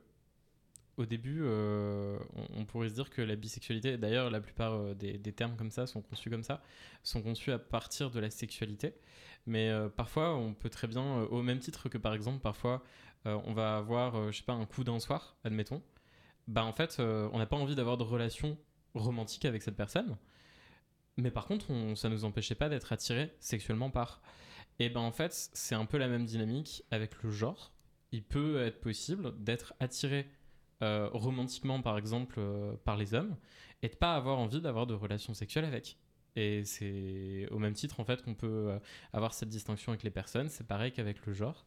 au 0.97 1.06
début, 1.06 1.41
euh, 1.43 2.17
on, 2.56 2.65
pourrait 2.65 2.89
se 2.89 2.95
dire 2.95 3.10
que 3.10 3.21
la 3.21 3.36
bisexualité, 3.36 3.97
d'ailleurs 3.97 4.30
la 4.30 4.41
plupart 4.41 4.73
euh, 4.73 4.93
des, 4.93 5.34
termes 5.34 5.56
comme 5.56 5.71
ça 5.71 5.88
sont 5.88 6.01
conçus 6.01 6.30
comme 6.30 6.43
ça, 6.43 6.62
sont 7.04 7.21
conçus 7.21 7.51
à 7.51 7.60
partir 7.60 8.12
de 8.12 8.19
la 8.19 8.30
sexualité. 8.30 8.95
Mais 9.45 9.69
euh, 9.69 9.89
parfois, 9.89 10.36
on 10.36 10.54
peut 10.54 10.69
très 10.69 10.88
bien, 10.88 11.21
au 11.23 11.41
même 11.41 11.60
titre 11.60 11.89
que 11.89 11.97
par 11.97 12.13
exemple, 12.13 12.39
parfois, 12.39 12.84
on 13.25 13.54
va 13.54 13.77
avoir, 13.77 14.32
je 14.32 14.38
sais 14.38 14.43
pas, 14.43 14.54
un 14.54 14.65
coup 14.65 14.84
d'un 14.84 14.99
soir, 14.99 15.38
admettons. 15.43 15.84
Bah 16.47 16.65
en 16.65 16.73
fait, 16.73 16.99
on 16.99 17.38
n'a 17.38 17.45
pas 17.45 17.56
envie 17.56 17.75
d'avoir 17.75 17.97
de 17.97 18.04
relation 18.04 18.58
romantique 18.95 19.45
avec 19.45 19.62
cette 19.62 19.75
personne. 19.75 20.17
Mais 21.17 21.30
par 21.30 21.45
contre, 21.45 21.69
on, 21.69 21.95
ça 21.95 22.10
nous 22.10 22.25
empêchait 22.25 22.56
pas 22.56 22.67
d'être 22.67 22.91
attiré 22.91 23.36
sexuellement 23.39 23.91
par. 23.91 24.21
Et 24.80 24.89
ben 24.89 25.01
en 25.01 25.12
fait, 25.12 25.51
c'est 25.54 25.75
un 25.75 25.86
peu 25.86 25.99
la 25.99 26.08
même 26.08 26.25
dynamique 26.25 26.84
avec 26.89 27.21
le 27.21 27.30
genre. 27.30 27.71
Il 28.12 28.23
peut 28.23 28.63
être 28.63 28.82
possible 28.82 29.34
d'être 29.43 29.75
attiré 29.80 30.27
euh, 30.82 31.10
romantiquement, 31.13 31.82
par 31.82 31.98
exemple, 31.98 32.36
euh, 32.39 32.74
par 32.84 32.98
les 32.98 33.13
hommes, 33.13 33.36
et 33.84 33.89
de 33.89 33.96
pas 33.96 34.15
avoir 34.15 34.39
envie 34.39 34.62
d'avoir 34.62 34.88
de 34.88 34.94
relations 34.94 35.34
sexuelles 35.34 35.65
avec. 35.65 35.98
Et 36.36 36.63
c'est 36.63 37.48
au 37.52 37.60
même 37.60 37.74
titre 37.74 38.00
en 38.00 38.06
fait 38.06 38.22
qu'on 38.24 38.36
peut 38.36 38.70
euh, 38.70 38.80
avoir 39.12 39.34
cette 39.34 39.50
distinction 39.50 39.91
avec 39.91 40.04
les 40.04 40.12
personnes. 40.12 40.50
C'est 40.50 40.65
pareil 40.65 40.91
qu'avec 40.91 41.26
le 41.26 41.34
genre. 41.34 41.65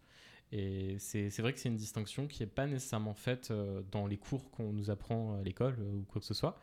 Et 0.52 0.96
c'est 0.98 1.40
vrai 1.40 1.52
que 1.52 1.58
c'est 1.58 1.68
une 1.68 1.76
distinction 1.76 2.26
qui 2.28 2.42
n'est 2.42 2.48
pas 2.48 2.66
nécessairement 2.66 3.14
faite 3.14 3.52
dans 3.90 4.06
les 4.06 4.18
cours 4.18 4.50
qu'on 4.52 4.72
nous 4.72 4.88
apprend 4.90 5.36
à 5.40 5.42
l'école 5.42 5.76
ou 5.80 6.04
quoi 6.08 6.20
que 6.20 6.26
ce 6.26 6.34
soit. 6.34 6.60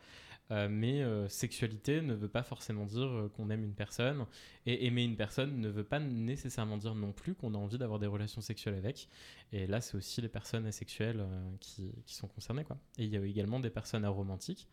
Euh, 0.52 0.68
mais 0.70 1.02
euh, 1.02 1.28
sexualité 1.28 2.02
ne 2.02 2.12
veut 2.12 2.28
pas 2.28 2.42
forcément 2.42 2.84
dire 2.84 3.06
euh, 3.06 3.32
qu'on 3.34 3.48
aime 3.48 3.64
une 3.64 3.74
personne. 3.74 4.26
Et 4.66 4.86
aimer 4.86 5.02
une 5.02 5.16
personne 5.16 5.60
ne 5.60 5.68
veut 5.68 5.84
pas 5.84 5.98
nécessairement 5.98 6.76
dire 6.76 6.94
non 6.94 7.12
plus 7.12 7.34
qu'on 7.34 7.54
a 7.54 7.58
envie 7.58 7.78
d'avoir 7.78 7.98
des 7.98 8.06
relations 8.06 8.42
sexuelles 8.42 8.74
avec. 8.74 9.08
Et 9.52 9.66
là, 9.66 9.80
c'est 9.80 9.96
aussi 9.96 10.20
les 10.20 10.28
personnes 10.28 10.66
asexuelles 10.66 11.24
qui, 11.58 11.92
sont 12.06 12.28
concernées. 12.28 12.64
Quoi. 12.64 12.76
Et 12.98 13.04
il 13.04 13.10
y 13.10 13.16
a 13.16 13.24
également 13.24 13.60
des 13.60 13.70
personnes 13.70 14.04
aromantiques. 14.04 14.68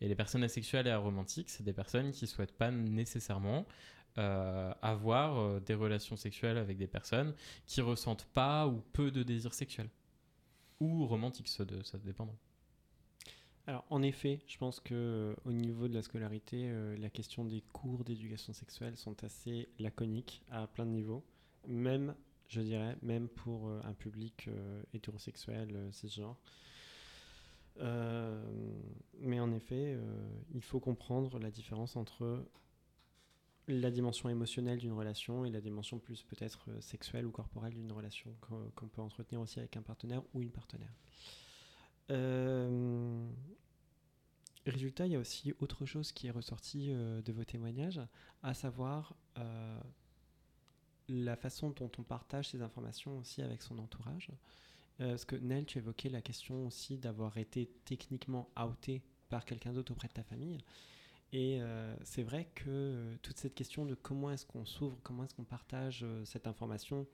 Et 0.00 0.08
les 0.08 0.14
personnes 0.14 0.44
asexuelles 0.44 0.86
et 0.86 0.90
aromantiques, 0.90 1.50
c'est 1.50 1.64
des 1.64 1.72
personnes 1.72 2.12
qui 2.12 2.26
souhaitent 2.26 2.56
pas 2.56 2.70
nécessairement 2.70 3.66
avoir 4.16 5.60
des 5.60 5.74
relations 5.74 6.16
sexuelles 6.16 6.56
avec 6.56 6.78
des 6.78 6.86
personnes 6.86 7.34
qui 7.66 7.80
ressentent 7.80 8.26
pas 8.32 8.66
ou 8.68 8.80
peu 8.92 9.10
de 9.10 9.22
désir 9.24 9.52
sexuel. 9.52 9.88
Ou 10.80 11.06
romantique, 11.06 11.48
ça, 11.48 11.64
de, 11.64 11.82
ça 11.82 11.98
dépend. 11.98 12.28
Alors, 13.66 13.86
en 13.88 14.02
effet, 14.02 14.40
je 14.46 14.58
pense 14.58 14.78
que 14.78 14.94
euh, 14.94 15.34
au 15.46 15.52
niveau 15.52 15.88
de 15.88 15.94
la 15.94 16.02
scolarité, 16.02 16.68
euh, 16.68 16.96
la 16.98 17.08
question 17.08 17.46
des 17.46 17.62
cours 17.72 18.04
d'éducation 18.04 18.52
sexuelle 18.52 18.96
sont 18.96 19.24
assez 19.24 19.68
laconiques 19.78 20.42
à 20.50 20.66
plein 20.66 20.84
de 20.84 20.90
niveaux. 20.90 21.24
Même, 21.66 22.14
je 22.48 22.60
dirais, 22.60 22.98
même 23.00 23.28
pour 23.28 23.68
euh, 23.68 23.80
un 23.84 23.94
public 23.94 24.50
hétérosexuel, 24.92 25.88
cisgenre. 25.92 26.36
Mais 29.20 29.40
en 29.40 29.50
effet, 29.52 29.98
il 30.54 30.62
faut 30.62 30.78
comprendre 30.78 31.38
la 31.40 31.50
différence 31.50 31.96
entre 31.96 32.46
la 33.66 33.90
dimension 33.90 34.28
émotionnelle 34.28 34.78
d'une 34.78 34.92
relation 34.92 35.44
et 35.44 35.50
la 35.50 35.60
dimension 35.60 35.98
plus 35.98 36.22
peut-être 36.22 36.68
sexuelle 36.80 37.26
ou 37.26 37.32
corporelle 37.32 37.72
d'une 37.72 37.90
relation 37.90 38.32
qu'on 38.42 38.88
peut 38.88 39.02
entretenir 39.02 39.40
aussi 39.40 39.58
avec 39.58 39.76
un 39.76 39.82
partenaire 39.82 40.22
ou 40.34 40.42
une 40.42 40.52
partenaire. 40.52 40.92
Euh, 42.10 43.26
résultat, 44.66 45.06
il 45.06 45.12
y 45.12 45.16
a 45.16 45.18
aussi 45.18 45.54
autre 45.60 45.86
chose 45.86 46.12
qui 46.12 46.26
est 46.26 46.30
ressorti 46.30 46.88
euh, 46.90 47.22
de 47.22 47.32
vos 47.32 47.44
témoignages, 47.44 48.00
à 48.42 48.54
savoir 48.54 49.14
euh, 49.38 49.80
la 51.08 51.36
façon 51.36 51.70
dont 51.70 51.90
on 51.98 52.02
partage 52.02 52.48
ces 52.50 52.62
informations 52.62 53.18
aussi 53.18 53.42
avec 53.42 53.62
son 53.62 53.78
entourage. 53.78 54.30
Parce 54.98 55.24
que 55.24 55.34
Nel, 55.34 55.66
tu 55.66 55.78
évoquais 55.78 56.08
la 56.08 56.22
question 56.22 56.68
aussi 56.68 56.98
d'avoir 56.98 57.36
été 57.36 57.68
techniquement 57.84 58.48
outé 58.56 59.02
par 59.28 59.44
quelqu'un 59.44 59.72
d'autre 59.72 59.90
auprès 59.90 60.06
de 60.06 60.12
ta 60.12 60.22
famille. 60.22 60.58
Et 61.32 61.60
c'est 62.04 62.22
vrai 62.22 62.48
que 62.54 63.16
toute 63.20 63.36
cette 63.36 63.56
question 63.56 63.86
de 63.86 63.96
comment 63.96 64.30
est-ce 64.30 64.46
qu'on 64.46 64.64
s'ouvre, 64.64 64.96
comment 65.02 65.24
est-ce 65.24 65.34
qu'on 65.34 65.42
partage 65.42 66.06
cette 66.24 66.46
information 66.46 67.08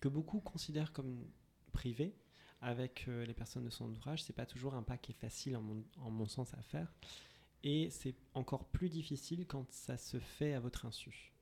que 0.00 0.08
beaucoup 0.08 0.40
considèrent 0.40 0.92
comme 0.92 1.24
privée 1.72 2.16
avec 2.64 3.06
euh, 3.08 3.24
les 3.26 3.34
personnes 3.34 3.64
de 3.64 3.70
son 3.70 3.86
entourage, 3.90 4.22
c'est 4.22 4.32
pas 4.34 4.46
toujours 4.46 4.74
un 4.74 4.82
pas 4.82 4.98
qui 4.98 5.12
est 5.12 5.14
facile 5.20 5.56
en 5.56 5.62
mon, 5.62 5.84
en 5.98 6.10
mon 6.10 6.26
sens 6.26 6.54
à 6.54 6.62
faire. 6.62 6.92
Et 7.64 7.90
c'est 7.90 8.16
encore 8.34 8.66
plus 8.66 8.88
difficile 8.90 9.46
quand 9.46 9.70
ça 9.72 9.96
se 9.98 10.18
fait 10.20 10.54
à 10.54 10.60
votre 10.60 10.86
insu. 10.86 11.32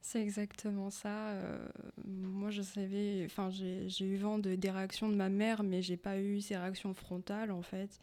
C'est 0.00 0.22
exactement 0.22 0.90
ça. 0.90 1.30
euh, 1.32 1.68
moi, 2.06 2.50
je 2.50 2.62
savais, 2.62 3.24
enfin, 3.26 3.50
j'ai 3.50 3.88
j'ai 3.88 4.06
eu 4.06 4.16
vent 4.16 4.38
de, 4.38 4.54
des 4.54 4.70
réactions 4.70 5.08
de 5.08 5.14
ma 5.16 5.28
mère, 5.28 5.62
mais 5.62 5.82
j'ai 5.82 5.96
pas 5.96 6.18
eu 6.20 6.40
ces 6.40 6.56
réactions 6.56 6.94
frontales 6.94 7.50
en 7.50 7.62
fait, 7.62 8.00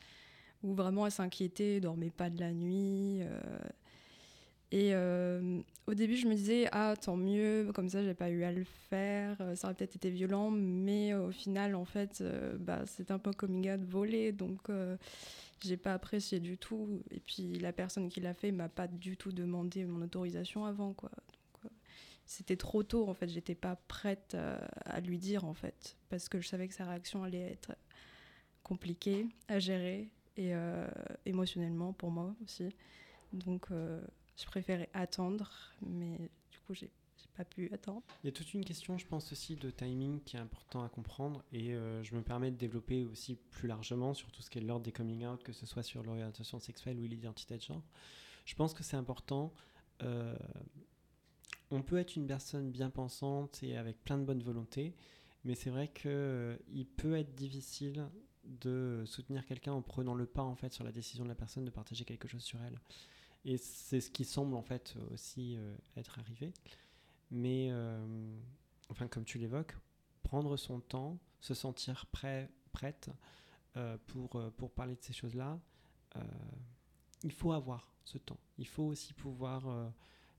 où 0.64 0.74
vraiment 0.76 1.06
elle 1.06 1.12
s'inquiétait, 1.14 1.80
dormait 1.82 2.12
pas 2.12 2.30
de 2.30 2.40
la 2.40 2.54
nuit. 2.54 3.22
euh, 3.24 3.40
et 4.76 4.94
euh, 4.94 5.62
au 5.88 5.94
début, 5.94 6.18
je 6.18 6.28
me 6.28 6.36
disais, 6.36 6.68
ah, 6.74 6.96
tant 7.00 7.16
mieux, 7.16 7.72
comme 7.74 7.88
ça, 7.88 8.04
j'ai 8.04 8.14
pas 8.14 8.30
eu 8.30 8.44
à 8.44 8.52
le 8.52 8.66
faire, 8.66 9.38
euh, 9.40 9.56
ça 9.56 9.68
aurait 9.68 9.74
peut-être 9.74 9.96
été 9.96 10.10
violent, 10.10 10.52
mais 10.52 11.14
au 11.14 11.32
final, 11.32 11.76
en 11.76 11.86
fait, 11.86 12.20
euh, 12.20 12.58
bah, 12.60 12.84
un 13.08 13.18
peu 13.18 13.32
coming 13.32 13.72
out 13.72 13.80
volé, 13.86 14.34
donc 14.34 14.70
euh, 14.70 14.98
j'ai 15.62 15.78
pas 15.78 15.94
apprécié 15.94 16.42
du 16.42 16.58
tout. 16.58 16.90
Et 17.10 17.22
puis, 17.22 17.58
la 17.60 17.72
personne 17.72 18.10
qui 18.10 18.20
l'a 18.20 18.34
fait 18.34 18.52
m'a 18.52 18.68
pas 18.68 18.90
du 18.90 19.16
tout 19.16 19.32
demandé 19.32 19.86
mon 19.86 20.02
autorisation 20.02 20.66
avant, 20.66 20.92
quoi. 20.92 21.10
C'était 22.26 22.58
trop 22.58 22.84
tôt, 22.84 23.08
en 23.08 23.14
fait, 23.14 23.30
j'étais 23.30 23.56
pas 23.56 23.78
prête 23.88 24.36
à 24.86 25.00
lui 25.00 25.20
dire, 25.20 25.46
en 25.46 25.54
fait, 25.54 25.96
parce 26.10 26.28
que 26.28 26.42
je 26.42 26.50
savais 26.50 26.68
que 26.68 26.74
sa 26.74 26.84
réaction 26.86 27.24
allait 27.24 27.52
être 27.52 27.76
compliquée 28.62 29.28
à 29.48 29.60
gérer 29.60 30.10
et 30.36 30.54
émotionnellement 31.28 31.94
pour 31.94 32.10
moi 32.10 32.36
aussi. 32.44 32.76
Donc, 33.32 33.68
je 34.38 34.46
préférais 34.46 34.90
attendre, 34.94 35.50
mais 35.86 36.18
du 36.52 36.60
coup, 36.66 36.74
j'ai 36.74 36.90
pas 37.36 37.46
pu 37.46 37.70
attendre. 37.74 38.02
Il 38.24 38.28
y 38.28 38.30
a 38.30 38.32
toute 38.32 38.54
une 38.54 38.64
question, 38.64 38.98
je 38.98 39.06
pense 39.06 39.32
aussi, 39.32 39.56
de 39.56 39.70
timing 39.70 40.22
qui 40.22 40.38
est 40.38 40.40
important 40.40 40.84
à 40.84 40.90
comprendre 40.90 41.44
et 41.52 41.74
euh, 41.74 42.02
je 42.04 42.16
me 42.16 42.22
permets 42.22 42.52
de 42.52 42.56
développer 42.56 43.04
aussi 43.04 43.36
plus 43.52 43.68
largement 43.68 44.14
sur 44.14 44.32
tout 44.32 44.42
ce 44.42 44.50
qui 44.50 44.60
est 44.60 44.62
l'ordre 44.62 44.86
des 44.86 44.92
coming 44.94 45.26
out, 45.26 45.44
que 45.44 45.52
ce 45.52 45.66
soit 45.66 45.84
sur 45.84 46.02
l'orientation 46.04 46.60
sexuelle 46.60 46.98
ou 47.00 47.04
l'identité 47.04 47.58
de 47.58 47.62
genre. 47.62 47.84
Je 48.46 48.56
pense 48.56 48.74
que 48.74 48.84
c'est 48.84 48.98
important. 48.98 49.54
euh, 50.04 50.38
on 51.72 51.82
peut 51.82 51.98
être 51.98 52.16
une 52.16 52.28
personne 52.28 52.72
bien 52.72 52.90
pensante 52.90 53.62
et 53.64 53.76
avec 53.76 54.02
plein 54.04 54.18
de 54.18 54.24
bonne 54.24 54.44
volonté, 54.44 54.94
mais 55.44 55.56
c'est 55.56 55.70
vrai 55.72 55.88
que 55.88 56.08
euh, 56.08 56.58
peut 56.98 57.16
être 57.18 57.34
difficile 57.36 58.08
de 58.44 59.04
soutenir 59.06 59.46
quelqu'un 59.46 59.74
en 59.74 59.82
prenant 59.82 60.14
le 60.14 60.26
pas 60.28 60.44
en 60.44 60.56
fait 60.56 60.72
sur 60.72 60.84
la 60.84 60.92
décision 60.92 61.24
de 61.24 61.30
la 61.30 61.36
personne 61.36 61.66
de 61.66 61.72
partager 61.72 62.06
quelque 62.06 62.28
chose 62.28 62.44
sur 62.44 62.62
elle. 62.62 62.80
Et 63.46 63.58
c'est 63.58 64.02
ce 64.02 64.10
qui 64.10 64.26
semble 64.26 64.56
en 64.56 64.64
fait 64.64 64.96
aussi 65.14 65.56
euh, 65.56 65.76
être 65.96 66.18
arrivé. 66.18 66.52
Mais, 67.30 67.70
euh, 67.70 68.04
enfin, 68.90 69.08
comme 69.08 69.24
tu 69.24 69.38
l'évoques, 69.38 69.78
prendre 70.24 70.58
son 70.58 70.80
temps, 70.80 71.20
se 71.40 71.54
sentir 71.54 72.08
prêt, 72.08 72.50
prête 72.72 73.10
euh, 73.78 73.98
pour, 74.08 74.42
pour 74.58 74.72
parler 74.72 74.96
de 74.96 75.02
ces 75.02 75.14
choses-là, 75.14 75.60
il 77.24 77.32
faut 77.34 77.52
avoir 77.52 77.92
ce 78.06 78.18
temps. 78.18 78.40
Il 78.58 78.68
faut 78.68 78.84
aussi 78.84 79.14
pouvoir, 79.14 79.68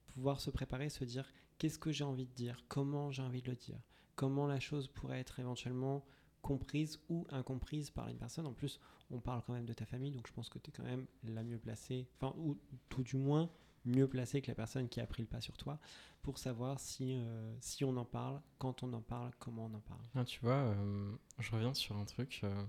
pouvoir 0.07 0.41
se 0.41 0.49
préparer, 0.49 0.89
se 0.89 1.03
dire 1.03 1.31
qu'est-ce 1.59 1.77
que 1.77 1.91
j'ai 1.91 2.03
envie 2.03 2.25
de 2.25 2.33
dire, 2.33 2.63
comment 2.67 3.11
j'ai 3.11 3.21
envie 3.21 3.43
de 3.43 3.51
le 3.51 3.55
dire, 3.55 3.79
comment 4.15 4.47
la 4.47 4.59
chose 4.59 4.87
pourrait 4.87 5.19
être 5.19 5.39
éventuellement 5.39 6.03
comprise 6.41 6.99
ou 7.09 7.25
incomprise 7.29 7.89
par 7.89 8.07
une 8.07 8.17
personne. 8.17 8.45
En 8.47 8.53
plus, 8.53 8.79
on 9.11 9.19
parle 9.19 9.41
quand 9.45 9.53
même 9.53 9.65
de 9.65 9.73
ta 9.73 9.85
famille, 9.85 10.11
donc 10.11 10.27
je 10.27 10.33
pense 10.33 10.49
que 10.49 10.59
tu 10.59 10.69
es 10.69 10.73
quand 10.73 10.83
même 10.83 11.05
la 11.23 11.43
mieux 11.43 11.57
placée, 11.57 12.07
enfin, 12.19 12.33
ou 12.37 12.57
tout 12.89 13.03
du 13.03 13.17
moins 13.17 13.49
mieux 13.85 14.07
placée 14.07 14.41
que 14.41 14.51
la 14.51 14.55
personne 14.55 14.89
qui 14.89 14.99
a 14.99 15.07
pris 15.07 15.23
le 15.23 15.27
pas 15.27 15.41
sur 15.41 15.57
toi 15.57 15.79
pour 16.21 16.37
savoir 16.37 16.79
si, 16.79 17.15
euh, 17.15 17.55
si 17.61 17.85
on 17.85 17.95
en 17.95 18.05
parle, 18.05 18.41
quand 18.59 18.83
on 18.83 18.91
en 18.93 19.01
parle, 19.01 19.31
comment 19.39 19.65
on 19.65 19.73
en 19.75 19.79
parle. 19.79 20.01
Ah, 20.15 20.25
tu 20.25 20.41
vois, 20.41 20.55
euh, 20.55 21.15
je 21.39 21.51
reviens 21.51 21.73
sur 21.73 21.95
un 21.95 22.05
truc. 22.05 22.41
euh, 22.43 22.63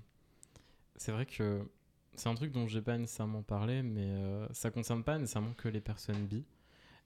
c'est 0.96 1.12
vrai 1.12 1.26
que 1.26 1.68
c'est 2.14 2.28
un 2.28 2.35
truc 2.35 2.52
dont 2.52 2.66
j'ai 2.66 2.83
pas 2.83 2.96
nécessairement 2.98 3.42
parlé, 3.42 3.83
mais 3.83 4.16
ça 4.52 4.70
concerne 4.72 5.04
pas 5.04 5.18
nécessairement 5.18 5.52
que 5.52 5.68
les 5.68 5.81
personnes 5.81 6.26
bi. 6.26 6.44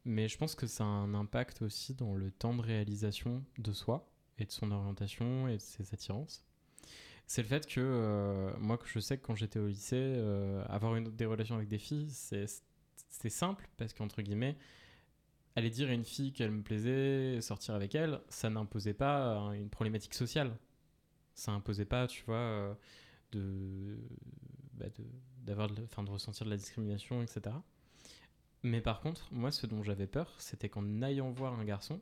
Mais 0.05 0.29
je 0.29 0.39
pense 0.39 0.55
que 0.55 0.67
ça 0.67 0.85
a 0.85 0.87
un 0.87 1.15
impact 1.15 1.63
aussi 1.63 1.95
dans 1.95 2.15
le 2.15 2.31
temps 2.31 2.55
de 2.55 2.63
réalisation 2.63 3.45
de 3.59 3.73
soi 3.73 4.09
et 4.39 4.47
de 4.47 4.51
son 4.51 4.71
orientation 4.73 5.47
et 5.49 5.57
de 5.57 5.61
ses 5.63 5.93
attirances. 5.93 6.45
C'est 7.33 7.41
le 7.41 7.49
fait 7.49 7.67
que 7.67 7.81
euh, 7.81 8.53
moi, 8.59 8.79
je 8.85 9.01
sais 9.01 9.17
que 9.17 9.25
quand 9.27 9.35
j'étais 9.35 9.59
au 9.59 9.67
lycée, 9.67 9.97
euh, 9.97 10.63
avoir 10.69 11.01
des 11.01 11.25
relations 11.25 11.55
avec 11.57 11.67
des 11.67 11.79
filles, 11.79 12.11
c'était 12.11 13.31
simple 13.31 13.67
parce 13.79 13.95
qu'entre 13.95 14.21
guillemets, 14.21 14.59
aller 15.57 15.71
dire 15.71 15.89
à 15.89 15.95
une 15.95 16.05
fille 16.05 16.35
qu'elle 16.35 16.51
me 16.51 16.63
plaisait, 16.63 17.41
sortir 17.41 17.75
avec 17.75 17.95
elle, 17.95 18.21
ça 18.29 18.51
n'imposait 18.51 18.93
pas 18.93 19.49
euh, 19.49 19.53
une 19.53 19.71
problématique 19.71 20.13
sociale. 20.13 20.55
Ça 21.35 21.53
imposait 21.53 21.87
pas, 21.87 22.07
tu 22.07 22.23
vois, 22.25 22.37
euh, 22.37 22.75
de, 23.31 23.97
bah, 24.75 24.89
de 25.47 26.11
ressentir 26.11 26.45
de 26.45 26.51
la 26.51 26.59
discrimination, 26.59 27.23
etc. 27.23 27.57
Mais 28.63 28.83
par 28.83 29.01
contre, 29.01 29.33
moi, 29.33 29.51
ce 29.51 29.67
dont 29.67 29.83
j'avais 29.83 30.07
peur, 30.07 30.35
c'était 30.37 30.69
qu'en 30.69 31.01
allant 31.01 31.31
voir 31.31 31.59
un 31.59 31.65
garçon, 31.65 31.99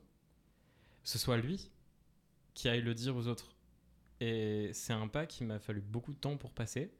ce 1.05 1.17
soit 1.17 1.37
lui 1.37 1.71
qui 2.53 2.67
aille 2.67 2.81
le 2.81 2.93
dire 2.93 3.15
aux 3.15 3.27
autres. 3.27 3.55
Et 4.21 4.69
c'est 4.73 4.93
un 4.93 5.07
pas 5.07 5.25
qui 5.25 5.43
m'a 5.43 5.57
fallu 5.57 5.81
beaucoup 5.81 6.13
de 6.13 6.17
temps 6.17 6.37
pour 6.37 6.51
passer. 6.51 6.93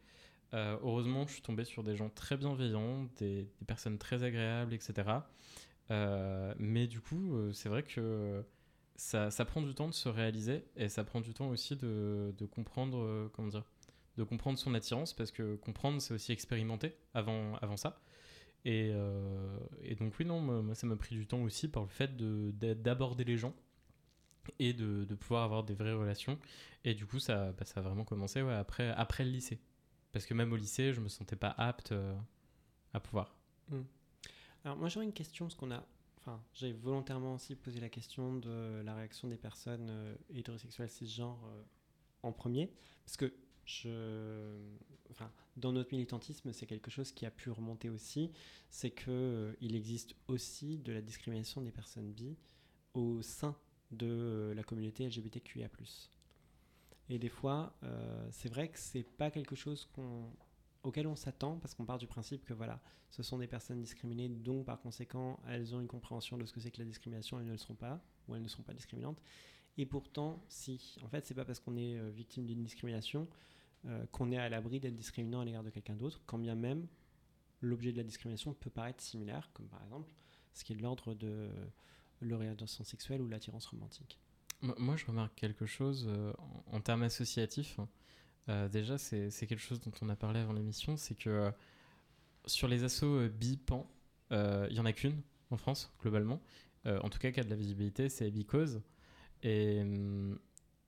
Euh, 0.56 0.76
heureusement, 0.82 1.28
je 1.28 1.34
suis 1.34 1.42
tombé 1.44 1.64
sur 1.64 1.84
des 1.84 1.96
gens 1.96 2.10
très 2.10 2.36
bienveillants, 2.36 3.08
des, 3.18 3.48
personnes 3.68 4.00
très 4.00 4.24
agréables, 4.24 4.74
etc. 4.74 5.08
Euh, 5.92 6.54
mais 6.58 6.88
du 6.88 7.00
coup, 7.00 7.36
euh, 7.36 7.54
c'est 7.54 7.70
vrai 7.70 7.84
que 7.84 8.44
ça, 8.96 9.30
prend 9.46 9.62
du 9.62 9.76
temps 9.76 9.88
de 9.88 9.94
se 9.94 10.10
réaliser 10.10 10.66
et 10.76 10.90
ça 10.90 11.04
prend 11.04 11.22
du 11.22 11.34
temps 11.36 11.50
aussi 11.50 11.76
de, 11.76 12.34
comprendre, 12.52 13.30
comment 13.34 13.50
dire, 13.50 13.66
de 14.18 14.24
comprendre 14.24 14.58
son 14.58 14.74
attirance 14.74 15.14
parce 15.14 15.32
que 15.32 15.56
comprendre, 15.58 16.02
c'est 16.02 16.16
aussi 16.16 16.32
expérimenter 16.32 16.98
avant, 17.14 17.54
avant 17.58 17.78
ça. 17.78 18.02
Et, 18.66 18.92
et 19.84 19.96
donc, 19.96 20.16
oui, 20.20 20.26
non, 20.26 20.42
moi, 20.42 20.74
ça 20.74 20.88
m'a 20.88 20.96
pris 20.96 21.16
du 21.16 21.28
temps 21.28 21.44
aussi 21.44 21.68
par 21.68 21.84
le 21.84 21.90
fait 21.90 22.18
de- 22.18 22.52
d'a- 22.56 22.76
d'aborder 22.76 23.24
les 23.24 23.38
gens 23.38 23.54
et 24.60 24.74
de, 24.74 25.06
pouvoir 25.16 25.44
avoir 25.44 25.64
des 25.64 25.74
vraies 25.74 25.94
relations. 25.94 26.38
Et 26.84 26.94
du 26.94 27.06
coup, 27.06 27.20
ça, 27.20 27.52
bah, 27.52 27.66
ça 27.66 27.80
a 27.80 27.84
vraiment 27.84 28.06
commencé 28.06 28.40
après, 28.40 28.90
après 28.92 29.24
le 29.24 29.32
lycée. 29.32 29.60
Parce 30.12 30.26
que 30.26 30.34
même 30.34 30.52
au 30.52 30.58
lycée, 30.58 30.94
je 30.94 31.00
me 31.00 31.08
sentais 31.08 31.36
pas 31.36 31.54
apte 31.58 31.92
euh, 31.92 32.14
à 32.94 33.00
pouvoir. 33.00 33.36
Alors 34.64 34.78
moi 34.78 34.90
j'aurais 34.90 35.06
une 35.06 35.14
question, 35.14 35.46
parce 35.46 35.56
qu'on 35.56 35.72
a, 35.72 35.84
enfin 36.18 36.42
j'ai 36.54 36.72
volontairement 36.72 37.36
aussi 37.36 37.56
posé 37.56 37.80
la 37.80 37.90
question 37.90 38.36
de 38.36 38.82
la 38.84 38.94
réaction 38.96 39.28
des 39.28 39.38
personnes 39.38 39.88
euh, 39.90 40.16
hétérosexuelles 40.34 40.90
cisgenres 40.90 41.44
euh, 41.46 41.64
en 42.24 42.32
premier, 42.32 42.72
parce 43.06 43.18
que 43.18 43.34
je, 43.66 44.58
enfin 45.10 45.32
dans 45.56 45.72
notre 45.72 45.94
militantisme 45.94 46.52
c'est 46.52 46.66
quelque 46.66 46.92
chose 46.92 47.12
qui 47.12 47.26
a 47.26 47.32
pu 47.32 47.50
remonter 47.50 47.90
aussi, 47.90 48.32
c'est 48.70 48.92
que 48.92 49.10
euh, 49.10 49.54
il 49.62 49.76
existe 49.76 50.16
aussi 50.28 50.78
de 50.78 50.92
la 50.92 51.02
discrimination 51.02 51.62
des 51.62 51.72
personnes 51.72 52.12
bi 52.12 52.38
au 52.94 53.22
sein 53.22 53.56
de 53.92 54.08
euh, 54.08 54.54
la 54.54 54.64
communauté 54.64 55.06
LGBTQIA+. 55.06 55.70
Et 57.10 57.20
des 57.20 57.30
fois, 57.30 57.76
euh, 57.84 58.28
c'est 58.32 58.50
vrai 58.50 58.70
que 58.70 58.80
c'est 58.80 59.04
pas 59.04 59.32
quelque 59.32 59.56
chose 59.56 59.88
qu'on 59.94 60.32
auquel 60.84 61.06
on 61.06 61.16
s'attend 61.16 61.58
parce 61.58 61.76
qu'on 61.76 61.86
part 61.86 62.00
du 62.00 62.08
principe 62.08 62.44
que 62.44 62.54
voilà, 62.54 62.82
ce 63.12 63.22
sont 63.22 63.38
des 63.38 63.46
personnes 63.46 63.80
discriminées, 63.80 64.30
donc 64.30 64.66
par 64.66 64.82
conséquent, 64.82 65.40
elles 65.48 65.76
ont 65.76 65.80
une 65.80 65.88
compréhension 65.88 66.38
de 66.38 66.46
ce 66.46 66.54
que 66.54 66.60
c'est 66.60 66.72
que 66.72 66.80
la 66.80 66.86
discrimination, 66.86 67.40
elles 67.40 67.46
ne 67.46 67.52
le 67.52 67.58
sont 67.58 67.76
pas, 67.76 68.02
ou 68.28 68.34
elles 68.34 68.42
ne 68.42 68.48
sont 68.48 68.64
pas 68.64 68.74
discriminantes. 68.74 69.22
Et 69.78 69.86
pourtant, 69.86 70.44
si. 70.50 70.98
En 71.04 71.08
fait, 71.08 71.24
c'est 71.26 71.36
pas 71.36 71.46
parce 71.46 71.60
qu'on 71.60 71.78
est 71.78 71.98
euh, 71.98 72.10
victime 72.10 72.46
d'une 72.46 72.64
discrimination 72.64 73.28
qu'on 74.12 74.32
est 74.32 74.38
à 74.38 74.48
l'abri 74.48 74.80
d'être 74.80 74.94
discriminant 74.94 75.42
à 75.42 75.46
l'égard 75.46 75.64
de 75.64 75.72
quelqu'un 75.72 75.96
d'autre, 75.96 76.22
quand 76.28 76.38
bien 76.38 76.54
même 76.54 76.86
l'objet 77.62 77.92
de 77.92 77.98
la 77.98 78.04
discrimination 78.04 78.54
peut 78.54 78.70
paraître 78.70 79.02
similaire, 79.02 79.50
comme 79.54 79.66
par 79.70 79.82
exemple 79.84 80.14
ce 80.54 80.64
qui 80.64 80.74
est 80.74 80.76
de 80.76 80.84
l'ordre 80.84 81.16
de 81.16 81.50
l'orientation 82.22 82.84
sexuelle 82.84 83.22
ou 83.22 83.28
l'attirance 83.28 83.66
romantique? 83.68 84.20
Moi, 84.62 84.96
je 84.96 85.06
remarque 85.06 85.34
quelque 85.36 85.66
chose 85.66 86.06
euh, 86.08 86.34
en, 86.68 86.82
termes 86.82 87.02
associatifs. 87.04 87.80
Euh, 88.48 88.70
déjà, 88.70 88.98
c'est 88.98 89.32
quelque 89.48 89.58
chose 89.58 89.80
dont 89.82 89.92
on 90.02 90.10
a 90.10 90.16
parlé 90.16 90.40
avant 90.40 90.54
l'émission, 90.54 90.98
c'est 90.98 91.16
que 91.16 91.30
euh, 91.30 91.52
sur 92.46 92.68
les 92.68 92.84
assos 92.84 93.28
bi-pan, 93.30 93.90
il 94.32 94.72
y 94.72 94.80
en 94.80 94.86
a 94.86 94.94
qu'une 94.94 95.22
en 95.50 95.58
France, 95.58 95.92
globalement. 96.02 96.42
En 96.86 97.10
tout 97.10 97.20
cas, 97.20 97.32
qui 97.32 97.40
a 97.40 97.44
de 97.44 97.50
la 97.50 97.56
visibilité, 97.56 98.08
c'est 98.08 98.32
Bicause. 98.32 98.82
Et 99.44 99.82
hum, 99.82 100.40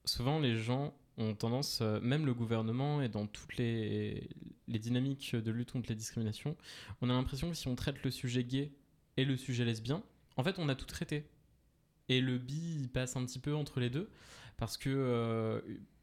souvent, 0.06 0.40
les 0.40 0.56
gens 0.56 0.94
ont 1.18 1.36
tendance, 1.36 1.82
même 1.82 2.26
le 2.26 2.34
gouvernement 2.34 3.02
et 3.02 3.10
dans 3.10 3.28
toutes 3.28 3.58
les, 3.58 4.30
les 4.68 4.80
dynamiques 4.80 5.36
de 5.36 5.52
lutte 5.52 5.74
contre 5.74 5.90
les 5.90 5.96
discriminations, 5.96 6.56
on 7.02 7.10
a 7.10 7.14
l'impression 7.14 7.50
que 7.50 7.56
si 7.56 7.68
on 7.68 7.76
traite 7.76 8.02
le 8.04 8.12
sujet 8.12 8.44
gay 8.44 8.72
et 9.18 9.26
le 9.26 9.36
sujet 9.36 9.66
lesbien, 9.66 10.04
en 10.38 10.44
fait, 10.44 10.60
on 10.60 10.70
a 10.70 10.76
tout 10.76 10.86
traité. 10.86 11.26
Et 12.10 12.22
le 12.22 12.38
bi, 12.38 12.78
il 12.82 12.90
passe 12.90 13.16
un 13.16 13.26
petit 13.26 13.40
peu 13.40 13.56
entre 13.56 13.80
les 13.80 13.90
deux, 13.90 14.10
parce 14.58 14.78
que 14.78 14.90
euh, 14.90 15.62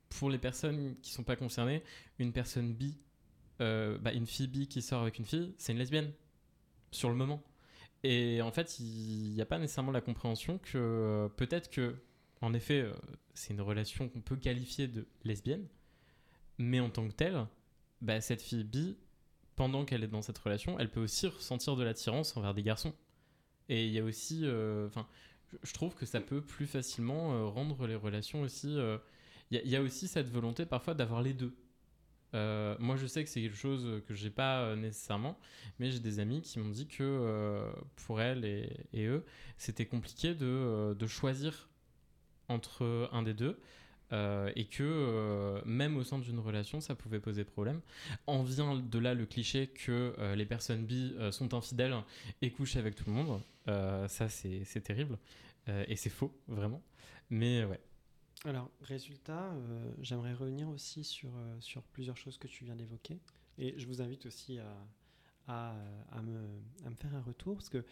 pour 0.09 0.31
les 0.31 0.39
personnes 0.39 0.97
qui 1.03 1.13
sont 1.13 1.25
pas 1.25 1.37
concernées, 1.37 1.83
une 2.19 2.33
personne 2.33 2.73
bi, 2.73 2.99
euh, 3.61 3.99
bah, 3.99 4.13
une 4.13 4.27
fille 4.27 4.49
bi 4.49 4.67
qui 4.69 4.83
sort 4.83 5.03
avec 5.03 5.19
une 5.19 5.27
fille, 5.27 5.55
c'est 5.59 5.73
une 5.73 5.79
lesbienne, 5.79 6.13
sur 6.91 7.11
le 7.11 7.17
moment. 7.17 7.43
Et 8.03 8.41
en 8.41 8.51
fait, 8.51 8.81
il 8.81 9.33
n'y 9.35 9.43
a 9.43 9.47
pas 9.47 9.59
nécessairement 9.59 9.93
la 9.93 10.01
compréhension 10.01 10.59
que 10.59 10.79
euh, 10.79 11.29
peut-être 11.29 11.71
que, 11.71 11.97
en 12.41 12.55
effet, 12.55 12.91
c'est 13.35 13.53
une 13.53 13.61
relation 13.61 14.09
qu'on 14.09 14.23
peut 14.23 14.37
qualifier 14.37 14.89
de 14.89 15.07
lesbienne, 15.25 15.67
mais 16.57 16.81
en 16.81 16.89
tant 16.89 17.07
que 17.07 17.13
telle, 17.13 17.47
bah, 18.01 18.23
cette 18.23 18.41
fille 18.41 18.65
bi, 18.65 18.97
pendant 19.57 19.85
qu'elle 19.85 20.03
est 20.03 20.09
dans 20.09 20.23
cette 20.23 20.39
relation, 20.39 20.79
elle 20.79 20.91
peut 20.91 21.01
aussi 21.01 21.27
ressentir 21.27 21.77
de 21.77 21.85
l'attirance 21.85 22.35
envers 22.39 22.55
des 22.55 22.63
garçons. 22.63 22.95
Et 23.71 23.87
il 23.87 23.93
y 23.93 23.99
a 23.99 24.05
aussi, 24.05 24.43
euh, 24.45 24.87
enfin, 24.89 25.07
je- 25.63 25.73
trouve 25.73 25.95
que 25.95 26.05
ça 26.07 26.21
peut 26.21 26.43
plus 26.43 26.67
facilement 26.67 27.33
euh, 27.35 27.47
rendre 27.47 27.87
les 27.87 27.95
relations 27.97 28.43
aussi. 28.43 28.77
euh, 28.79 28.99
Il 29.53 29.67
y, 29.69 29.77
a- 29.77 29.83
aussi 29.83 30.09
cette 30.09 30.29
volonté 30.29 30.67
parfois 30.67 30.95
d'avoir 30.95 31.23
les 31.23 31.33
deux. 31.35 31.55
Moi, 32.35 32.97
je 32.97 33.07
sais 33.07 33.25
que 33.25 33.31
c'est 33.31 33.43
quelque 33.43 33.57
chose 33.57 34.03
que 34.07 34.15
j'ai 34.15 34.31
pas 34.31 34.77
nécessairement, 34.77 35.37
mais 35.81 35.91
j'ai 35.91 35.99
des 36.01 36.21
amis 36.21 36.43
qui 36.43 36.59
m'ont 36.61 36.69
dit 36.71 36.87
que 36.87 37.65
pour 38.07 38.21
elles 38.21 38.45
et, 38.45 38.71
et 38.93 39.07
eux, 39.07 39.25
c'était 39.59 39.87
compliqué 39.87 40.35
de, 40.35 40.95
de 40.99 41.07
choisir 41.09 41.69
entre 42.49 43.09
un 43.13 43.23
des 43.23 43.35
deux. 43.35 43.59
Euh, 44.13 44.53
et 44.57 44.65
que 44.65 44.83
euh, 44.83 45.61
même 45.65 45.97
au 45.97 46.05
sein 46.05 46.19
d'une 46.19 46.39
relation, 46.39 46.81
ça 46.81 46.95
pouvait 46.95 47.21
poser 47.21 47.45
problème. 47.45 47.81
En 48.27 48.43
vient 48.43 48.77
de 48.77 48.99
là 48.99 49.15
le 49.15 49.27
cliché 49.27 49.69
que 49.69 50.15
euh, 50.19 50.35
les 50.35 50.47
personnes 50.47 50.85
bi 50.85 51.15
sont 51.31 51.55
infidèles 51.55 51.95
et 52.43 52.51
couchent 52.51 52.77
avec 52.77 52.95
tout 52.95 53.05
le 53.07 53.13
monde. 53.13 53.41
Ça, 53.67 54.29
c'est 54.29 54.81
terrible. 54.83 55.19
Et 55.87 55.95
c'est 55.97 56.11
faux, 56.11 56.33
vraiment. 56.49 56.83
Mais 57.29 57.65
ouais. 57.65 57.81
Alors, 58.45 58.71
résultat, 58.83 59.55
j'aimerais 60.01 60.33
revenir 60.33 60.69
aussi 60.69 61.05
sur, 61.05 61.31
sur 61.61 61.83
plusieurs 61.83 62.17
choses 62.17 62.39
que 62.39 62.49
tu 62.49 62.65
viens 62.65 62.75
d'évoquer. 62.75 63.21
Et 63.59 63.79
je 63.79 63.87
vous 63.87 64.01
invite 64.03 64.27
aussi 64.27 64.59
à, 64.59 64.75
à, 65.47 65.77
à 66.11 66.23
me, 66.23 66.41
à 66.85 66.91
me 66.91 66.97
faire 66.97 67.15
un 67.15 67.21
retour, 67.21 67.55
parce 67.55 67.69
que, 67.69 67.85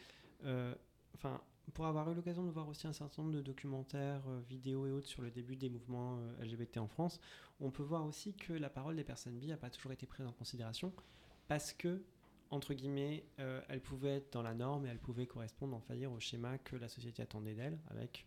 enfin, 1.14 1.41
pour 1.75 1.87
avoir 1.87 2.11
eu 2.11 2.14
l'occasion 2.14 2.45
de 2.45 2.51
voir 2.51 2.69
aussi 2.69 2.87
un 2.87 2.93
certain 2.93 3.23
nombre 3.23 3.35
de 3.35 3.43
documentaires, 3.43 4.23
euh, 4.29 4.41
vidéos 4.49 4.87
et 4.87 4.91
autres 4.91 5.07
sur 5.07 5.23
le 5.23 5.31
début 5.31 5.57
des 5.57 5.69
mouvements 5.69 6.19
euh, 6.19 6.45
LGBT 6.45 6.79
en 6.79 6.89
France, 6.89 7.21
on 7.61 7.71
peut 7.71 7.83
voir 7.83 8.07
aussi 8.07 8.35
que 8.35 8.53
la 8.53 8.71
parole 8.71 8.97
des 8.97 9.05
personnes 9.05 9.39
bi 9.39 9.49
n'a 9.49 9.57
pas 9.57 9.71
toujours 9.71 9.93
été 9.93 10.07
prise 10.07 10.27
en 10.27 10.33
considération, 10.33 10.93
parce 11.47 11.73
que, 11.73 12.03
entre 12.51 12.75
guillemets, 12.75 13.25
euh, 13.39 13.61
elle 13.69 13.81
pouvait 13.81 14.16
être 14.16 14.33
dans 14.33 14.43
la 14.43 14.55
norme 14.55 14.87
et 14.87 14.89
elle 14.89 14.99
pouvait 14.99 15.27
correspondre, 15.27 15.83
dire, 15.91 16.12
au 16.12 16.21
schéma 16.21 16.59
que 16.59 16.77
la 16.77 16.89
société 16.89 17.23
attendait 17.23 17.55
d'elle, 17.55 17.79
avec 17.91 18.27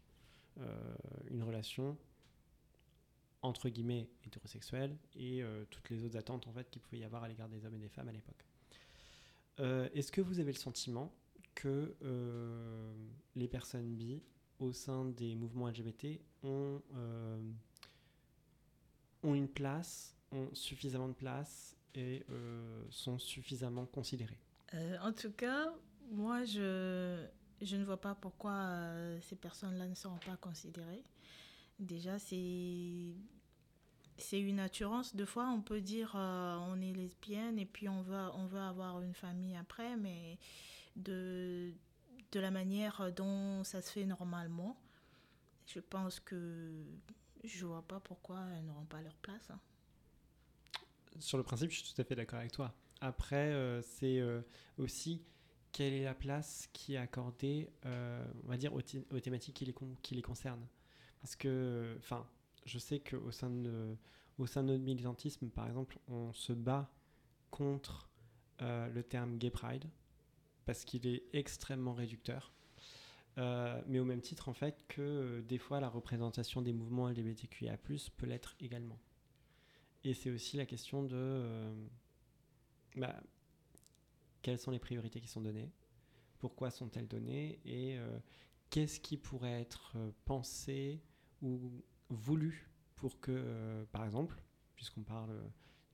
une 1.30 1.42
relation 1.44 1.98
entre 3.42 3.70
guillemets 3.70 4.10
hétérosexuelle 4.26 4.98
et 5.16 5.42
toutes 5.70 5.90
les 5.90 6.04
autres 6.04 6.18
attentes 6.18 6.46
en 6.46 6.52
fait 6.52 6.70
qu'il 6.70 6.82
pouvait 6.82 7.00
y 7.00 7.04
avoir 7.06 7.24
à 7.24 7.30
l'égard 7.30 7.48
des 7.48 7.66
hommes 7.66 7.76
et 7.76 7.80
des 7.80 7.88
femmes 7.88 8.10
à 8.10 8.12
l'époque. 8.12 8.46
Est-ce 9.96 10.12
que 10.12 10.20
vous 10.20 10.40
avez 10.40 10.52
le 10.52 10.58
sentiment 10.58 11.12
que 11.56 11.96
euh, 12.04 12.94
les 13.36 13.48
personnes 13.48 13.96
bi 13.96 14.22
au 14.60 14.74
sein 14.74 15.06
des 15.06 15.36
mouvements 15.36 15.68
LGBT 15.70 16.20
ont, 16.44 16.82
euh, 16.96 17.52
ont 19.24 19.34
une 19.34 19.48
place, 19.48 20.16
ont 20.32 20.50
suffisamment 20.54 21.08
de 21.08 21.14
place 21.14 21.76
et 21.96 22.24
euh, 22.30 22.84
sont 22.90 23.18
suffisamment 23.18 23.86
considérées 23.86 24.40
en 25.04 25.12
tout 25.12 25.32
cas, 25.32 25.74
moi, 26.12 26.46
je, 26.46 27.26
je 27.62 27.76
ne 27.76 27.84
vois 27.84 28.00
pas 28.00 28.16
pourquoi 28.16 28.70
ces 29.20 29.36
personnes-là 29.36 29.86
ne 29.86 29.96
seront 29.96 30.20
pas 30.26 30.38
considérées. 30.38 31.04
Déjà, 31.78 32.18
c'est 32.20 33.16
c'est 34.22 34.40
une 34.40 34.60
assurance. 34.60 35.16
Deux 35.16 35.26
fois, 35.26 35.48
on 35.50 35.62
peut 35.62 35.82
dire 35.82 36.14
euh, 36.16 36.58
on 36.70 36.80
est 36.82 36.94
lesbienne 36.94 37.58
et 37.58 37.66
puis 37.66 37.90
on 37.90 38.02
veut, 38.02 38.30
on 38.36 38.46
veut 38.46 38.60
avoir 38.60 39.02
une 39.02 39.14
famille 39.14 39.56
après, 39.56 39.98
mais 39.98 40.38
de, 40.96 41.74
de 42.32 42.40
la 42.40 42.52
manière 42.52 43.12
dont 43.14 43.64
ça 43.64 43.82
se 43.82 43.92
fait 43.92 44.06
normalement, 44.06 44.82
je 45.66 45.80
pense 45.80 46.20
que 46.20 46.84
je 47.44 47.66
vois 47.66 47.82
pas 47.88 48.00
pourquoi 48.00 48.46
elles 48.56 48.66
n'auront 48.66 48.86
pas 48.86 49.02
leur 49.02 49.16
place. 49.18 49.50
hein. 49.52 49.60
Sur 51.20 51.38
le 51.38 51.44
principe, 51.44 51.72
je 51.72 51.84
suis 51.84 51.94
tout 51.94 52.02
à 52.02 52.06
fait 52.06 52.16
d'accord 52.16 52.40
avec 52.40 52.52
toi. 52.52 52.74
Après, 53.02 53.52
euh, 53.52 53.82
c'est 53.82 54.20
euh, 54.20 54.42
aussi 54.78 55.24
quelle 55.72 55.94
est 55.94 56.04
la 56.04 56.14
place 56.14 56.68
qui 56.74 56.94
est 56.94 56.98
accordée, 56.98 57.70
euh, 57.86 58.26
on 58.46 58.50
va 58.50 58.58
dire, 58.58 58.74
aux, 58.74 58.82
thé- 58.82 59.06
aux 59.12 59.20
thématiques 59.20 59.56
qui 59.56 59.66
les, 59.66 59.76
qui 60.02 60.16
les 60.16 60.22
concernent. 60.22 60.68
Parce 61.22 61.36
que, 61.36 61.96
enfin, 62.00 62.28
je 62.66 62.80
sais 62.80 63.00
qu'au 63.00 63.32
sein 63.32 63.50
de, 63.50 63.96
au 64.38 64.46
sein 64.48 64.64
de 64.64 64.70
notre 64.70 64.84
militantisme, 64.84 65.50
par 65.50 65.68
exemple, 65.68 66.00
on 66.08 66.34
se 66.34 66.54
bat 66.54 66.92
contre 67.50 68.08
le 68.60 69.02
terme 69.02 69.38
gay 69.40 69.50
pride 69.50 69.86
parce 70.66 70.86
qu'il 70.86 71.08
est 71.08 71.24
extrêmement 71.34 71.94
réducteur. 71.94 72.54
Euh, 73.38 73.82
mais 73.88 74.00
au 74.00 74.06
même 74.06 74.22
titre, 74.22 74.50
en 74.50 74.54
fait, 74.54 74.86
que 74.88 75.02
euh, 75.02 75.42
des 75.42 75.58
fois, 75.58 75.80
la 75.80 75.90
représentation 75.90 76.62
des 76.62 76.74
mouvements 76.74 77.08
LGBTQIA+, 77.10 77.78
peut 78.18 78.26
l'être 78.26 78.56
également. 78.60 79.00
Et 80.04 80.14
c'est 80.14 80.32
aussi 80.32 80.58
la 80.58 80.66
question 80.66 81.04
de 81.04 81.16
euh, 81.16 81.74
bah, 82.96 83.22
quelles 84.42 84.60
sont 84.60 84.72
les 84.72 84.80
priorités 84.80 85.22
qui 85.22 85.28
sont 85.28 85.42
données, 85.42 85.72
pourquoi 86.40 86.72
sont-elles 86.72 87.08
données, 87.08 87.60
et 87.66 87.98
euh, 87.98 88.20
qu'est-ce 88.70 89.00
qui 89.00 89.18
pourrait 89.18 89.62
être 89.62 89.96
pensé 90.26 91.02
ou 91.42 91.84
voulu 92.10 92.70
pour 92.96 93.20
que, 93.20 93.86
par 93.92 94.04
exemple, 94.06 94.42
puisqu'on 94.76 95.04
parle 95.04 95.40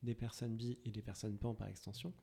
des 0.03 0.15
personnes 0.15 0.55
bi 0.55 0.77
et 0.85 0.91
des 0.91 1.01
personnes 1.01 1.37
pan 1.37 1.53
par 1.53 1.67
extension, 1.67 2.13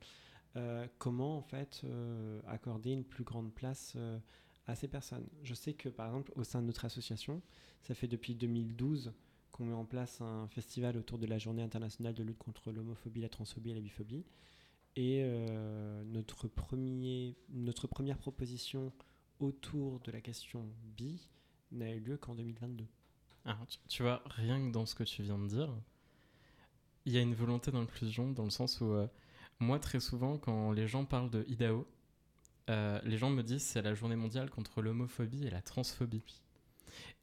comment 0.97 1.37
en 1.37 1.41
fait 1.41 1.81
euh, 1.83 2.39
accorder 2.47 2.91
une 2.91 3.03
plus 3.03 3.23
grande 3.23 3.53
place 3.53 3.93
euh, 3.95 4.17
à 4.67 4.75
ces 4.75 4.87
personnes? 4.87 5.27
Je 5.43 5.53
sais 5.53 5.73
que 5.73 5.89
par 5.89 6.07
exemple 6.07 6.31
au 6.35 6.43
sein 6.43 6.61
de 6.61 6.67
notre 6.67 6.85
association, 6.85 7.41
ça 7.81 7.93
fait 7.93 8.07
depuis 8.07 8.35
2012 8.35 9.13
qu'on 9.51 9.65
met 9.65 9.73
en 9.73 9.85
place 9.85 10.21
un 10.21 10.47
festival 10.47 10.97
autour 10.97 11.17
de 11.17 11.25
la 11.25 11.37
journée 11.37 11.61
internationale 11.61 12.13
de 12.13 12.23
lutte 12.23 12.37
contre 12.37 12.71
l'homophobie, 12.71 13.21
la 13.21 13.29
transphobie 13.29 13.71
et 13.71 13.73
la 13.73 13.81
biphobie. 13.81 14.25
Et 14.97 15.21
euh, 15.23 16.03
notre, 16.05 16.47
premier, 16.47 17.35
notre 17.49 17.87
première 17.87 18.17
proposition 18.17 18.93
autour 19.39 19.99
de 20.01 20.11
la 20.11 20.21
question 20.21 20.65
bi 20.97 21.29
n'a 21.71 21.91
eu 21.91 21.99
lieu 21.99 22.17
qu'en 22.17 22.35
2022. 22.35 22.85
Alors, 23.45 23.65
tu, 23.87 24.03
vois, 24.03 24.23
rien 24.25 24.59
que 24.59 24.71
dans 24.71 24.85
ce 24.85 24.95
que 24.95 25.03
tu 25.03 25.21
viens 25.21 25.37
de 25.37 25.47
dire, 25.47 25.73
il 27.05 27.13
y 27.13 27.17
a 27.17 27.21
une 27.21 27.35
volonté 27.35 27.71
d'inclusion 27.71 28.31
dans 28.31 28.43
le 28.43 28.49
sens 28.49 28.81
où, 28.81 28.85
euh, 28.85 29.07
moi, 29.59 29.79
très 29.79 29.99
souvent, 29.99 30.37
quand 30.37 30.71
les 30.71 30.87
gens 30.87 31.05
parlent 31.05 31.29
de 31.29 31.45
IDAO, 31.47 31.87
euh, 32.69 32.99
les 33.03 33.17
gens 33.17 33.29
me 33.29 33.43
disent 33.43 33.63
c'est 33.63 33.81
la 33.81 33.93
journée 33.93 34.15
mondiale 34.15 34.49
contre 34.49 34.81
l'homophobie 34.81 35.45
et 35.45 35.49
la 35.49 35.61
transphobie. 35.61 36.41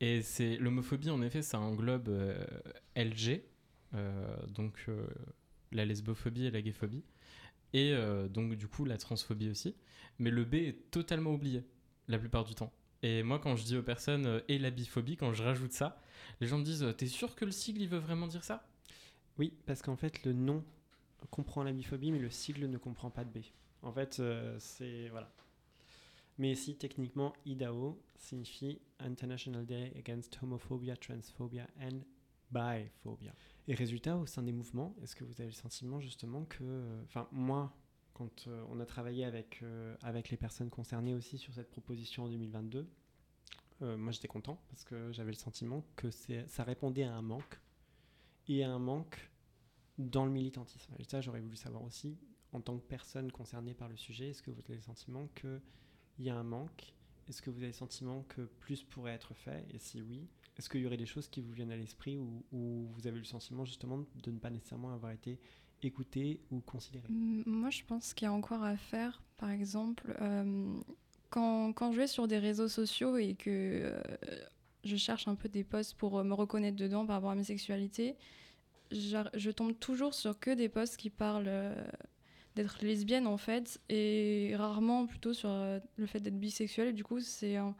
Et 0.01 0.23
c'est 0.23 0.57
l'homophobie, 0.57 1.11
en 1.11 1.23
effet, 1.23 1.43
ça 1.43 1.59
englobe 1.59 2.09
euh, 2.09 2.45
LG, 2.97 3.43
euh, 3.95 4.47
donc 4.49 4.85
euh, 4.89 5.07
la 5.71 5.85
lesbophobie 5.85 6.47
et 6.47 6.51
la 6.51 6.63
gayphobie, 6.63 7.05
et 7.73 7.95
donc 8.29 8.55
du 8.55 8.69
coup 8.69 8.85
la 8.85 8.99
transphobie 8.99 9.49
aussi. 9.49 9.75
Mais 10.19 10.31
le 10.31 10.45
B 10.45 10.57
est 10.57 10.91
totalement 10.91 11.33
oublié 11.33 11.65
la 12.07 12.19
plupart 12.19 12.45
du 12.45 12.55
temps. 12.55 12.71
Et 13.03 13.23
moi, 13.23 13.39
quand 13.39 13.57
je 13.57 13.65
dis 13.65 13.77
aux 13.77 13.83
personnes 13.83 14.43
et 14.47 14.59
la 14.59 14.71
biphobie, 14.71 15.17
quand 15.17 15.33
je 15.33 15.43
rajoute 15.43 15.73
ça, 15.73 15.99
les 16.41 16.47
gens 16.47 16.59
me 16.59 16.65
disent 16.65 16.87
T'es 16.99 17.07
sûr 17.07 17.35
que 17.35 17.47
le 17.47 17.51
sigle 17.51 17.81
il 17.81 17.89
veut 17.89 17.99
vraiment 17.99 18.27
dire 18.27 18.45
ça? 18.45 18.69
Oui, 19.39 19.55
parce 19.65 19.81
qu'en 19.81 19.97
fait, 19.97 20.23
le 20.27 20.35
nom 20.35 20.63
comprend 21.31 21.63
la 21.63 21.73
biphobie, 21.73 22.13
mais 22.13 22.19
le 22.19 22.31
sigle 22.31 22.67
ne 22.67 22.79
comprend 22.79 23.11
pas 23.11 23.25
de 23.25 23.31
B. 23.31 23.43
En 23.83 23.93
fait, 23.93 24.21
euh, 24.21 24.57
c'est. 24.59 25.09
Voilà. 25.09 25.33
Mais 26.39 26.55
si, 26.55 26.77
techniquement, 26.77 27.33
IDAO 27.45 28.01
signifie 28.17 28.81
International 28.99 29.67
Day 29.67 29.93
Against 29.97 30.39
Homophobia, 30.43 30.97
Transphobia 30.97 31.67
and 31.81 32.01
Biphobia. 32.51 33.33
Et 33.69 33.75
résultat, 33.75 34.17
au 34.17 34.27
sein 34.27 34.43
des 34.43 34.53
mouvements, 34.53 34.95
est-ce 35.03 35.15
que 35.15 35.25
vous 35.25 35.41
avez 35.41 35.51
le 35.51 35.55
sentiment 35.55 36.01
justement 36.01 36.45
que. 36.45 36.63
euh, 36.63 37.03
Enfin, 37.05 37.29
moi, 37.33 37.73
quand 38.15 38.47
euh, 38.47 38.65
on 38.71 38.81
a 38.81 38.87
travaillé 38.87 39.25
avec, 39.25 39.63
avec 40.03 40.31
les 40.31 40.37
personnes 40.37 40.71
concernées 40.71 41.15
aussi 41.15 41.39
sur 41.39 41.53
cette 41.55 41.71
proposition 41.71 42.25
en 42.25 42.29
2022, 42.29 42.87
euh, 43.83 43.97
moi 43.97 44.13
j'étais 44.13 44.29
content 44.29 44.61
parce 44.69 44.85
que 44.85 45.13
j'avais 45.13 45.33
le 45.33 45.37
sentiment 45.37 45.85
que 45.97 46.11
ça 46.11 46.65
répondait 46.65 47.03
à 47.05 47.15
un 47.15 47.23
manque 47.23 47.61
et 48.49 48.63
à 48.65 48.71
un 48.71 48.79
manque 48.79 49.31
dans 50.03 50.25
le 50.25 50.31
militantisme. 50.31 50.93
Ça, 51.09 51.21
j'aurais 51.21 51.41
voulu 51.41 51.57
savoir 51.57 51.83
aussi, 51.83 52.17
en 52.53 52.61
tant 52.61 52.77
que 52.79 52.85
personne 52.85 53.31
concernée 53.33 53.75
par 53.75 53.89
le 53.89 53.97
sujet, 53.97 54.31
est-ce 54.31 54.43
que 54.43 54.51
vous 54.51 54.61
avez 54.61 54.77
le 54.77 54.83
sentiment 54.83 55.29
qu'il 55.35 55.61
y 56.19 56.31
a 56.31 56.37
un 56.37 56.43
manque? 56.43 56.95
Est-ce 57.29 57.41
que 57.41 57.51
vous 57.51 57.59
avez 57.59 57.69
le 57.69 57.73
sentiment 57.73 58.25
que 58.29 58.43
plus 58.43 58.83
pourrait 58.83 59.13
être 59.13 59.35
fait? 59.35 59.65
Et 59.73 59.79
si 59.79 60.03
oui, 60.03 60.29
est-ce 60.59 60.69
qu'il 60.69 60.81
y 60.81 60.87
aurait 60.87 60.97
des 60.97 61.07
choses 61.07 61.29
qui 61.29 61.41
vous 61.41 61.53
viennent 61.53 61.71
à 61.71 61.77
l'esprit 61.77 62.19
où, 62.19 62.45
où 62.53 62.89
vous 62.93 63.07
avez 63.07 63.19
le 63.19 63.25
sentiment 63.25 63.65
justement 63.65 64.05
de 64.23 64.31
ne 64.31 64.39
pas 64.39 64.51
nécessairement 64.51 64.93
avoir 64.93 65.13
été 65.13 65.39
écouté 65.83 66.41
ou 66.51 66.61
considéré? 66.61 67.07
Moi, 67.09 67.71
je 67.71 67.83
pense 67.85 68.15
qu'il 68.15 68.27
y 68.27 68.29
a 68.29 68.33
encore 68.33 68.63
à 68.63 68.77
faire. 68.77 69.23
Par 69.37 69.51
exemple, 69.51 70.17
euh, 70.21 70.81
quand, 71.31 71.73
quand 71.73 71.93
je 71.93 71.99
vais 71.99 72.07
sur 72.07 72.29
des 72.29 72.39
réseaux 72.39 72.69
sociaux 72.69 73.17
et 73.17 73.35
que 73.35 73.51
euh, 73.51 74.03
je 74.85 74.97
cherche 74.97 75.29
un 75.29 75.35
peu 75.35 75.49
des 75.49 75.65
posts 75.65 75.95
pour 75.95 76.19
euh, 76.19 76.25
me 76.25 76.35
reconnaître 76.35 76.77
dedans 76.77 77.07
par 77.07 77.17
rapport 77.17 77.31
à 77.31 77.35
mes 77.35 77.45
sexualités, 77.45 78.17
je 78.93 79.51
tombe 79.51 79.79
toujours 79.79 80.15
sur 80.15 80.39
que 80.39 80.51
des 80.51 80.69
posts 80.69 80.97
qui 80.97 81.11
parlent 81.11 81.45
euh, 81.49 81.75
d'être 82.55 82.83
lesbienne 82.83 83.27
en 83.27 83.37
fait 83.37 83.81
et 83.89 84.53
rarement 84.57 85.07
plutôt 85.07 85.33
sur 85.33 85.51
euh, 85.51 85.81
le 85.97 86.07
fait 86.07 86.21
d'être 86.21 86.39
bisexuelle. 86.39 86.89
Et 86.89 86.93
du 86.93 87.05
coup, 87.05 87.21
c'est 87.21 87.57
un, 87.57 87.75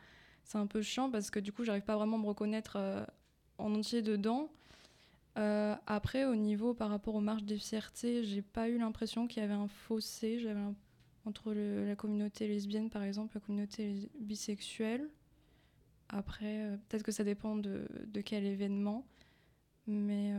un 0.55 0.67
peu 0.67 0.83
chiant 0.83 1.11
parce 1.11 1.31
que 1.31 1.39
du 1.39 1.53
coup, 1.53 1.65
j'arrive 1.65 1.83
pas 1.83 1.97
vraiment 1.97 2.17
à 2.17 2.21
me 2.21 2.27
reconnaître 2.27 2.77
euh, 2.77 3.05
en 3.59 3.75
entier 3.75 4.03
dedans. 4.03 4.51
Après, 5.35 6.27
au 6.27 6.37
niveau 6.37 6.75
par 6.75 6.91
rapport 6.91 7.15
aux 7.15 7.23
marches 7.23 7.45
des 7.45 7.57
fiertés, 7.57 8.23
j'ai 8.23 8.43
pas 8.43 8.69
eu 8.69 8.77
l'impression 8.77 9.27
qu'il 9.27 9.41
y 9.41 9.45
avait 9.45 9.55
un 9.55 9.67
fossé 9.67 10.47
entre 11.25 11.55
la 11.55 11.97
communauté 11.97 12.47
lesbienne, 12.47 12.91
par 12.91 13.03
exemple, 13.03 13.37
la 13.37 13.41
communauté 13.41 14.11
bisexuelle. 14.21 15.09
Après, 16.11 16.79
peut-être 16.87 17.03
que 17.03 17.13
ça 17.13 17.25
dépend 17.25 17.57
de, 17.57 17.87
quel 18.23 18.45
événement. 18.45 19.07
Mais 19.87 20.35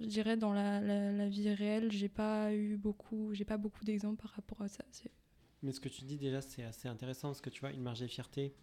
je 0.00 0.06
dirais 0.06 0.36
dans 0.36 0.52
la, 0.52 0.80
la- 0.80 1.28
vie 1.28 1.50
réelle, 1.52 1.92
j'ai 1.92 2.08
pas 2.08 2.52
eu 2.54 2.76
beaucoup, 2.76 3.32
j'ai 3.34 3.44
pas 3.44 3.58
beaucoup 3.58 3.84
d'exemples 3.84 4.20
par 4.22 4.32
rapport 4.32 4.62
à 4.62 4.68
ça. 4.68 4.84
Mais 5.62 5.72
ce 5.72 5.80
que 5.80 5.88
tu 5.88 6.04
dis 6.04 6.16
déjà, 6.16 6.40
c'est 6.40 6.62
assez 6.64 6.88
intéressant 6.88 7.28
parce 7.28 7.40
que 7.40 7.50
tu 7.50 7.60
vois, 7.60 7.70
une 7.70 7.82
marge 7.82 8.00
des 8.00 8.08
fiertés, 8.08 8.54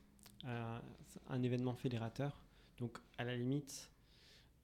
euh, 0.45 0.79
un 1.27 1.43
événement 1.43 1.75
fédérateur. 1.75 2.41
Donc, 2.79 2.97
à 3.17 3.23
la 3.23 3.35
limite, 3.35 3.91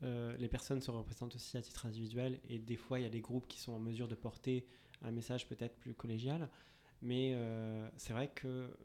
euh, 0.04 0.36
les 0.38 0.48
personnes 0.48 0.82
se 0.82 0.92
représentent 0.92 1.36
aussi 1.36 1.58
à 1.58 1.62
titre 1.62 1.86
individuel 1.86 2.40
et 2.50 2.60
des 2.60 2.76
fois, 2.78 3.00
il 3.00 3.04
y 3.04 3.06
a 3.06 3.10
des 3.10 3.22
groupes 3.22 3.48
qui 3.48 3.60
sont 3.60 3.74
en 3.74 3.80
mesure 3.80 4.08
de 4.08 4.16
porter 4.16 4.66
un 5.04 5.12
message 5.12 5.48
peut-être 5.48 5.78
plus 5.78 5.94
collégial. 5.94 6.50
Mais 7.02 7.34
euh, 7.36 7.88
c'est 7.98 8.14
vrai 8.14 8.30
que 8.34 8.76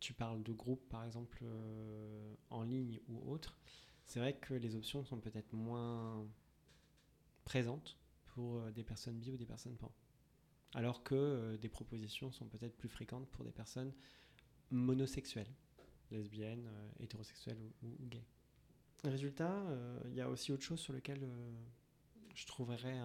tu 0.00 0.12
parles 0.12 0.42
de 0.42 0.52
groupes, 0.52 0.86
par 0.88 1.04
exemple, 1.04 1.44
en 2.50 2.62
ligne 2.62 3.00
ou 3.08 3.30
autre. 3.30 3.58
C'est 4.06 4.20
vrai 4.20 4.34
que 4.34 4.54
les 4.54 4.76
options 4.76 5.04
sont 5.04 5.18
peut-être 5.18 5.52
moins 5.52 6.26
présentes 7.44 7.96
pour 8.26 8.56
euh, 8.56 8.70
des 8.70 8.82
personnes 8.82 9.18
bi 9.18 9.30
ou 9.30 9.36
des 9.36 9.46
personnes 9.46 9.76
pan. 9.76 9.92
Alors 10.74 11.02
que 11.02 11.14
euh, 11.14 11.56
des 11.56 11.68
propositions 11.68 12.32
sont 12.32 12.46
peut-être 12.46 12.76
plus 12.76 12.88
fréquentes 12.88 13.28
pour 13.28 13.44
des 13.44 13.52
personnes 13.52 13.92
monosexuelles, 14.70 15.52
lesbiennes, 16.10 16.66
euh, 16.66 16.88
hétérosexuelles 17.00 17.58
ou, 17.82 17.86
ou- 17.86 18.06
gays. 18.08 18.26
Résultat, 19.04 19.62
il 20.06 20.14
y 20.14 20.22
a 20.22 20.30
aussi 20.30 20.50
autre 20.50 20.62
chose 20.62 20.80
sur 20.80 20.94
lequel 20.94 21.28
je 22.34 22.46
trouverais 22.46 22.98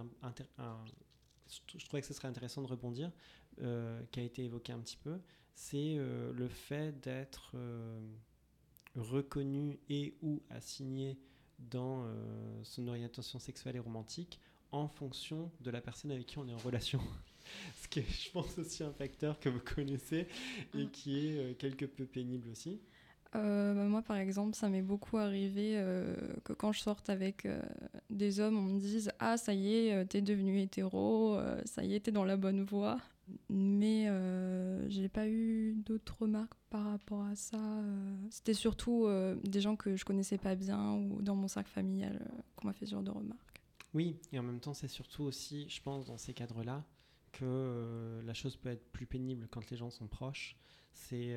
je 1.76 1.86
trouvais 1.86 2.00
que 2.00 2.08
ce 2.08 2.14
serait 2.14 2.30
intéressant 2.30 2.62
de 2.62 2.68
rebondir, 2.68 3.12
qui 3.58 4.20
a 4.22 4.24
été 4.24 4.46
évoqué 4.46 4.72
un 4.72 4.80
petit 4.80 4.96
peu, 4.96 5.20
c'est 5.56 5.98
le 5.98 6.48
fait 6.48 6.98
d'être 7.02 7.54
reconnu 8.96 9.78
et 9.90 10.16
ou 10.22 10.42
assigné 10.50 11.20
dans 11.60 12.04
euh, 12.04 12.64
son 12.64 12.88
orientation 12.88 13.40
sexuelle 13.40 13.76
et 13.76 13.80
romantique 13.80 14.40
en 14.72 14.88
fonction 14.88 15.52
de 15.62 15.72
la 15.72 15.82
personne 15.82 16.12
avec 16.12 16.28
qui 16.28 16.38
on 16.38 16.48
est 16.48 16.54
en 16.54 16.58
relation. 16.58 17.00
Ce 17.82 17.88
qui 17.88 18.00
est, 18.00 18.10
je 18.10 18.32
pense, 18.32 18.58
aussi 18.58 18.84
un 18.84 18.94
facteur 18.94 19.40
que 19.40 19.50
vous 19.50 19.60
connaissez 19.60 20.28
et 20.78 20.88
qui 20.88 21.28
est 21.28 21.38
euh, 21.40 21.54
quelque 21.54 21.86
peu 21.86 22.06
pénible 22.06 22.50
aussi. 22.50 22.80
Euh, 23.36 23.74
bah, 23.76 23.84
moi, 23.84 24.02
par 24.02 24.18
exemple, 24.18 24.56
ça 24.56 24.70
m'est 24.70 24.82
beaucoup 24.82 25.18
arrivé 25.18 25.74
euh, 25.76 26.16
que 26.44 26.54
quand 26.54 26.72
je 26.72 26.80
sorte 26.80 27.10
avec 27.10 27.46
euh, 27.46 27.62
des 28.10 28.40
hommes, 28.40 28.58
on 28.58 28.62
me 28.62 28.80
dise 28.80 29.12
Ah, 29.20 29.38
ça 29.38 29.54
y 29.54 29.76
est, 29.76 30.06
t'es 30.06 30.22
devenu 30.22 30.60
hétéro, 30.60 31.38
ça 31.66 31.84
y 31.84 31.96
est, 31.96 32.02
t'es 32.02 32.12
dans 32.12 32.26
la 32.26 32.38
bonne 32.38 32.64
voie. 32.64 33.00
Mais 33.50 34.08
euh, 34.08 34.88
j'ai 34.90 35.10
pas 35.10 35.28
eu 35.28 35.74
d'autres 35.86 36.18
remarques 36.22 36.54
par 36.70 36.86
rapport 36.86 37.24
à 37.24 37.36
ça. 37.36 37.58
euh. 37.58 38.16
C'était 38.30 38.54
surtout 38.54 39.06
euh, 39.06 39.36
des 39.44 39.62
gens 39.62 39.76
que 39.76 39.96
je 39.96 40.06
connaissais 40.06 40.38
pas 40.38 40.56
bien 40.56 40.94
ou 40.94 41.22
dans 41.22 41.36
mon 41.36 41.48
cercle 41.48 41.70
familial 41.70 42.20
euh, 42.22 42.42
qu'on 42.56 42.68
m'a 42.68 42.74
fait 42.74 42.86
ce 42.86 42.92
genre 42.92 43.04
de 43.04 43.12
remarques. 43.12 43.62
Oui, 43.94 44.18
et 44.32 44.40
en 44.40 44.44
même 44.44 44.60
temps, 44.60 44.74
c'est 44.74 44.88
surtout 44.88 45.24
aussi, 45.24 45.68
je 45.70 45.82
pense, 45.82 46.06
dans 46.06 46.18
ces 46.18 46.34
cadres-là, 46.34 46.86
que 47.32 48.22
la 48.24 48.34
chose 48.34 48.56
peut 48.56 48.70
être 48.70 48.92
plus 48.92 49.06
pénible 49.08 49.48
quand 49.50 49.70
les 49.72 49.78
gens 49.78 49.90
sont 49.90 50.08
proches. 50.08 50.58
C'est 50.92 51.36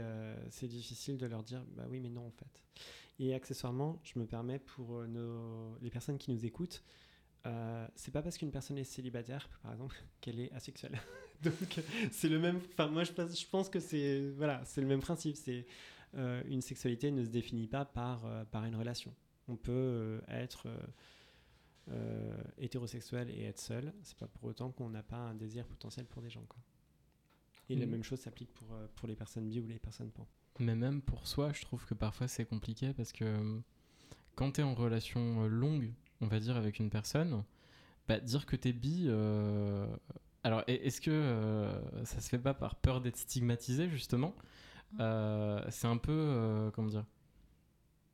c'est 0.50 0.68
difficile 0.68 1.16
de 1.16 1.24
leur 1.24 1.42
dire, 1.42 1.64
bah 1.76 1.84
oui, 1.88 2.00
mais 2.00 2.10
non, 2.10 2.26
en 2.26 2.30
fait. 2.30 2.62
Et 3.18 3.32
accessoirement, 3.34 4.00
je 4.02 4.18
me 4.18 4.26
permets 4.26 4.58
pour 4.58 5.06
nos, 5.06 5.78
les 5.80 5.88
personnes 5.90 6.18
qui 6.18 6.30
nous 6.30 6.44
écoutent, 6.44 6.82
c'est 7.94 8.12
pas 8.12 8.20
parce 8.20 8.36
qu'une 8.36 8.50
personne 8.50 8.76
est 8.76 8.84
célibataire, 8.84 9.48
par 9.62 9.72
exemple, 9.72 9.96
qu'elle 10.20 10.38
est 10.38 10.52
asexuelle. 10.52 11.00
Donc, 11.50 11.80
c'est 12.10 12.28
le 12.28 12.38
même. 12.38 12.60
Enfin, 12.72 12.88
moi, 12.88 13.04
je 13.04 13.12
pense, 13.12 13.40
je 13.40 13.46
pense 13.46 13.68
que 13.68 13.80
c'est 13.80 14.30
voilà, 14.36 14.62
c'est 14.64 14.80
le 14.80 14.86
même 14.86 15.00
principe. 15.00 15.36
C'est 15.36 15.66
euh, 16.14 16.42
une 16.46 16.60
sexualité 16.60 17.10
ne 17.10 17.24
se 17.24 17.30
définit 17.30 17.66
pas 17.66 17.84
par 17.84 18.24
euh, 18.26 18.44
par 18.44 18.64
une 18.64 18.76
relation. 18.76 19.12
On 19.48 19.56
peut 19.56 19.72
euh, 19.72 20.20
être 20.28 20.68
hétérosexuel 22.58 23.28
et 23.30 23.42
être 23.44 23.58
seul, 23.60 23.92
c'est 24.02 24.16
pas 24.16 24.28
pour 24.28 24.44
autant 24.44 24.70
qu'on 24.70 24.88
n'a 24.88 25.02
pas 25.02 25.16
un 25.16 25.34
désir 25.34 25.66
potentiel 25.66 26.06
pour 26.06 26.22
des 26.22 26.30
gens. 26.30 26.44
Quoi. 26.48 26.60
Et 27.68 27.74
la 27.74 27.86
Mhm. 27.86 27.90
même 27.92 28.04
chose 28.04 28.20
s'applique 28.20 28.52
pour, 28.54 28.68
pour 28.94 29.08
les 29.08 29.16
personnes 29.16 29.48
bi 29.48 29.60
ou 29.60 29.66
les 29.66 29.78
personnes 29.78 30.10
pan. 30.10 30.26
Mais 30.60 30.76
même 30.76 31.02
pour 31.02 31.26
soi, 31.26 31.52
je 31.52 31.62
trouve 31.62 31.84
que 31.86 31.94
parfois 31.94 32.28
c'est 32.28 32.44
compliqué 32.44 32.92
parce 32.94 33.12
que 33.12 33.60
quand 34.36 34.52
tu 34.52 34.60
es 34.60 34.64
en 34.64 34.74
relation 34.74 35.46
longue, 35.48 35.92
on 36.20 36.26
va 36.28 36.38
dire, 36.38 36.56
avec 36.56 36.78
une 36.78 36.88
personne, 36.90 37.42
bah, 38.08 38.20
dire 38.20 38.46
que 38.46 38.56
t'es 38.56 38.72
bi. 38.72 39.06
euh, 39.08 39.86
Alors, 40.44 40.62
est-ce 40.66 41.00
que 41.00 41.10
euh, 41.10 42.04
ça 42.04 42.20
se 42.20 42.28
fait 42.28 42.38
pas 42.38 42.54
par 42.54 42.74
peur 42.76 43.00
d'être 43.00 43.16
stigmatisé, 43.16 43.88
justement? 43.88 44.34
Euh, 45.00 45.62
C'est 45.70 45.86
un 45.86 45.98
peu. 45.98 46.12
euh, 46.12 46.70
comment 46.72 46.88
dire? 46.88 47.04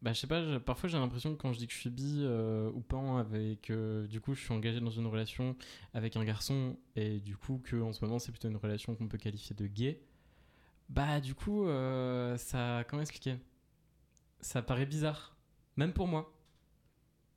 Bah, 0.01 0.13
je 0.13 0.21
sais 0.21 0.27
pas, 0.29 0.61
parfois 0.61 0.89
j'ai 0.89 0.97
l'impression 0.97 1.35
que 1.35 1.41
quand 1.43 1.53
je 1.53 1.59
dis 1.59 1.67
que 1.67 1.73
je 1.73 1.79
suis 1.79 1.91
bi 1.91 2.21
euh, 2.23 2.71
ou 2.73 2.81
pan, 2.81 3.17
avec, 3.19 3.69
euh, 3.71 4.07
du 4.07 4.21
coup 4.21 4.33
je 4.35 4.41
suis 4.41 4.53
engagé 4.55 4.79
dans 4.79 4.91
une 4.91 5.07
relation 5.09 5.57
avec 5.93 6.15
un 6.17 6.23
garçon 6.25 6.77
et 6.95 7.19
du 7.19 7.37
coup 7.37 7.61
que 7.65 7.75
en 7.83 7.93
ce 7.93 8.05
moment 8.05 8.21
c'est 8.21 8.31
plutôt 8.31 8.49
une 8.49 8.57
relation 8.59 8.95
qu'on 8.95 9.09
peut 9.09 9.19
qualifier 9.19 9.57
de 9.57 9.67
gay, 9.67 10.01
bah 10.89 11.21
du 11.21 11.35
coup 11.35 11.67
euh, 11.67 12.37
ça, 12.39 12.85
comment 12.89 13.03
expliquer? 13.03 13.39
Ça 14.41 14.63
paraît 14.63 14.87
bizarre, 14.87 15.37
même 15.77 15.93
pour 15.93 16.09
moi. 16.09 16.33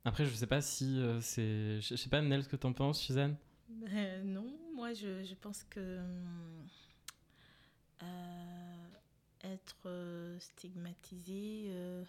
Après 0.04 0.24
je 0.24 0.34
sais 0.34 0.46
pas 0.46 0.60
si 0.60 1.00
euh, 1.00 1.20
c'est, 1.20 1.80
je 1.80 1.96
sais 1.96 2.08
pas 2.10 2.22
Nel 2.22 2.44
ce 2.44 2.48
que 2.48 2.56
t'en 2.56 2.72
penses 2.72 3.00
Suzanne? 3.00 3.36
Ben, 3.68 4.24
non, 4.24 4.46
moi 4.74 4.92
je, 4.94 5.24
je 5.24 5.34
pense 5.34 5.64
que 5.64 5.98
hum, 5.98 6.66
euh, 8.02 8.88
être 9.44 9.76
euh, 9.86 10.38
stigmatisé, 10.38 11.66
euh, 11.68 12.04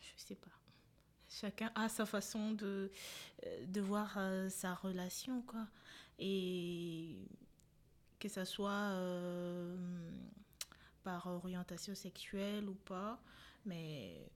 je 0.00 0.22
sais 0.22 0.34
pas. 0.34 0.50
Chacun 1.28 1.70
a 1.74 1.88
sa 1.88 2.06
façon 2.06 2.52
de, 2.52 2.90
euh, 3.46 3.66
de 3.66 3.80
voir 3.80 4.18
sa 4.50 4.74
relation, 4.74 5.42
quoi. 5.42 5.66
Et 6.18 7.16
que 8.18 8.28
ça 8.28 8.44
soit 8.44 8.94
par 11.02 11.26
orientation 11.28 11.94
sexuelle 11.94 12.68
ou 12.68 12.74
pas, 12.74 13.18
mais 13.64 14.30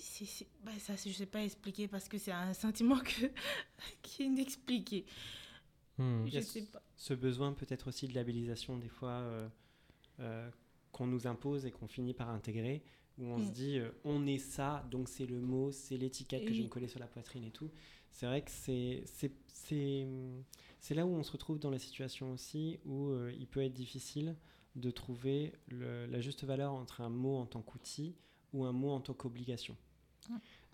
c'est, 0.00 0.24
c'est- 0.24 0.46
bah, 0.64 0.72
ça, 0.78 0.94
je 0.96 1.10
sais 1.12 1.26
pas 1.26 1.42
expliquer 1.42 1.88
parce 1.88 2.08
que 2.08 2.18
c'est 2.18 2.32
un 2.32 2.52
sentiment 2.54 2.98
que, 2.98 3.26
qui 4.02 4.22
est 4.22 4.26
inexpliqué. 4.26 5.04
Hmm. 5.98 6.26
Je 6.26 6.32
Yes. 6.34 6.48
sais 6.50 6.62
pas. 6.62 6.82
Ce 6.96 7.14
besoin 7.14 7.52
peut-être 7.52 7.88
aussi 7.88 8.08
de 8.08 8.14
labellisation 8.14 8.76
des 8.78 8.88
fois 8.88 9.10
euh, 9.10 9.48
euh, 10.20 10.50
qu'on 10.92 11.06
nous 11.06 11.26
impose 11.26 11.66
et 11.66 11.70
qu'on 11.70 11.86
finit 11.86 12.14
par 12.14 12.30
intégrer, 12.30 12.82
où 13.18 13.24
on 13.26 13.38
Mm. 13.38 13.46
se 13.46 13.50
dit 13.52 13.78
euh, 13.78 13.90
on 14.04 14.26
est 14.26 14.38
ça, 14.38 14.84
donc 14.90 15.08
c'est 15.08 15.26
le 15.26 15.40
mot, 15.40 15.70
c'est 15.70 15.96
l'étiquette 15.96 16.44
que 16.44 16.52
je 16.52 16.58
vais 16.58 16.64
me 16.64 16.68
coller 16.68 16.88
sur 16.88 16.98
la 17.00 17.06
poitrine 17.06 17.44
et 17.44 17.50
tout. 17.50 17.70
C'est 18.10 18.26
vrai 18.26 18.42
que 18.42 18.50
c'est 18.50 19.02
c'est- 19.06 19.32
c'est 19.48 20.06
c'est 20.80 20.94
là 20.94 21.06
où 21.06 21.10
on 21.14 21.22
se 21.22 21.32
retrouve 21.32 21.58
dans 21.58 21.70
la 21.70 21.78
situation 21.78 22.32
aussi 22.32 22.78
où 22.84 23.08
euh, 23.10 23.32
il 23.38 23.46
peut 23.46 23.62
être 23.62 23.72
difficile 23.72 24.36
de 24.76 24.90
trouver 24.90 25.52
le- 25.68 26.06
la 26.06 26.20
juste 26.20 26.44
valeur 26.44 26.72
entre 26.72 27.00
un 27.00 27.08
mot 27.08 27.36
en 27.36 27.46
tant 27.46 27.62
qu'outil 27.62 28.14
ou 28.54 28.64
un 28.64 28.72
mot 28.72 28.90
en 28.90 29.00
tant 29.00 29.12
qu'obligation. 29.12 29.76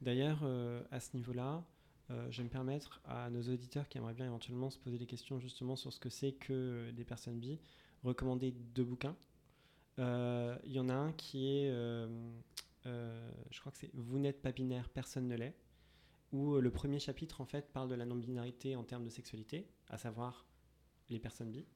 D'ailleurs, 0.00 0.40
euh, 0.44 0.80
à 0.92 1.00
ce 1.00 1.16
niveau-là, 1.16 1.64
euh, 2.10 2.30
je 2.30 2.38
vais 2.38 2.44
me 2.44 2.48
permettre 2.48 3.00
à 3.04 3.28
nos 3.30 3.42
auditeurs 3.42 3.88
qui 3.88 3.98
aimeraient 3.98 4.14
bien 4.14 4.26
éventuellement 4.26 4.70
se 4.70 4.78
poser 4.78 4.96
des 4.98 5.06
questions 5.06 5.40
justement 5.40 5.74
sur 5.74 5.92
ce 5.92 5.98
que 5.98 6.08
c'est 6.08 6.32
que 6.32 6.52
euh, 6.52 6.92
des 6.92 7.04
personnes 7.04 7.40
bi, 7.40 7.58
recommander 8.04 8.52
deux 8.52 8.84
bouquins. 8.84 9.16
Euh, 9.98 10.56
Il 10.64 10.72
y 10.72 10.78
en 10.78 10.88
a 10.88 10.94
un 10.94 11.12
qui 11.12 11.48
est, 11.48 11.70
je 12.84 13.60
crois 13.60 13.72
que 13.72 13.78
c'est 13.78 13.90
Vous 13.92 14.18
n'êtes 14.20 14.40
pas 14.40 14.52
binaire, 14.52 14.88
personne 14.88 15.26
ne 15.26 15.36
l'est, 15.36 15.56
où 16.32 16.56
le 16.60 16.70
premier 16.70 17.00
chapitre 17.00 17.40
en 17.40 17.44
fait 17.44 17.72
parle 17.72 17.88
de 17.88 17.96
la 17.96 18.06
non-binarité 18.06 18.76
en 18.76 18.84
termes 18.84 19.04
de 19.04 19.10
sexualité, 19.10 19.66
à 19.88 19.98
savoir 19.98 20.46
les 21.08 21.18
personnes 21.18 21.50
bi. 21.50 21.66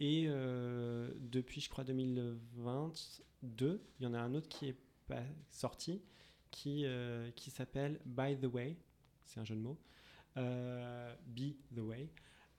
Et 0.00 0.24
euh, 0.28 1.10
depuis, 1.18 1.60
je 1.60 1.68
crois, 1.68 1.84
2022, 1.84 3.82
il 3.98 4.04
y 4.04 4.06
en 4.06 4.14
a 4.14 4.20
un 4.20 4.34
autre 4.34 4.48
qui 4.48 4.66
est 4.68 4.76
pas 5.08 5.22
sorti, 5.50 6.02
qui, 6.50 6.84
euh, 6.84 7.30
qui 7.32 7.50
s'appelle 7.50 8.00
By 8.04 8.36
the 8.38 8.46
Way, 8.46 8.76
c'est 9.24 9.40
un 9.40 9.44
jeu 9.44 9.54
de 9.54 9.60
mots, 9.60 9.78
euh, 10.36 11.14
Be 11.26 11.52
the 11.74 11.80
Way, 11.80 12.08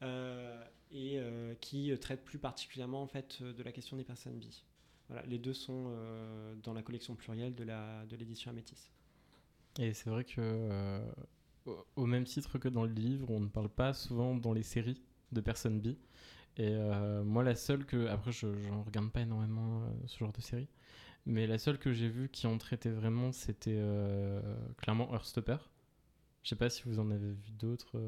euh, 0.01 0.63
et 0.91 1.19
qui 1.61 1.97
traite 1.99 2.23
plus 2.23 2.39
particulièrement 2.39 3.01
en 3.01 3.07
fait 3.07 3.41
de 3.43 3.63
la 3.63 3.71
question 3.71 3.97
des 3.97 4.03
personnes 4.03 4.37
bi. 4.39 4.63
Voilà, 5.07 5.25
les 5.25 5.37
deux 5.37 5.53
sont 5.53 5.95
dans 6.63 6.73
la 6.73 6.81
collection 6.81 7.15
plurielle 7.15 7.55
de 7.55 7.63
la 7.63 8.05
de 8.05 8.15
l'édition 8.15 8.49
Amétis. 8.51 8.89
Et 9.77 9.93
c'est 9.93 10.09
vrai 10.09 10.23
que, 10.23 11.01
au 11.95 12.05
même 12.05 12.23
titre 12.23 12.57
que 12.57 12.67
dans 12.67 12.85
le 12.85 12.91
livre, 12.91 13.29
on 13.29 13.39
ne 13.39 13.47
parle 13.47 13.69
pas 13.69 13.93
souvent 13.93 14.35
dans 14.35 14.53
les 14.53 14.63
séries 14.63 15.01
de 15.31 15.41
personnes 15.41 15.79
bi. 15.79 15.97
Et 16.59 16.67
euh, 16.73 17.23
moi, 17.23 17.43
la 17.43 17.55
seule 17.55 17.85
que. 17.85 18.07
Après, 18.07 18.31
je 18.31 18.45
ne 18.47 18.83
regarde 18.85 19.09
pas 19.11 19.21
énormément 19.21 19.81
euh, 19.81 19.87
ce 20.07 20.17
genre 20.19 20.31
de 20.33 20.41
série. 20.41 20.67
Mais 21.25 21.47
la 21.47 21.57
seule 21.57 21.79
que 21.79 21.93
j'ai 21.93 22.09
vue 22.09 22.29
qui 22.29 22.47
en 22.47 22.57
traitait 22.57 22.89
vraiment, 22.91 23.31
c'était 23.31 23.77
euh, 23.77 24.41
clairement 24.77 25.11
Heartstopper. 25.13 25.57
Je 26.43 26.49
sais 26.49 26.55
pas 26.55 26.69
si 26.69 26.83
vous 26.85 26.99
en 26.99 27.11
avez 27.11 27.31
vu 27.31 27.51
d'autres. 27.57 27.99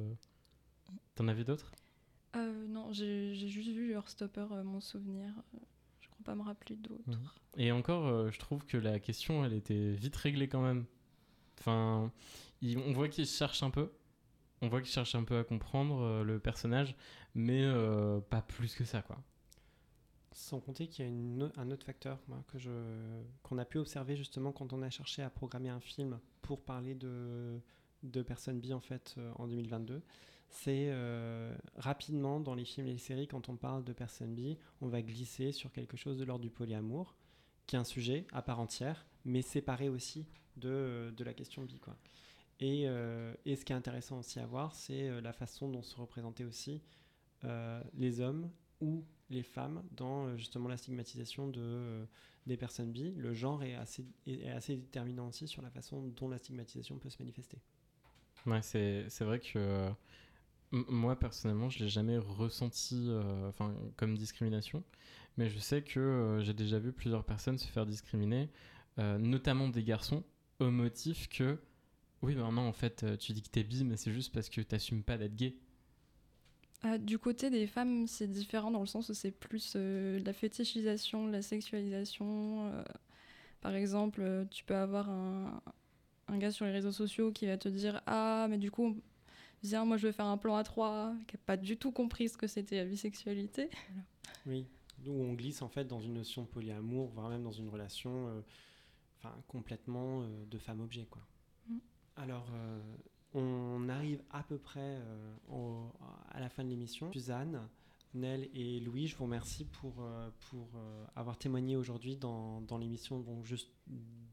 T'en 1.16 1.28
as 1.28 1.34
vu 1.34 1.44
d'autres? 1.44 1.72
Euh, 2.36 2.68
non, 2.68 2.92
j'ai 2.94 3.34
juste 3.36 3.70
vu 3.70 3.94
Heartstopper, 3.94 4.48
euh, 4.52 4.64
mon 4.64 4.80
souvenir. 4.82 5.34
Je 6.02 6.08
crois 6.10 6.24
pas 6.24 6.36
me 6.36 6.42
rappeler 6.44 6.76
d'autres. 6.76 7.04
Mhm. 7.08 7.20
Et 7.58 7.72
encore, 7.72 8.32
je 8.32 8.40
trouve 8.40 8.66
que 8.66 8.78
la 8.78 9.00
question, 9.00 9.44
elle 9.46 9.54
était 9.54 9.92
vite 9.92 10.16
réglée 10.16 10.48
quand 10.48 10.62
même. 10.62 10.86
Enfin, 11.60 12.12
il- 12.62 12.80
on 12.80 12.92
voit 12.94 13.08
qu'il 13.10 13.26
cherche 13.26 13.64
un 13.64 13.70
peu. 13.70 13.92
On 14.62 14.68
voit 14.70 14.82
qu'il 14.82 14.92
cherche 14.92 15.16
un 15.16 15.24
peu 15.24 15.38
à 15.40 15.44
comprendre 15.44 16.24
le 16.24 16.40
personnage, 16.40 16.96
mais 17.36 17.64
euh, 17.64 18.20
pas 18.20 18.42
plus 18.42 18.76
que 18.76 18.84
ça, 18.84 19.02
quoi. 19.02 19.22
Sans 20.34 20.60
compter 20.60 20.88
qu'il 20.88 21.06
y 21.06 21.10
a 21.10 21.52
un 21.58 21.72
autre 21.72 21.86
facteur 21.86 22.18
que 22.48 22.58
je 22.58 22.72
qu'on 23.44 23.58
a 23.58 23.66
pu 23.66 23.80
observer 23.80 24.16
justement 24.16 24.54
quand 24.54 24.72
on 24.72 24.82
a 24.82 24.90
cherché 24.90 25.22
à 25.22 25.30
programmer 25.30 25.68
un 25.70 25.82
film 25.82 26.20
pour 26.42 26.62
parler 26.62 26.96
de, 26.96 27.60
de 28.04 28.22
personnes 28.22 28.60
bi 28.62 28.74
en 28.74 28.80
fait 28.80 29.16
euh, 29.18 29.32
en 29.36 29.48
2022. 29.48 30.02
C'est 30.50 30.88
euh, 30.90 31.54
rapidement 31.76 32.40
dans 32.40 32.56
les 32.56 32.64
films 32.64 32.88
et 32.88 32.94
les 32.94 32.98
séries, 32.98 33.28
quand 33.28 33.50
on 33.50 33.58
parle 33.58 33.84
de 33.84 33.92
personnes 33.92 34.34
bi, 34.34 34.58
on 34.80 34.88
va 34.88 35.02
glisser 35.02 35.52
sur 35.52 35.72
quelque 35.72 35.98
chose 35.98 36.18
de 36.18 36.24
l'ordre 36.24 36.44
du 36.44 36.50
polyamour, 36.50 37.16
qui 37.68 37.76
est 37.76 37.80
un 37.80 37.86
sujet 37.86 38.26
à 38.32 38.42
part 38.42 38.60
entière, 38.60 39.06
mais 39.26 39.42
séparé 39.42 39.90
aussi 39.90 40.26
de, 40.56 41.14
de 41.16 41.24
la 41.26 41.34
question 41.34 41.64
bi. 41.64 41.78
Quoi. 41.80 41.96
Et, 42.60 42.84
et 42.84 43.56
ce 43.56 43.66
qui 43.66 43.72
est 43.72 43.76
intéressant 43.76 44.20
aussi 44.20 44.40
à 44.40 44.46
voir, 44.46 44.76
c'est 44.76 45.22
la 45.22 45.34
façon 45.34 45.70
dont 45.70 45.82
se 45.82 45.96
représentaient 45.96 46.44
aussi 46.44 46.82
les 47.94 48.20
hommes 48.20 48.50
ou 48.82 49.06
les 49.32 49.44
femmes 49.44 49.84
dans 49.92 50.26
euh, 50.28 50.38
justement 50.38 50.68
la 50.68 50.78
stigmatisation 50.78 51.48
de, 51.48 51.62
euh, 51.62 52.06
des 52.46 52.58
personnes 52.58 52.92
bi. 52.92 53.14
Le 53.16 53.34
genre 53.34 53.64
est 53.64 53.76
assez, 53.76 54.06
est, 54.28 54.50
assez 54.50 54.76
déterminant 54.76 55.28
aussi 55.30 55.48
sur 55.48 55.62
la 55.62 55.70
façon 55.70 56.08
dont 56.16 56.28
la 56.28 56.38
stigmatisation 56.38 56.98
peut 57.00 57.10
se 57.10 57.18
manifester. 57.20 57.58
Ouais, 58.46 58.62
c'est 58.62 59.06
c'est 59.10 59.24
vrai 59.24 59.40
que 59.40 59.58
euh, 59.58 59.90
moi, 60.72 61.18
personnellement, 61.18 61.70
je 61.70 61.80
l'ai 61.80 61.90
jamais 61.90 62.18
ressenti 62.18 63.06
euh, 63.10 63.52
comme 63.98 64.18
discrimination, 64.18 64.84
mais 65.38 65.50
je 65.50 65.60
sais 65.60 65.84
que 65.84 66.00
euh, 66.00 66.42
j'ai 66.42 66.54
déjà 66.54 66.80
vu 66.80 66.92
plusieurs 66.92 67.24
personnes 67.24 67.58
se 67.58 67.68
faire 67.68 67.86
discriminer, 67.86 68.50
euh, 69.00 69.18
notamment 69.18 69.70
des 69.70 69.84
garçons, 69.84 70.24
au 70.60 70.72
motif 70.72 71.30
que 71.30 71.60
oui, 72.22 72.36
ben 72.36 72.52
non, 72.52 72.62
en 72.68 72.74
fait, 72.74 73.04
euh, 73.04 73.18
tu 73.18 73.34
dis 73.34 73.42
que 73.42 73.50
t'es 73.50 73.64
bi, 73.64 73.84
mais 73.84 73.98
c'est 73.98 74.12
juste 74.14 74.32
parce 74.32 74.48
que 74.50 74.62
t'assumes 74.62 75.04
pas 75.04 75.18
d'être 75.18 75.36
gay. 75.36 75.56
Euh, 76.86 76.98
du 76.98 77.20
côté 77.20 77.50
des 77.50 77.68
femmes, 77.68 78.08
c'est 78.08 78.28
différent 78.28 78.72
dans 78.72 78.80
le 78.80 78.88
sens 78.88 79.10
où 79.10 79.14
c'est 79.14 79.32
plus 79.32 79.74
euh, 79.76 80.20
la 80.26 80.34
fétichisation, 80.34 81.28
la 81.28 81.42
sexualisation. 81.42 82.68
euh, 82.68 82.84
par 83.62 83.76
exemple, 83.76 84.22
euh, 84.22 84.46
tu 84.50 84.64
peux 84.64 84.76
avoir 84.76 85.10
un, 85.10 85.62
un 86.28 86.38
gars 86.38 86.52
sur 86.52 86.66
les 86.66 86.72
réseaux 86.72 86.92
sociaux 86.92 87.32
qui 87.32 87.46
va 87.46 87.58
te 87.58 87.70
dire 87.70 88.02
Ah, 88.08 88.48
mais 88.50 88.58
du 88.58 88.72
coup, 88.72 88.98
viens, 89.64 89.86
moi 89.86 89.98
je 89.98 90.08
veux 90.08 90.12
faire 90.12 90.26
un 90.26 90.38
plan 90.38 90.56
à 90.56 90.64
trois, 90.64 91.14
qui 91.28 91.36
n'a 91.36 91.42
pas 91.46 91.58
du 91.58 91.78
tout 91.78 91.92
compris 91.92 92.30
ce 92.30 92.38
que 92.38 92.48
c'était 92.48 92.78
la 92.78 92.86
bisexualité. 92.86 93.70
Oui, 94.48 94.66
où 95.06 95.12
on 95.12 95.34
glisse 95.34 95.62
en 95.62 95.70
fait 95.70 95.86
dans 95.86 96.00
une 96.00 96.14
notion 96.14 96.44
de 96.44 96.48
polyamour, 96.48 97.10
voire 97.10 97.30
même 97.30 97.44
dans 97.44 97.52
une 97.52 97.70
relation 97.70 98.28
euh, 98.28 98.42
enfin, 99.20 99.36
complètement 99.48 100.24
euh, 100.24 100.46
de 100.46 100.58
femme-objet. 100.58 101.06
quoi. 101.10 101.22
Mm. 101.68 101.78
Alors, 102.16 102.48
euh, 102.54 102.82
on 103.34 103.88
arrive 103.90 104.22
à 104.32 104.44
peu 104.44 104.58
près 104.58 104.80
euh, 104.82 105.36
au- 105.50 105.92
à 106.32 106.40
la 106.40 106.50
fin 106.50 106.64
de 106.64 106.70
l'émission. 106.70 107.12
Suzanne, 107.12 107.62
Nel 108.14 108.50
et 108.54 108.80
Louis, 108.82 109.08
je 109.08 109.16
vous 109.16 109.24
remercie 109.24 109.64
pour, 109.66 109.94
euh, 110.02 110.30
pour 110.50 110.68
euh, 110.76 111.06
avoir 111.16 111.38
témoigné 111.38 111.78
aujourd'hui 111.78 112.18
dans, 112.18 112.60
dans 112.62 112.78
l'émission 112.78 113.24
juste 113.44 113.70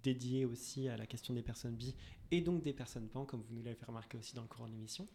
dédiée 0.02 0.44
aussi 0.44 0.88
à 0.88 0.96
la 0.96 1.06
question 1.06 1.32
des 1.34 1.42
personnes 1.42 1.74
bi 1.76 1.94
et 2.30 2.40
donc 2.40 2.62
des 2.62 2.72
personnes 2.72 3.08
pan, 3.08 3.24
comme 3.24 3.40
vous 3.42 3.54
nous 3.54 3.62
l'avez 3.62 3.76
fait 3.76 3.86
remarquer 3.86 4.18
aussi 4.18 4.34
dans 4.34 4.42
le 4.42 4.48
courant 4.48 4.66
de 4.66 4.72
l'émission. 4.72 5.06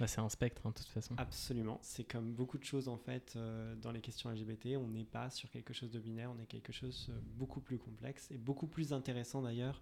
Bah, 0.00 0.06
c'est 0.06 0.20
un 0.20 0.28
spectre, 0.28 0.62
hein, 0.66 0.70
de 0.70 0.74
toute 0.74 0.88
façon. 0.88 1.14
Absolument, 1.16 1.78
c'est 1.82 2.04
comme 2.04 2.32
beaucoup 2.32 2.58
de 2.58 2.64
choses 2.64 2.88
en 2.88 2.98
fait 2.98 3.34
euh, 3.36 3.74
dans 3.76 3.90
les 3.92 4.00
questions 4.00 4.30
LGBT, 4.30 4.76
on 4.76 4.88
n'est 4.88 5.04
pas 5.04 5.30
sur 5.30 5.48
quelque 5.50 5.72
chose 5.72 5.90
de 5.90 5.98
binaire, 6.00 6.30
on 6.36 6.40
est 6.42 6.46
quelque 6.46 6.72
chose 6.72 7.06
euh, 7.10 7.18
beaucoup 7.36 7.60
plus 7.60 7.78
complexe 7.78 8.30
et 8.30 8.36
beaucoup 8.38 8.66
plus 8.66 8.92
intéressant 8.92 9.42
d'ailleurs, 9.42 9.80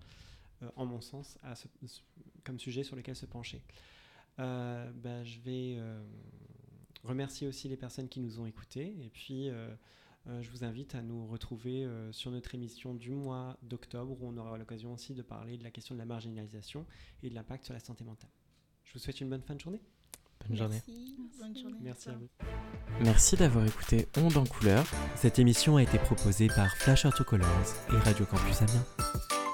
en 0.76 0.86
mon 0.86 1.00
sens, 1.00 1.38
à 1.42 1.54
ce- 1.54 1.68
ce- 1.86 2.00
comme 2.44 2.58
sujet 2.58 2.82
sur 2.84 2.96
lequel 2.96 3.14
se 3.16 3.26
pencher. 3.26 3.62
Euh, 4.38 4.90
bah, 4.92 5.24
je 5.24 5.38
vais 5.40 5.76
euh, 5.78 6.02
remercier 7.04 7.46
aussi 7.48 7.68
les 7.68 7.76
personnes 7.76 8.08
qui 8.08 8.20
nous 8.20 8.38
ont 8.40 8.46
écoutés 8.46 8.94
et 9.02 9.08
puis 9.10 9.48
euh, 9.48 9.74
euh, 10.28 10.42
je 10.42 10.50
vous 10.50 10.64
invite 10.64 10.94
à 10.94 11.02
nous 11.02 11.26
retrouver 11.26 11.84
euh, 11.84 12.12
sur 12.12 12.30
notre 12.30 12.54
émission 12.54 12.94
du 12.94 13.10
mois 13.12 13.56
d'octobre 13.62 14.16
où 14.20 14.26
on 14.28 14.36
aura 14.36 14.58
l'occasion 14.58 14.92
aussi 14.92 15.14
de 15.14 15.22
parler 15.22 15.56
de 15.56 15.64
la 15.64 15.70
question 15.70 15.94
de 15.94 16.00
la 16.00 16.04
marginalisation 16.06 16.84
et 17.22 17.30
de 17.30 17.34
l'impact 17.34 17.64
sur 17.64 17.74
la 17.74 17.80
santé 17.80 18.04
mentale. 18.04 18.30
Je 18.84 18.92
vous 18.92 18.98
souhaite 18.98 19.20
une 19.20 19.30
bonne 19.30 19.42
fin 19.42 19.54
de 19.54 19.60
journée. 19.60 19.80
Bonne 20.48 20.56
journée. 20.58 20.82
Merci. 20.86 21.16
Bonne 21.40 21.56
journée. 21.56 21.78
Merci 21.80 22.08
à 22.10 22.12
vous. 22.12 22.28
Merci 23.00 23.36
d'avoir 23.36 23.66
écouté 23.66 24.06
Onde 24.18 24.36
en 24.36 24.44
couleur. 24.44 24.86
Cette 25.16 25.38
émission 25.38 25.76
a 25.76 25.82
été 25.82 25.98
proposée 25.98 26.48
par 26.48 26.76
Flash 26.76 27.06
Colors 27.26 27.74
et 27.90 27.96
Radio 27.96 28.26
Campus 28.26 28.60
Amiens. 28.62 29.45